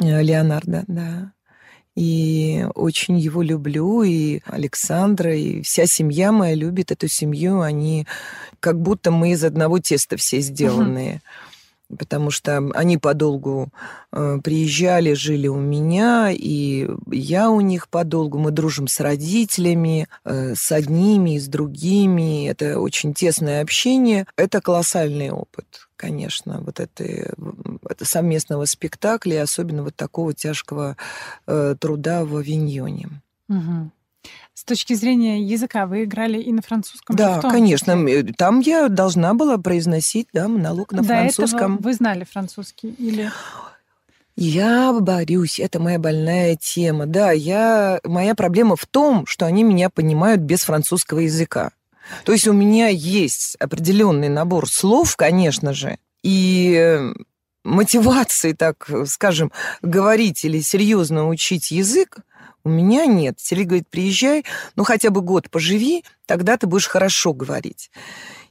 Э, 0.00 0.22
Леонардо, 0.22 0.84
да. 0.86 1.32
И 1.94 2.66
очень 2.74 3.18
его 3.18 3.42
люблю, 3.42 4.02
и 4.02 4.40
Александра, 4.46 5.36
и 5.36 5.62
вся 5.62 5.86
семья 5.86 6.32
моя 6.32 6.54
любит 6.54 6.90
эту 6.90 7.06
семью. 7.06 7.60
Они 7.60 8.06
как 8.58 8.80
будто 8.80 9.12
мы 9.12 9.32
из 9.32 9.44
одного 9.44 9.78
теста 9.78 10.16
все 10.16 10.40
сделанные. 10.40 11.16
Uh-huh 11.16 11.43
потому 11.98 12.30
что 12.30 12.58
они 12.74 12.98
подолгу 12.98 13.68
э, 14.12 14.38
приезжали, 14.42 15.14
жили 15.14 15.48
у 15.48 15.58
меня, 15.58 16.30
и 16.32 16.88
я 17.10 17.50
у 17.50 17.60
них 17.60 17.88
подолгу. 17.88 18.38
Мы 18.38 18.50
дружим 18.50 18.88
с 18.88 19.00
родителями, 19.00 20.08
э, 20.24 20.54
с 20.54 20.72
одними, 20.72 21.38
с 21.38 21.48
другими. 21.48 22.48
Это 22.48 22.80
очень 22.80 23.14
тесное 23.14 23.62
общение. 23.62 24.26
Это 24.36 24.60
колоссальный 24.60 25.30
опыт, 25.30 25.88
конечно, 25.96 26.60
вот 26.60 26.80
это, 26.80 27.04
это 27.88 28.04
совместного 28.04 28.64
спектакля, 28.64 29.42
особенно 29.42 29.82
вот 29.82 29.96
такого 29.96 30.32
тяжкого 30.32 30.96
э, 31.46 31.76
труда 31.78 32.24
в 32.24 32.36
Авиньоне. 32.36 33.08
Угу. 33.48 33.90
С 34.54 34.62
точки 34.62 34.94
зрения 34.94 35.42
языка 35.42 35.86
вы 35.86 36.04
играли 36.04 36.40
и 36.40 36.52
на 36.52 36.62
французском? 36.62 37.16
Да, 37.16 37.40
конечно. 37.40 38.06
Там 38.36 38.60
я 38.60 38.88
должна 38.88 39.34
была 39.34 39.58
произносить 39.58 40.28
да, 40.32 40.46
монолог 40.46 40.92
на 40.92 41.02
До 41.02 41.08
французском. 41.08 41.74
Этого 41.74 41.82
вы 41.82 41.92
знали 41.92 42.24
французский 42.24 42.90
или? 42.90 43.30
Я 44.36 44.92
борюсь, 44.92 45.58
это 45.58 45.80
моя 45.80 45.98
больная 45.98 46.56
тема. 46.56 47.06
Да, 47.06 47.32
я, 47.32 48.00
моя 48.04 48.34
проблема 48.36 48.76
в 48.76 48.86
том, 48.86 49.26
что 49.26 49.44
они 49.46 49.64
меня 49.64 49.90
понимают 49.90 50.40
без 50.40 50.62
французского 50.62 51.20
языка. 51.20 51.72
То 52.24 52.32
есть 52.32 52.46
у 52.46 52.52
меня 52.52 52.88
есть 52.88 53.56
определенный 53.58 54.28
набор 54.28 54.68
слов, 54.68 55.16
конечно 55.16 55.72
же, 55.72 55.98
и 56.22 57.00
мотивации, 57.64 58.52
так 58.52 58.88
скажем, 59.06 59.50
говорить 59.82 60.44
или 60.44 60.60
серьезно 60.60 61.28
учить 61.28 61.70
язык 61.70 62.18
у 62.64 62.68
меня 62.68 63.06
нет. 63.06 63.36
Сергей 63.38 63.66
говорит, 63.66 63.88
приезжай, 63.88 64.44
ну 64.76 64.84
хотя 64.84 65.10
бы 65.10 65.20
год 65.20 65.50
поживи, 65.50 66.04
тогда 66.26 66.56
ты 66.56 66.66
будешь 66.66 66.88
хорошо 66.88 67.32
говорить. 67.32 67.90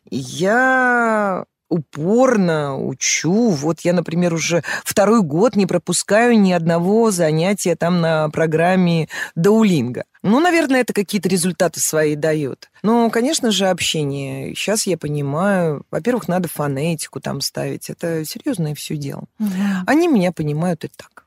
я 0.09 1.45
упорно 1.73 2.77
учу. 2.77 3.49
Вот 3.49 3.81
я, 3.81 3.93
например, 3.93 4.33
уже 4.33 4.63
второй 4.83 5.21
год 5.23 5.55
не 5.55 5.65
пропускаю 5.65 6.39
ни 6.39 6.51
одного 6.51 7.09
занятия 7.09 7.75
там 7.75 7.99
на 7.99 8.29
программе 8.29 9.09
Даулинга. 9.35 10.03
Ну, 10.21 10.39
наверное, 10.39 10.81
это 10.81 10.93
какие-то 10.93 11.27
результаты 11.27 11.79
свои 11.79 12.15
дает. 12.15 12.69
Но, 12.83 13.09
конечно 13.09 13.51
же, 13.51 13.67
общение. 13.67 14.53
Сейчас 14.55 14.85
я 14.85 14.97
понимаю. 14.97 15.83
Во-первых, 15.89 16.27
надо 16.27 16.47
фонетику 16.47 17.19
там 17.19 17.41
ставить. 17.41 17.89
Это 17.89 18.23
серьезное 18.23 18.75
все 18.75 18.95
дело. 18.95 19.23
Угу. 19.39 19.49
Они 19.87 20.07
меня 20.07 20.31
понимают 20.31 20.85
и 20.85 20.89
так. 20.89 21.22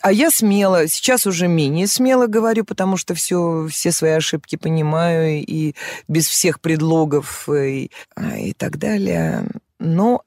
А 0.00 0.12
я 0.12 0.30
смело, 0.30 0.88
сейчас 0.88 1.26
уже 1.26 1.48
менее 1.48 1.86
смело 1.86 2.26
говорю, 2.26 2.64
потому 2.64 2.96
что 2.96 3.14
все, 3.14 3.66
все 3.70 3.92
свои 3.92 4.12
ошибки 4.12 4.56
понимаю 4.56 5.44
и 5.44 5.74
без 6.08 6.28
всех 6.28 6.60
предлогов 6.60 7.48
э, 7.48 7.70
и, 7.70 7.90
а, 8.14 8.36
и 8.36 8.52
так 8.52 8.78
далее. 8.78 9.46
Но 9.78 10.22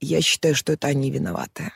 я 0.00 0.20
считаю, 0.20 0.54
что 0.54 0.72
это 0.72 0.88
они 0.88 1.10
виноваты, 1.10 1.72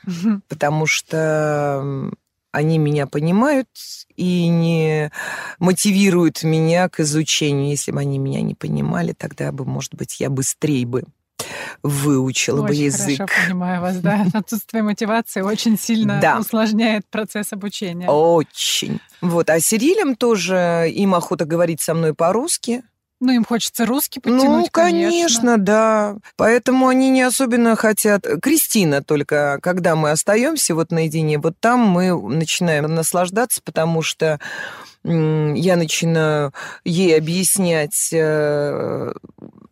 потому 0.49 0.87
что 0.87 2.11
они 2.53 2.79
меня 2.79 3.07
понимают 3.07 3.69
и 4.15 4.47
не 4.47 5.11
мотивируют 5.59 6.45
меня 6.45 6.89
к 6.89 7.01
изучению. 7.01 7.71
Если 7.71 7.91
бы 7.91 8.01
они 8.01 8.19
меня 8.19 8.43
не 8.43 8.55
понимали, 8.55 9.13
тогда 9.13 9.51
бы, 9.51 9.65
может 9.65 9.95
быть, 9.95 10.21
я 10.21 10.31
быстрее 10.31 10.87
бы 10.87 11.05
выучила 11.83 12.63
очень 12.63 12.69
бы 12.69 12.75
язык. 12.75 13.19
Хорошо 13.19 13.47
понимаю 13.47 13.81
вас, 13.81 13.99
да. 13.99 14.27
Отсутствие 14.35 14.83
мотивации 14.83 15.43
очень 15.43 15.79
сильно 15.79 16.19
да. 16.21 16.39
усложняет 16.39 17.07
процесс 17.11 17.53
обучения. 17.53 18.09
Очень. 18.09 19.01
Вот. 19.21 19.51
А 19.51 19.61
Сирилем 19.61 20.17
тоже 20.17 20.91
им 20.93 21.15
охота 21.15 21.45
говорить 21.45 21.81
со 21.81 21.95
мной 21.95 22.15
по-русски. 22.15 22.83
Ну, 23.21 23.33
им 23.33 23.45
хочется 23.45 23.87
русский 23.87 24.21
подтянуть, 24.21 24.45
Ну, 24.45 24.67
конечно, 24.71 25.11
конечно, 25.11 25.59
да. 25.59 26.17
Поэтому 26.37 26.89
они 26.89 27.11
не 27.11 27.23
особенно 27.23 27.77
хотят... 27.77 28.27
Кристина 28.43 29.03
только, 29.03 29.59
когда 29.63 29.95
мы 29.97 30.11
остаемся 30.11 30.75
вот 30.75 30.91
наедине, 30.91 31.39
вот 31.39 31.55
там 31.59 31.81
мы 31.81 32.21
начинаем 32.21 32.93
наслаждаться, 32.95 33.63
потому 33.65 34.03
что 34.03 34.41
я 35.05 35.77
начинаю 35.77 36.53
ей 36.85 37.17
объяснять 37.17 38.09
э, 38.13 39.13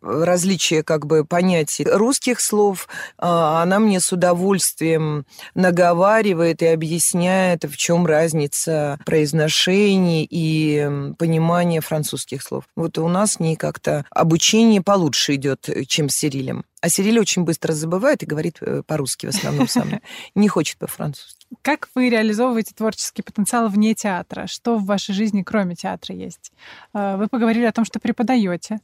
различия 0.01 0.83
как 0.83 1.07
бы 1.07 1.25
понятий 1.25 1.85
русских 1.85 2.39
слов, 2.39 2.87
а 3.17 3.63
она 3.63 3.79
мне 3.79 3.99
с 3.99 4.11
удовольствием 4.11 5.25
наговаривает 5.55 6.61
и 6.61 6.67
объясняет, 6.67 7.63
в 7.63 7.75
чем 7.77 8.05
разница 8.05 8.99
произношений 9.05 10.27
и 10.29 10.87
понимания 11.17 11.81
французских 11.81 12.43
слов. 12.43 12.65
Вот 12.75 12.97
у 12.99 13.07
нас 13.07 13.33
с 13.33 13.39
ней 13.39 13.55
как-то 13.55 14.05
обучение 14.11 14.81
получше 14.81 15.35
идет, 15.35 15.67
чем 15.87 16.09
с 16.09 16.15
Сирилем. 16.15 16.63
А 16.81 16.89
Сириль 16.89 17.19
очень 17.19 17.43
быстро 17.43 17.71
забывает 17.71 18.23
и 18.23 18.25
говорит 18.25 18.57
э, 18.59 18.83
по-русски 18.85 19.27
в 19.27 19.29
основном 19.29 19.69
со 19.69 19.85
мной. 19.85 20.01
Не 20.35 20.49
хочет 20.49 20.77
по-французски. 20.77 21.42
Как 21.61 21.89
вы 21.95 22.09
реализовываете 22.09 22.73
творческий 22.75 23.21
потенциал 23.21 23.69
вне 23.69 23.93
театра? 23.93 24.47
Что 24.47 24.77
в 24.77 24.85
вашей 24.85 25.13
жизни, 25.13 25.43
кроме 25.43 25.75
театра, 25.75 26.15
есть? 26.15 26.51
Э, 26.93 27.17
вы 27.17 27.27
поговорили 27.27 27.65
о 27.65 27.71
том, 27.71 27.85
что 27.85 27.99
преподаете. 27.99 28.79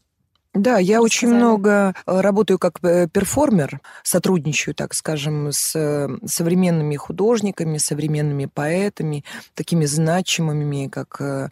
Да, 0.54 0.80
я 0.80 1.02
очень 1.02 1.28
много 1.28 1.94
э, 2.08 2.22
работаю 2.22 2.58
как 2.58 2.80
перформер, 2.82 3.82
сотрудничаю, 4.04 4.74
так 4.74 4.96
скажем, 4.96 5.52
с 5.52 6.10
современными 6.26 6.96
художниками, 6.96 7.78
современными 7.78 8.46
поэтами, 8.46 9.24
такими 9.54 9.86
значимыми, 9.86 10.88
как 10.88 11.52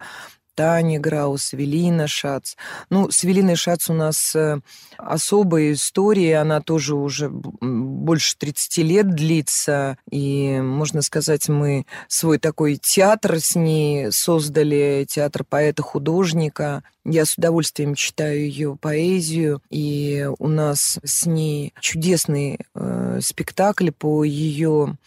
Таня 0.57 0.99
Граус, 0.99 1.53
Велина 1.53 2.07
Шац. 2.07 2.55
Ну, 2.89 3.11
с 3.11 3.23
Велиной 3.23 3.55
Шац 3.55 3.91
у 3.91 3.93
нас 3.93 4.35
э, 4.35 4.59
особая 4.97 5.73
история, 5.73 6.39
она 6.39 6.61
тоже 6.61 6.95
уже 6.95 7.29
больше 7.29 8.35
30 8.39 8.77
лет 8.79 9.13
длится, 9.13 9.99
и, 10.09 10.59
можно 10.59 11.03
сказать, 11.03 11.47
мы 11.47 11.85
свой 12.07 12.39
такой 12.39 12.77
театр 12.77 13.39
с 13.39 13.55
ней 13.55 14.11
создали, 14.11 15.05
театр 15.07 15.43
поэта-художника. 15.43 16.83
Я 17.05 17.25
с 17.25 17.37
удовольствием 17.37 17.93
читаю 17.93 18.39
ее 18.39 18.75
поэзию, 18.81 19.61
и 19.69 20.27
у 20.39 20.47
нас 20.47 20.97
с 21.03 21.27
ней 21.27 21.75
чудесный 21.81 22.61
э, 22.73 23.19
спектакль 23.21 23.91
по 23.91 24.23
ее 24.23 24.97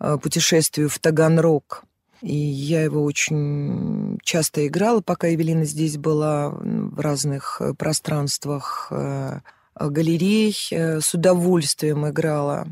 э, 0.00 0.18
путешествию 0.20 0.88
в 0.88 0.98
Таганрог 0.98 1.84
и 2.20 2.34
я 2.34 2.82
его 2.82 3.02
очень 3.04 4.18
часто 4.22 4.66
играла, 4.66 5.00
пока 5.00 5.28
Евелина 5.28 5.64
здесь 5.64 5.96
была, 5.96 6.50
в 6.50 7.00
разных 7.00 7.60
э, 7.60 7.74
пространствах 7.74 8.88
э, 8.90 9.40
галерей. 9.78 10.56
Э, 10.72 11.00
с 11.00 11.14
удовольствием 11.14 12.08
играла. 12.08 12.66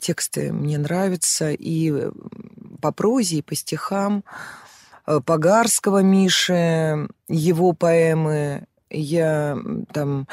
Тексты 0.00 0.52
мне 0.52 0.78
нравятся 0.78 1.50
и 1.52 2.10
по 2.80 2.90
прозе, 2.90 3.38
и 3.38 3.42
по 3.42 3.54
стихам. 3.54 4.24
Погарского 5.04 6.02
Миши, 6.02 7.08
его 7.28 7.72
поэмы. 7.74 8.64
Я 8.90 9.56
там 9.92 10.26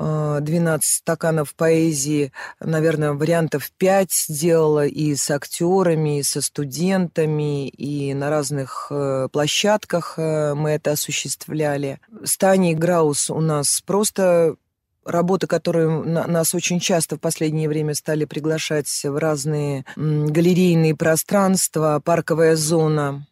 12 0.00 0.82
стаканов 0.84 1.54
поэзии, 1.54 2.32
наверное, 2.58 3.12
вариантов 3.12 3.70
5 3.76 4.12
сделала 4.12 4.86
и 4.86 5.14
с 5.14 5.30
актерами, 5.30 6.20
и 6.20 6.22
со 6.22 6.40
студентами, 6.40 7.68
и 7.68 8.14
на 8.14 8.30
разных 8.30 8.86
э, 8.90 9.28
площадках 9.30 10.14
э, 10.16 10.54
мы 10.54 10.70
это 10.70 10.92
осуществляли. 10.92 12.00
С 12.24 12.38
Таней 12.38 12.74
Граус 12.74 13.30
у 13.30 13.40
нас 13.40 13.82
просто 13.84 14.56
работа, 15.04 15.46
которую 15.46 16.04
нас 16.06 16.54
очень 16.54 16.80
часто 16.80 17.16
в 17.16 17.20
последнее 17.20 17.68
время 17.68 17.94
стали 17.94 18.24
приглашать 18.24 18.88
в 19.04 19.16
разные 19.16 19.84
галерейные 19.96 20.94
пространства, 20.94 22.00
парковая 22.04 22.56
зона 22.56 23.26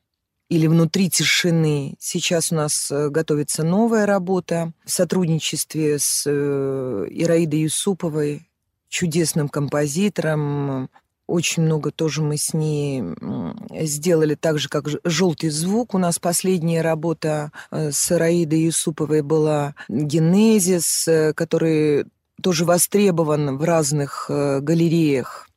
или 0.49 0.67
внутри 0.67 1.11
тишины. 1.11 1.95
Сейчас 1.99 2.53
у 2.53 2.55
нас 2.57 2.91
э, 2.91 3.11
готовится 3.11 3.65
новая 3.65 4.07
работа 4.07 4.73
в 4.85 4.91
сотрудничестве 4.91 5.99
с 5.99 6.25
э, 6.27 7.07
Ираидой 7.11 7.61
Юсуповой, 7.61 8.49
чудесным 8.89 9.51
композитором. 9.51 10.89
Очень 11.27 11.65
много 11.65 11.91
тоже 11.91 12.23
мы 12.23 12.39
с 12.39 12.55
ней 12.55 13.03
сделали, 13.87 14.35
так 14.35 14.59
же, 14.59 14.71
как 14.71 14.89
«Желтый 15.05 15.51
звук». 15.51 15.93
У 15.93 15.99
нас 15.99 16.19
последняя 16.19 16.81
работа 16.81 17.53
э, 17.71 17.93
с 17.93 18.11
Ираидой 18.11 18.61
Юсуповой 18.63 19.21
была 19.21 19.75
«Генезис», 19.89 21.07
который 21.35 22.07
тоже 22.43 22.65
востребован 22.65 23.59
в 23.59 23.65
разных 23.65 24.27
галереях. 24.29 25.51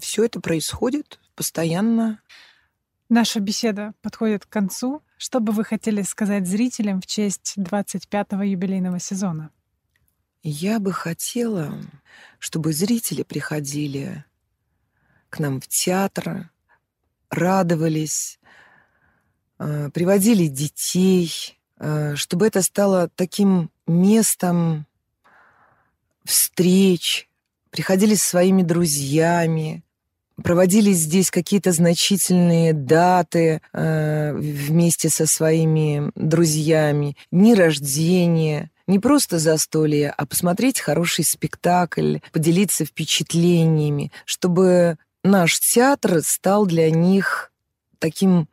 Все 0.00 0.24
это 0.24 0.40
происходит 0.40 1.20
постоянно. 1.34 2.20
Наша 3.10 3.40
беседа 3.40 3.92
подходит 4.02 4.46
к 4.46 4.48
концу. 4.48 5.02
Что 5.18 5.40
бы 5.40 5.52
вы 5.52 5.64
хотели 5.64 6.02
сказать 6.02 6.46
зрителям 6.46 7.00
в 7.00 7.06
честь 7.06 7.54
25-го 7.58 8.44
юбилейного 8.44 9.00
сезона? 9.00 9.50
Я 10.44 10.78
бы 10.78 10.92
хотела, 10.92 11.74
чтобы 12.38 12.72
зрители 12.72 13.24
приходили 13.24 14.24
к 15.28 15.40
нам 15.40 15.60
в 15.60 15.66
театр, 15.66 16.50
радовались, 17.30 18.38
э, 19.58 19.90
приводили 19.92 20.46
детей, 20.46 21.58
э, 21.78 22.14
чтобы 22.14 22.46
это 22.46 22.62
стало 22.62 23.08
таким 23.08 23.72
местом 23.88 24.86
встреч, 26.24 27.28
приходили 27.70 28.14
с 28.14 28.22
своими 28.22 28.62
друзьями, 28.62 29.82
проводились 30.42 30.98
здесь 30.98 31.30
какие-то 31.30 31.72
значительные 31.72 32.72
даты 32.72 33.60
э, 33.72 34.32
вместе 34.34 35.08
со 35.08 35.26
своими 35.26 36.10
друзьями, 36.14 37.16
дни 37.30 37.54
рождения, 37.54 38.70
не 38.86 38.98
просто 38.98 39.38
застолье, 39.38 40.10
а 40.10 40.26
посмотреть 40.26 40.80
хороший 40.80 41.24
спектакль, 41.24 42.18
поделиться 42.32 42.84
впечатлениями, 42.84 44.10
чтобы 44.24 44.98
наш 45.22 45.60
театр 45.60 46.22
стал 46.22 46.66
для 46.66 46.90
них 46.90 47.52
таким 47.98 48.48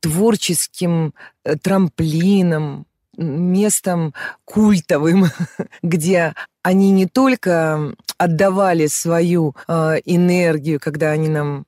творческим 0.00 1.14
э, 1.44 1.56
трамплином, 1.56 2.86
местом 3.16 4.14
культовым, 4.44 5.26
где 5.82 6.34
они 6.62 6.90
не 6.90 7.06
только 7.06 7.94
отдавали 8.18 8.86
свою 8.86 9.54
э, 9.68 9.98
энергию, 10.04 10.80
когда 10.80 11.10
они 11.10 11.28
нам 11.28 11.64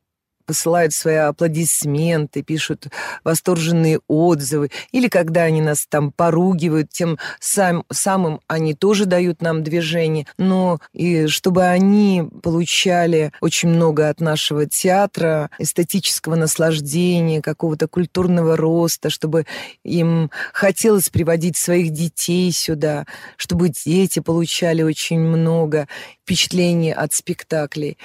посылают 0.48 0.94
свои 0.94 1.16
аплодисменты, 1.16 2.42
пишут 2.42 2.86
восторженные 3.22 4.00
отзывы, 4.08 4.70
или 4.92 5.08
когда 5.08 5.42
они 5.42 5.60
нас 5.60 5.86
там 5.86 6.10
поругивают, 6.10 6.88
тем 6.90 7.18
сам, 7.38 7.84
самым 7.92 8.40
они 8.48 8.72
тоже 8.72 9.04
дают 9.04 9.42
нам 9.42 9.62
движение, 9.62 10.26
но 10.38 10.78
и 10.94 11.26
чтобы 11.26 11.64
они 11.64 12.24
получали 12.42 13.30
очень 13.42 13.68
много 13.68 14.08
от 14.08 14.20
нашего 14.22 14.64
театра, 14.64 15.50
эстетического 15.58 16.34
наслаждения, 16.34 17.42
какого-то 17.42 17.86
культурного 17.86 18.56
роста, 18.56 19.10
чтобы 19.10 19.44
им 19.84 20.30
хотелось 20.54 21.10
приводить 21.10 21.58
своих 21.58 21.90
детей 21.90 22.50
сюда, 22.52 23.04
чтобы 23.36 23.68
дети 23.68 24.20
получали 24.20 24.80
очень 24.80 25.20
много 25.20 25.88
впечатлений 26.22 26.92
от 26.92 27.12
спектаклей. 27.12 27.98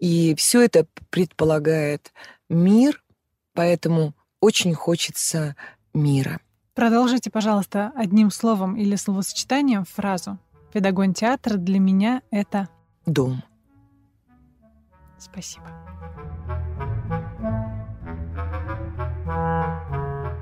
И 0.00 0.34
все 0.34 0.62
это 0.62 0.86
предполагает 1.10 2.12
мир, 2.48 3.02
поэтому 3.54 4.14
очень 4.40 4.74
хочется 4.74 5.54
мира. 5.92 6.40
Продолжите, 6.74 7.30
пожалуйста, 7.30 7.92
одним 7.94 8.30
словом 8.30 8.76
или 8.76 8.96
словосочетанием 8.96 9.84
фразу. 9.84 10.38
Педагон 10.72 11.12
театра 11.12 11.56
для 11.56 11.78
меня— 11.78 12.22
это... 12.30 12.68
Дом. 13.04 13.42
Спасибо. 15.18 15.66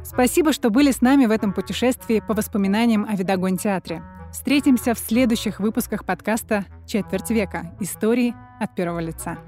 Спасибо, 0.05 0.53
что 0.53 0.71
были 0.71 0.93
с 0.93 1.01
нами 1.01 1.27
в 1.27 1.31
этом 1.33 1.53
путешествии 1.53 2.23
по 2.27 2.35
воспоминаниям 2.35 3.05
о 3.05 3.17
Видогон 3.17 3.57
театре. 3.59 4.03
Встретимся 4.33 4.95
в 4.95 4.99
следующих 4.99 5.59
выпусках 5.59 6.05
подкаста 6.05 6.65
«Четверть 6.87 7.31
века. 7.31 7.75
Истории 7.81 8.35
от 8.61 8.75
первого 8.75 9.01
лица». 9.01 9.39